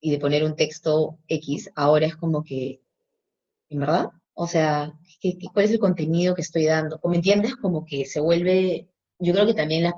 y 0.00 0.10
de 0.10 0.18
poner 0.18 0.44
un 0.44 0.56
texto 0.56 1.18
X, 1.28 1.70
ahora 1.74 2.06
es 2.06 2.16
como 2.16 2.42
que, 2.42 2.82
¿en 3.68 3.80
verdad? 3.80 4.10
O 4.34 4.46
sea, 4.46 4.98
¿qué, 5.20 5.36
cuál 5.52 5.66
es 5.66 5.72
el 5.72 5.78
contenido 5.78 6.34
que 6.34 6.42
estoy 6.42 6.64
dando? 6.64 6.98
¿Me 7.04 7.16
entiendes? 7.16 7.56
Como 7.56 7.84
que 7.84 8.06
se 8.06 8.20
vuelve, 8.20 8.88
yo 9.18 9.32
creo 9.34 9.46
que 9.46 9.54
también 9.54 9.92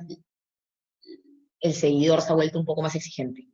el 1.60 1.74
seguidor 1.74 2.22
se 2.22 2.32
ha 2.32 2.34
vuelto 2.34 2.58
un 2.58 2.64
poco 2.64 2.82
más 2.82 2.96
exigente. 2.96 3.48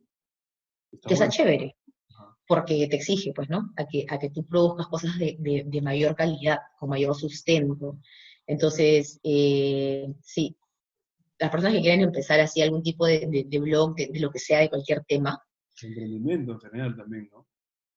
que 1.05 1.13
está 1.13 1.29
chévere 1.29 1.78
porque 2.49 2.87
te 2.87 2.95
exige, 2.95 3.31
pues, 3.31 3.47
¿no? 3.47 3.71
A 3.77 3.85
que, 3.85 4.07
a 4.09 4.17
que 4.17 4.31
tú 4.31 4.43
produzcas 4.43 4.87
cosas 4.87 5.19
de, 5.19 5.37
de, 5.67 5.81
mayor 5.83 6.15
calidad, 6.15 6.57
con 6.79 6.89
mayor 6.89 7.15
sustento. 7.15 7.99
Entonces, 8.47 9.19
eh, 9.21 10.11
sí, 10.23 10.57
las 11.37 11.51
personas 11.51 11.75
que 11.75 11.81
quieren 11.81 12.01
empezar 12.01 12.39
así 12.39 12.63
algún 12.63 12.81
tipo 12.81 13.05
de, 13.05 13.45
de 13.45 13.59
blog, 13.59 13.93
de, 13.93 14.19
lo 14.19 14.31
que 14.31 14.39
sea, 14.39 14.61
de 14.61 14.69
cualquier 14.69 15.05
tema. 15.05 15.39
Emprendimiento 15.79 16.53
en 16.53 16.59
general 16.59 16.95
también, 16.97 17.29
¿no? 17.31 17.45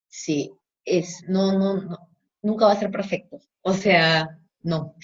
Sí, 0.07 0.53
es, 0.85 1.25
no, 1.27 1.59
no, 1.59 1.81
no, 1.81 1.99
nunca 2.43 2.67
va 2.67 2.73
a 2.73 2.79
ser 2.79 2.91
perfecto. 2.91 3.41
O 3.63 3.73
sea, 3.73 4.39
no, 4.61 4.97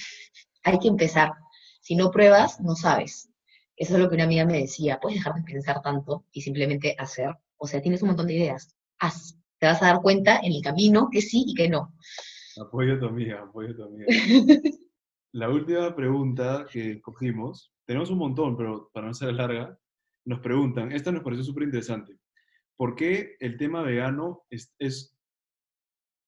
hay 0.63 0.79
que 0.79 0.89
empezar. 0.89 1.33
Si 1.81 1.97
no 1.97 2.11
pruebas, 2.11 2.61
no 2.61 2.75
sabes. 2.77 3.31
Eso 3.77 3.95
es 3.95 4.01
lo 4.01 4.11
que 4.11 4.17
una 4.17 4.25
amiga 4.25 4.45
me 4.45 4.59
decía, 4.59 4.99
puedes 5.01 5.21
dejar 5.21 5.37
de 5.37 5.43
pensar 5.51 5.81
tanto 5.81 6.27
y 6.33 6.43
simplemente 6.43 6.95
hacer. 6.99 7.31
O 7.57 7.67
sea, 7.67 7.81
tienes 7.81 8.03
un 8.03 8.09
montón 8.09 8.27
de 8.27 8.35
ideas, 8.35 8.75
haz 8.99 9.39
te 9.59 9.67
vas 9.67 9.83
a 9.83 9.87
dar 9.87 10.03
cuenta 10.03 10.41
en 10.43 10.53
el 10.53 10.63
camino 10.63 11.09
que 11.11 11.21
sí 11.21 11.45
y 11.49 11.55
que 11.55 11.69
no. 11.69 11.95
Apoyo 12.61 12.95
a 12.95 12.99
tu 12.99 13.07
amiga, 13.07 13.43
apoyo 13.43 13.71
a 13.73 13.77
tu 13.77 13.83
amiga. 13.85 14.07
La 15.33 15.51
última 15.51 15.95
pregunta 15.95 16.67
que 16.71 17.01
cogimos, 17.01 17.73
tenemos 17.85 18.11
un 18.11 18.19
montón, 18.19 18.57
pero 18.57 18.91
para 18.93 19.09
no 19.09 19.15
ser 19.15 19.35
larga, 19.35 19.79
nos 20.25 20.41
preguntan, 20.41 20.93
esta 20.93 21.13
nos 21.13 21.23
pareció 21.23 21.45
súper 21.45 21.65
interesante, 21.65 22.19
¿por 22.77 22.95
qué 22.95 23.37
el 23.41 23.57
tema 23.57 23.83
vegano 23.83 24.45
es, 24.51 24.73
es, 24.79 25.15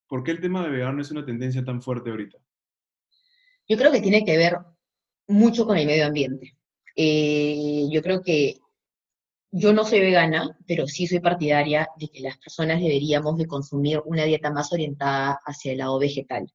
¿por 0.06 0.22
qué 0.22 0.32
el 0.32 0.40
tema 0.40 0.62
de 0.62 0.70
vegano 0.70 1.00
es 1.00 1.10
una 1.10 1.24
tendencia 1.24 1.64
tan 1.64 1.80
fuerte 1.82 2.10
ahorita? 2.10 2.38
Yo 3.68 3.76
creo 3.78 3.90
que 3.90 4.00
tiene 4.00 4.24
que 4.24 4.36
ver 4.36 4.58
mucho 5.28 5.66
con 5.66 5.76
el 5.76 5.86
medio 5.86 6.06
ambiente. 6.06 6.56
Eh, 6.96 7.88
yo 7.90 8.02
creo 8.02 8.22
que 8.22 8.58
yo 9.52 9.72
no 9.72 9.84
soy 9.84 10.00
vegana, 10.00 10.56
pero 10.66 10.86
sí 10.86 11.06
soy 11.06 11.20
partidaria 11.20 11.88
de 11.96 12.08
que 12.08 12.20
las 12.20 12.38
personas 12.38 12.80
deberíamos 12.80 13.36
de 13.36 13.46
consumir 13.46 14.00
una 14.04 14.24
dieta 14.24 14.50
más 14.50 14.72
orientada 14.72 15.40
hacia 15.44 15.72
el 15.72 15.78
lado 15.78 15.98
vegetal, 15.98 16.52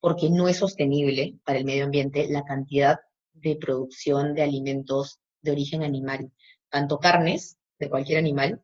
porque 0.00 0.30
no 0.30 0.48
es 0.48 0.58
sostenible 0.58 1.38
para 1.44 1.58
el 1.58 1.64
medio 1.64 1.84
ambiente 1.84 2.26
la 2.28 2.44
cantidad 2.44 2.98
de 3.32 3.56
producción 3.56 4.34
de 4.34 4.42
alimentos 4.42 5.20
de 5.42 5.52
origen 5.52 5.82
animal, 5.82 6.32
tanto 6.70 6.98
carnes 6.98 7.58
de 7.78 7.90
cualquier 7.90 8.18
animal, 8.18 8.62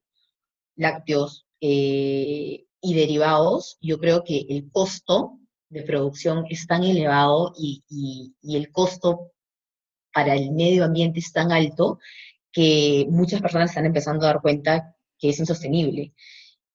lácteos, 0.77 1.47
eh, 1.61 2.65
y 2.81 2.95
derivados, 2.95 3.77
yo 3.83 3.99
creo 3.99 4.25
que 4.25 4.47
el 4.49 4.71
costo 4.71 5.39
de 5.69 5.83
producción 5.83 6.47
es 6.49 6.67
tan 6.67 6.83
elevado 6.83 7.53
y, 7.59 7.85
y, 7.89 8.57
el 8.57 8.73
costo 8.73 9.33
para 10.13 10.35
el 10.35 10.51
medio 10.53 10.85
ambiente 10.85 11.21
es 11.21 11.33
tan 11.33 11.53
alto 11.53 11.99
que 12.53 13.07
muchas 13.11 13.41
personas 13.41 13.71
están 13.71 13.87
empezando 13.87 14.25
a 14.25 14.33
dar 14.33 14.43
cuenta 14.43 14.97
que 15.19 15.31
es 15.31 15.39
insostenible. 15.39 16.15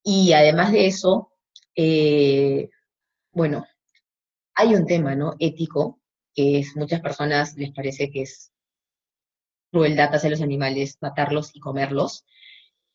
Y 0.03 0.34
además 0.34 0.71
de 0.71 0.86
eso, 0.86 1.32
eh, 1.76 2.69
bueno, 3.32 3.65
hay 4.55 4.76
un 4.76 4.86
tema, 4.86 5.15
¿no? 5.15 5.36
Ético, 5.39 5.99
que 6.34 6.59
es, 6.59 6.76
muchas 6.76 7.01
personas 7.01 7.55
les 7.57 7.71
parece 7.71 8.09
que 8.11 8.21
es 8.21 8.51
crueldad 9.71 10.13
hacia 10.15 10.30
los 10.30 10.41
animales, 10.41 10.97
matarlos 11.01 11.55
y 11.55 11.59
comerlos. 11.59 12.26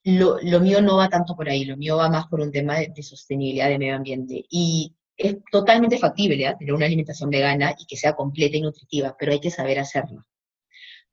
Lo, 0.03 0.39
mío 0.61 0.81
no 0.81 0.97
va 0.97 1.11
tanto 1.11 1.37
por 1.37 1.49
ahí, 1.49 1.67
lo 1.67 1.77
mío 1.77 1.99
va 1.99 2.09
más 2.09 2.27
por 2.29 2.41
un 2.41 2.51
tema 2.51 2.79
de, 2.79 3.03
sostenibilidad 3.03 3.69
de 3.69 3.79
medio 3.79 3.97
ambiente. 3.97 4.47
Y 4.49 4.95
es 5.17 5.37
totalmente 5.53 5.99
factible 5.99 6.47
¿eh? 6.47 6.57
tener 6.59 6.73
una 6.73 6.87
alimentación 6.87 7.29
vegana 7.29 7.75
y 7.79 7.85
que 7.85 7.97
sea 7.97 8.15
completa 8.15 8.57
y 8.57 8.63
nutritiva, 8.63 9.15
pero 9.19 9.33
hay 9.33 9.41
que 9.41 9.51
saber 9.51 9.79
hacerlo. 9.79 10.25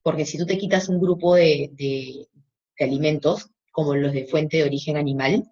Porque 0.07 0.25
si 0.25 0.37
tú 0.37 0.45
te 0.45 0.57
quitas 0.57 0.87
un 0.87 1.01
grupo 1.01 1.35
de, 1.35 1.69
de 1.73 2.29
alimentos, 2.79 3.49
como 3.73 3.93
los 3.93 4.13
de 4.13 4.25
fuente 4.25 4.55
de 4.55 4.63
origen 4.63 4.95
animal, 4.95 5.51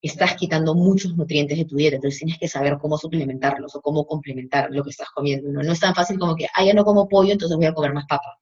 estás 0.00 0.34
quitando 0.34 0.74
muchos 0.74 1.14
nutrientes 1.14 1.58
de 1.58 1.66
tu 1.66 1.76
dieta, 1.76 1.96
entonces 1.96 2.20
tienes 2.20 2.38
que 2.38 2.48
saber 2.48 2.78
cómo 2.80 2.96
suplementarlos 2.96 3.76
o 3.76 3.82
cómo 3.82 4.06
complementar 4.06 4.70
lo 4.70 4.82
que 4.82 4.88
estás 4.88 5.10
comiendo. 5.10 5.52
No, 5.52 5.62
no 5.62 5.72
es 5.72 5.80
tan 5.80 5.94
fácil 5.94 6.18
como 6.18 6.34
que, 6.34 6.46
ah, 6.54 6.64
ya 6.64 6.72
no 6.72 6.86
como 6.86 7.06
pollo, 7.06 7.32
entonces 7.32 7.54
voy 7.54 7.66
a 7.66 7.74
comer 7.74 7.92
más 7.92 8.06
papa. 8.08 8.40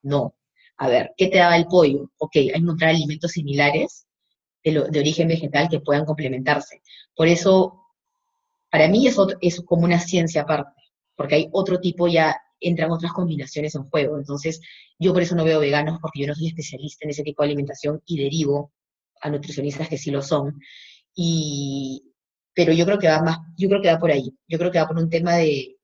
No, 0.00 0.34
a 0.78 0.88
ver, 0.88 1.12
¿qué 1.18 1.28
te 1.28 1.36
daba 1.36 1.58
el 1.58 1.66
pollo? 1.66 2.10
Ok, 2.16 2.36
hay 2.36 2.52
que 2.52 2.56
encontrar 2.56 2.88
alimentos 2.88 3.32
similares 3.32 4.06
de, 4.64 4.78
origen 4.80 5.28
vegetal 5.28 5.68
que 5.68 5.80
puedan 5.80 6.06
complementarse. 6.06 6.80
Por 7.14 7.28
eso, 7.28 7.82
para 8.70 8.88
mí 8.88 9.06
es, 9.06 9.18
es 9.42 9.60
como 9.60 9.84
una 9.84 10.00
ciencia 10.00 10.40
aparte, 10.40 10.80
porque 11.14 11.34
hay 11.34 11.48
otro 11.52 11.80
tipo 11.80 12.08
ya, 12.08 12.40
entran 12.60 12.90
otras 12.90 13.12
combinaciones 13.12 13.74
en 13.74 13.88
juego. 13.88 14.18
Entonces, 14.18 14.60
yo 14.98 15.12
por 15.12 15.22
eso 15.22 15.34
no 15.34 15.44
veo 15.44 15.60
veganos, 15.60 15.98
porque 16.00 16.20
yo 16.20 16.26
no 16.26 16.34
soy 16.34 16.48
especialista 16.48 17.04
en 17.04 17.10
ese 17.10 17.22
tipo 17.22 17.42
de 17.42 17.48
alimentación 17.48 18.02
y 18.06 18.22
derivo 18.22 18.72
a 19.20 19.30
nutricionistas 19.30 19.88
que 19.88 19.98
sí 19.98 20.10
lo 20.10 20.22
son. 20.22 20.60
Y, 21.14 22.12
pero 22.54 22.72
yo 22.72 22.84
creo 22.84 22.98
que 22.98 23.08
va 23.08 23.22
más, 23.22 23.38
yo 23.56 23.68
creo 23.68 23.82
que 23.82 23.92
va 23.92 23.98
por 23.98 24.10
ahí. 24.10 24.34
Yo 24.48 24.58
creo 24.58 24.70
que 24.70 24.78
va 24.78 24.88
por 24.88 24.98
un 24.98 25.10
tema 25.10 25.34
de, 25.36 25.76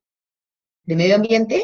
de 0.83 0.95
medio 0.95 1.15
ambiente 1.15 1.63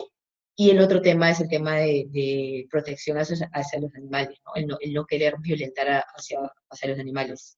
y 0.55 0.71
el 0.71 0.81
otro 0.81 1.01
tema 1.01 1.29
es 1.29 1.39
el 1.39 1.47
tema 1.47 1.77
de, 1.77 2.67
protección 2.69 3.17
hacia, 3.17 3.79
los 3.79 3.95
animales, 3.95 4.41
¿no? 4.43 4.77
El, 4.81 4.93
¿no? 4.93 5.05
querer 5.05 5.35
violentar 5.39 6.03
hacia, 6.15 6.39
hacia, 6.69 6.89
los 6.89 6.99
animales. 6.99 7.57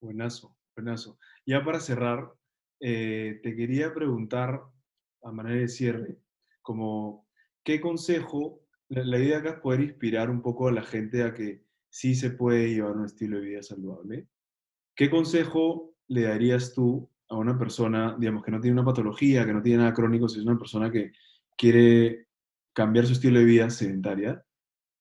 Buenazo, 0.00 0.56
buenazo. 0.74 1.18
Ya 1.44 1.62
para 1.62 1.80
cerrar, 1.80 2.32
eh, 2.80 3.40
te 3.42 3.54
quería 3.54 3.92
preguntar, 3.92 4.62
a 5.22 5.32
manera 5.32 5.60
de 5.60 5.68
cierre, 5.68 6.16
como, 6.62 7.28
¿qué 7.64 7.80
consejo, 7.80 8.62
la, 8.88 9.18
idea 9.18 9.38
acá 9.38 9.50
es 9.50 9.60
poder 9.60 9.80
inspirar 9.80 10.30
un 10.30 10.42
poco 10.42 10.68
a 10.68 10.72
la 10.72 10.82
gente 10.82 11.22
a 11.22 11.34
que 11.34 11.64
sí 11.90 12.14
se 12.14 12.30
puede 12.30 12.68
llevar 12.68 12.96
un 12.96 13.04
estilo 13.04 13.38
de 13.38 13.46
vida 13.46 13.62
saludable? 13.62 14.28
¿Qué 14.94 15.10
consejo 15.10 15.94
le 16.08 16.22
darías 16.22 16.72
tú 16.74 17.10
a 17.28 17.36
una 17.36 17.58
persona, 17.58 18.16
digamos, 18.18 18.44
que 18.44 18.50
no 18.50 18.60
tiene 18.60 18.80
una 18.80 18.84
patología, 18.84 19.44
que 19.44 19.52
no 19.52 19.62
tiene 19.62 19.78
nada 19.78 19.94
crónico, 19.94 20.28
si 20.28 20.38
es 20.38 20.46
una 20.46 20.58
persona 20.58 20.90
que 20.90 21.12
quiere 21.56 22.28
cambiar 22.72 23.06
su 23.06 23.12
estilo 23.12 23.38
de 23.38 23.44
vida 23.44 23.70
sedentaria 23.70 24.44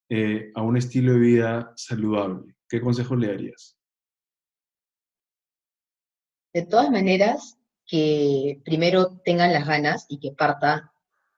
eh, 0.10 0.52
a 0.56 0.62
un 0.62 0.78
estilo 0.78 1.14
de 1.14 1.20
vida 1.20 1.74
saludable? 1.76 2.56
¿Qué 2.68 2.82
consejo 2.82 3.16
le 3.16 3.28
darías? 3.28 3.78
De 6.54 6.66
todas 6.66 6.90
maneras, 6.90 7.58
que 7.86 8.62
primero 8.64 9.20
tengan 9.26 9.52
las 9.52 9.68
ganas 9.68 10.06
y 10.08 10.20
que 10.20 10.32
parta 10.32 10.94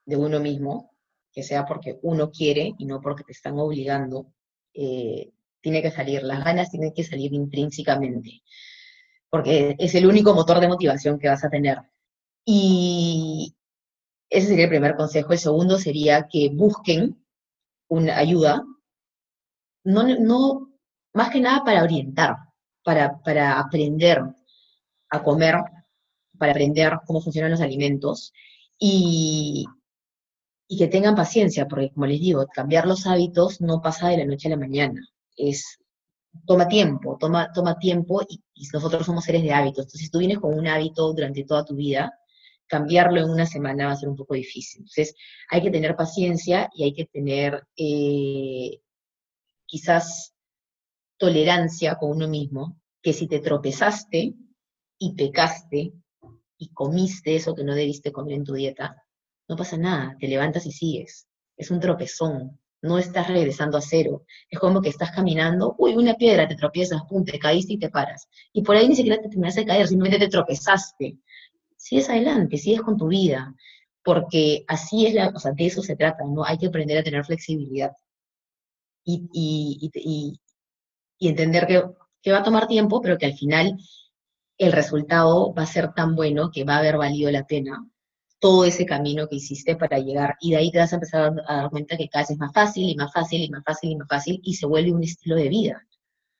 de 0.06 0.16
uno 0.16 0.40
mismo, 0.40 0.92
que 1.32 1.44
sea 1.44 1.66
porque 1.66 2.00
uno 2.04 2.32
quiere 2.32 2.74
y 2.78 2.86
no 2.86 3.02
porque 3.02 3.24
te 3.24 3.32
están 3.32 3.58
obligando, 3.60 4.34
eh, 4.74 5.32
tiene 5.62 5.82
que 5.82 5.92
salir, 5.92 6.24
las 6.24 6.44
ganas 6.44 6.70
tienen 6.70 6.94
que 6.94 7.04
salir 7.04 7.34
intrínsecamente, 7.34 8.44
porque 9.30 9.76
es 9.80 9.96
el 9.96 10.06
único 10.06 10.34
motor 10.34 10.60
de 10.60 10.68
motivación 10.68 11.20
que 11.20 11.30
vas 11.30 11.44
a 11.44 11.50
tener. 11.50 11.80
Y, 12.46 13.56
ese 14.34 14.48
sería 14.48 14.66
el 14.66 14.70
primer 14.70 14.96
consejo. 14.96 15.32
El 15.32 15.40
segundo 15.40 15.78
sería 15.78 16.28
que 16.28 16.50
busquen 16.50 17.24
una 17.88 18.18
ayuda, 18.18 18.64
no, 19.84 20.04
no 20.20 20.72
más 21.14 21.30
que 21.30 21.40
nada 21.40 21.64
para 21.64 21.84
orientar, 21.84 22.38
para, 22.84 23.22
para 23.22 23.60
aprender 23.60 24.24
a 25.10 25.24
comer, 25.24 25.56
para 26.38 26.52
aprender 26.52 26.94
cómo 27.06 27.22
funcionan 27.22 27.52
los 27.52 27.62
alimentos 27.62 28.34
y, 28.80 29.68
y 30.74 30.78
que 30.78 30.88
tengan 30.88 31.14
paciencia, 31.16 31.68
porque 31.68 31.92
como 31.92 32.08
les 32.08 32.20
digo, 32.20 32.48
cambiar 32.48 32.88
los 32.88 33.06
hábitos 33.06 33.62
no 33.62 33.80
pasa 33.80 34.10
de 34.10 34.18
la 34.18 34.26
noche 34.26 34.48
a 34.48 34.52
la 34.52 34.58
mañana. 34.58 35.00
Es, 35.38 35.78
toma 36.48 36.68
tiempo, 36.68 37.16
toma, 37.20 37.52
toma 37.54 37.78
tiempo 37.78 38.24
y, 38.28 38.42
nosotros 38.74 39.06
somos 39.06 39.24
seres 39.24 39.44
de 39.44 39.54
hábitos. 39.54 39.86
Entonces, 39.86 40.02
si 40.02 40.10
tú 40.10 40.18
vienes 40.18 40.40
con 40.40 40.58
un 40.58 40.68
hábito 40.68 41.14
durante 41.14 41.44
toda 41.44 41.64
tu 41.64 41.76
vida, 41.76 42.12
cambiarlo 42.66 43.20
en 43.20 43.30
una 43.30 43.46
semana 43.46 43.86
va 43.86 43.92
a 43.92 43.96
ser 43.96 44.10
un 44.10 44.16
poco 44.16 44.34
difícil. 44.34 44.82
Entonces, 44.82 45.14
hay 45.52 45.62
que 45.62 45.70
tener 45.70 45.96
paciencia 45.96 46.72
y 46.74 46.86
hay 46.86 46.94
que 46.96 47.06
tener 47.06 47.62
eh, 47.78 48.80
quizás 49.68 50.34
tolerancia 51.18 51.98
con 52.00 52.10
uno 52.10 52.28
mismo, 52.28 52.82
que 53.04 53.14
si 53.14 53.28
te 53.28 53.42
tropezaste 53.42 54.34
y 54.98 55.14
pecaste 55.14 55.94
y 56.58 56.70
comiste 56.70 57.36
eso 57.36 57.54
que 57.54 57.64
no 57.64 57.76
debiste 57.76 58.12
comer 58.12 58.34
en 58.34 58.44
tu 58.44 58.54
dieta, 58.54 59.03
no 59.48 59.56
pasa 59.56 59.78
nada, 59.78 60.16
te 60.20 60.28
levantas 60.28 60.66
y 60.66 60.72
sigues. 60.72 61.28
Es 61.58 61.72
un 61.72 61.80
tropezón, 61.80 62.60
no 62.82 62.98
estás 62.98 63.28
regresando 63.28 63.78
a 63.78 63.82
cero. 63.82 64.26
Es 64.50 64.60
como 64.60 64.82
que 64.82 64.90
estás 64.90 65.12
caminando, 65.12 65.76
uy, 65.78 65.96
una 65.96 66.16
piedra, 66.16 66.48
te 66.48 66.56
tropiezas, 66.56 67.02
pum, 67.08 67.24
te 67.24 67.40
caíste 67.40 67.74
y 67.74 67.80
te 67.80 67.90
paras. 67.90 68.28
Y 68.52 68.62
por 68.64 68.76
ahí 68.76 68.88
ni 68.88 68.96
siquiera 68.96 69.22
te 69.22 69.30
terminaste 69.30 69.62
de 69.62 69.68
caer, 69.68 69.88
simplemente 69.88 70.26
te 70.26 70.32
tropezaste 70.32 71.18
sigues 71.84 72.10
adelante, 72.10 72.58
sigues 72.58 72.82
con 72.82 72.98
tu 72.98 73.08
vida, 73.10 73.54
porque 74.04 74.64
así 74.68 75.06
es 75.06 75.14
la, 75.14 75.28
o 75.36 75.40
sea, 75.40 75.52
de 75.52 75.66
eso 75.66 75.82
se 75.82 75.98
trata, 75.98 76.24
¿no? 76.24 76.46
Hay 76.46 76.58
que 76.58 76.68
aprender 76.68 76.98
a 76.98 77.04
tener 77.04 77.26
flexibilidad 77.26 77.92
y, 79.04 80.40
entender 81.20 81.68
que, 81.68 82.32
va 82.32 82.38
a 82.38 82.44
tomar 82.44 82.68
tiempo, 82.68 83.02
pero 83.02 83.18
que 83.18 83.26
al 83.26 83.34
final 83.34 83.78
el 84.58 84.72
resultado 84.72 85.54
va 85.54 85.64
a 85.64 85.68
ser 85.68 85.94
tan 85.94 86.16
bueno 86.16 86.52
que 86.52 86.64
va 86.64 86.76
a 86.76 86.80
haber 86.80 86.98
valido 86.98 87.30
la 87.32 87.46
pena 87.46 87.86
todo 88.44 88.66
ese 88.66 88.86
camino 88.86 89.30
que 89.30 89.38
hiciste 89.38 89.78
para 89.78 90.00
llegar, 90.00 90.36
y 90.42 90.52
de 90.52 90.58
ahí 90.58 90.70
te 90.70 90.78
vas 90.78 90.92
a 90.92 90.98
empezar 90.98 91.34
a 91.48 91.56
dar 91.56 91.70
cuenta 91.70 91.96
que 91.96 92.10
cada 92.10 92.24
vez 92.24 92.32
es 92.32 92.38
más 92.38 92.52
fácil 92.52 92.90
y 92.90 92.96
más 92.98 93.10
fácil 93.14 93.42
y 93.42 93.50
más 93.50 93.64
fácil 93.64 93.92
y 93.92 93.96
más 93.96 94.08
fácil, 94.10 94.42
y 94.44 94.54
se 94.56 94.66
vuelve 94.66 94.92
un 94.92 95.02
estilo 95.02 95.38
de 95.38 95.48
vida. 95.48 95.88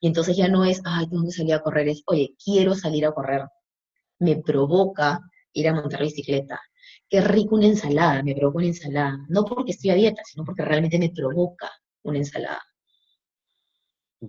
Y 0.02 0.08
entonces 0.08 0.36
ya 0.36 0.50
no 0.50 0.66
es, 0.66 0.82
ay, 0.84 1.08
que 1.08 1.32
salir 1.32 1.54
a 1.54 1.62
correr, 1.62 1.88
es, 1.88 2.04
oye, 2.08 2.36
quiero 2.44 2.76
salir 2.76 3.06
a 3.06 3.14
correr. 3.14 3.44
Me 4.20 4.36
provoca 4.36 5.22
ir 5.54 5.70
a 5.70 5.74
montar 5.74 6.02
bicicleta. 6.02 6.60
Qué 7.08 7.22
rico 7.22 7.56
una 7.56 7.68
ensalada, 7.68 8.22
me 8.22 8.36
provoca 8.36 8.58
una 8.58 8.68
ensalada. 8.68 9.18
No 9.30 9.46
porque 9.46 9.72
estoy 9.72 9.92
a 9.92 9.96
dieta, 9.96 10.22
sino 10.26 10.44
porque 10.44 10.66
realmente 10.66 11.00
me 11.00 11.10
provoca 11.10 11.72
una 12.04 12.18
ensalada. 12.18 12.62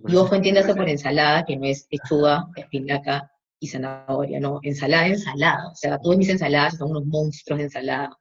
Y 0.07 0.15
ojo, 0.15 0.33
entiéndase 0.33 0.73
por 0.75 0.87
ensalada, 0.87 1.43
que 1.43 1.57
no 1.57 1.65
es 1.65 1.87
lechuga, 1.91 2.47
espinaca 2.55 3.29
y 3.59 3.67
zanahoria, 3.67 4.39
no, 4.39 4.59
ensalada, 4.63 5.07
ensalada. 5.07 5.69
O 5.71 5.75
sea, 5.75 5.99
todas 5.99 6.17
mis 6.17 6.29
ensaladas 6.29 6.77
son 6.77 6.91
unos 6.91 7.05
monstruos 7.05 7.57
de 7.57 7.65
ensalada. 7.65 8.17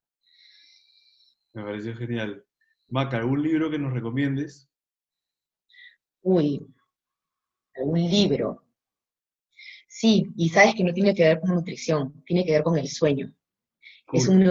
Me 1.53 1.63
pareció 1.63 1.97
genial. 1.97 2.45
Maca, 2.89 3.19
¿algún 3.19 3.43
libro 3.43 3.71
que 3.71 3.79
nos 3.79 3.93
recomiendes? 3.93 4.69
Uy, 6.23 6.67
algún 7.77 8.01
libro. 8.01 8.65
Sí, 9.89 10.33
y 10.37 10.49
sabes 10.49 10.75
que 10.75 10.85
no 10.85 10.93
tiene 10.93 11.15
que 11.15 11.23
ver 11.23 11.41
con 11.41 11.55
nutrición, 11.55 12.25
tiene 12.25 12.45
que 12.45 12.53
ver 12.53 12.63
con 12.63 12.77
el 12.79 12.89
sueño. 12.89 13.33
Es, 14.13 14.29
un 14.29 14.43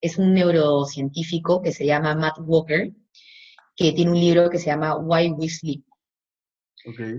es 0.00 0.18
un 0.18 0.32
neurocientífico 0.32 1.60
que 1.60 1.72
se 1.72 1.86
llama 1.86 2.14
Matt 2.14 2.38
Walker, 2.40 2.92
que 3.74 3.92
tiene 3.92 4.10
un 4.10 4.20
libro 4.20 4.48
que 4.48 4.58
se 4.58 4.66
llama 4.66 4.96
Why 4.96 5.32
We 5.32 5.48
Sleep, 5.48 5.84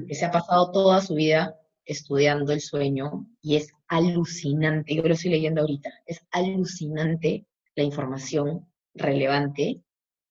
que 0.07 0.15
se 0.15 0.25
ha 0.25 0.31
pasado 0.31 0.71
toda 0.71 1.01
su 1.01 1.15
vida 1.15 1.55
estudiando 1.87 2.51
el 2.51 2.61
sueño 2.61 3.25
y 3.41 3.55
es 3.55 3.71
alucinante, 3.87 4.93
yo 4.93 5.03
lo 5.03 5.13
estoy 5.13 5.31
leyendo 5.31 5.61
ahorita, 5.61 5.89
es 6.05 6.19
alucinante 6.31 7.45
la 7.75 7.83
información 7.83 8.67
relevante 8.93 9.81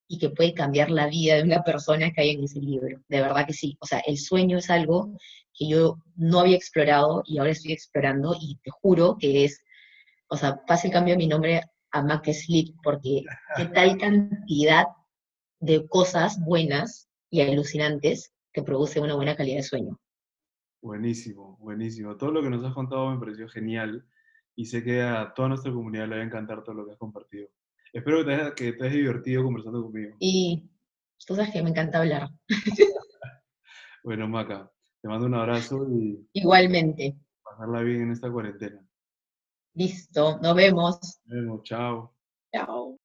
y 0.09 0.19
que 0.19 0.31
puede 0.31 0.55
cambiar 0.55 0.91
la 0.91 1.09
vida 1.09 1.37
de 1.37 1.43
una 1.43 1.63
persona 1.65 2.13
que 2.13 2.21
hay 2.21 2.31
en 2.31 2.45
ese 2.45 2.61
libro. 2.61 3.01
De 3.09 3.21
verdad 3.21 3.47
que 3.47 3.53
sí. 3.53 3.77
O 3.81 3.87
sea, 3.87 4.01
el 4.07 4.19
sueño 4.19 4.59
es 4.59 4.71
algo 4.71 5.17
que 5.55 5.69
yo 5.69 5.97
no 6.15 6.41
había 6.41 6.57
explorado 6.57 7.23
y 7.27 7.39
ahora 7.39 7.53
estoy 7.53 7.73
explorando 7.73 8.37
y 8.41 8.57
te 8.63 8.71
juro 8.71 9.17
que 9.19 9.45
es, 9.45 9.61
o 10.29 10.37
sea, 10.37 10.61
pase 10.67 10.89
el 10.89 10.93
cambio 10.93 11.15
de 11.15 11.19
mi 11.19 11.27
nombre 11.27 11.63
a 11.91 12.03
Mac 12.03 12.31
Sleep 12.31 12.75
porque 12.83 13.25
qué 13.57 13.65
tal 13.67 13.97
cantidad 13.99 14.85
de 15.61 15.87
cosas 15.89 16.39
buenas 16.41 17.09
y 17.31 17.41
alucinantes 17.41 18.33
que 18.53 18.63
produce 18.63 19.01
una 19.01 19.15
buena 19.15 19.35
calidad 19.35 19.57
de 19.57 19.63
sueño. 19.63 19.99
Buenísimo, 20.87 21.57
buenísimo. 21.59 22.17
Todo 22.17 22.31
lo 22.31 22.41
que 22.43 22.49
nos 22.49 22.65
has 22.65 22.73
contado 22.73 23.11
me 23.11 23.19
pareció 23.19 23.49
genial 23.49 24.07
y 24.55 24.67
sé 24.67 24.85
que 24.85 25.03
a 25.03 25.35
toda 25.35 25.49
nuestra 25.49 25.73
comunidad 25.73 26.07
le 26.07 26.15
va 26.15 26.23
a 26.23 26.25
encantar 26.25 26.63
todo 26.63 26.77
lo 26.77 26.87
que 26.87 26.93
has 26.93 26.97
compartido. 26.97 27.49
Espero 27.93 28.19
que 28.19 28.25
te 28.27 28.35
hayas, 28.35 28.53
que 28.55 28.73
te 28.73 28.85
hayas 28.85 28.95
divertido 28.95 29.43
conversando 29.43 29.83
conmigo. 29.83 30.17
Y 30.21 30.71
tú 31.27 31.35
sabes 31.35 31.51
que 31.53 31.61
me 31.65 31.71
encanta 31.71 31.99
hablar. 31.99 32.29
Bueno, 34.05 34.29
Maca, 34.29 34.71
te 35.03 35.09
mando 35.09 35.27
un 35.27 35.35
abrazo 35.35 35.85
y 35.91 36.25
Igualmente. 36.35 37.17
pasarla 37.43 37.81
bien 37.81 38.03
en 38.03 38.13
esta 38.13 38.31
cuarentena. 38.31 38.81
Listo, 39.75 40.39
nos 40.41 40.55
vemos. 40.55 41.01
Nos 41.25 41.37
vemos, 41.37 41.63
chao. 41.65 42.15
Chao. 42.55 42.97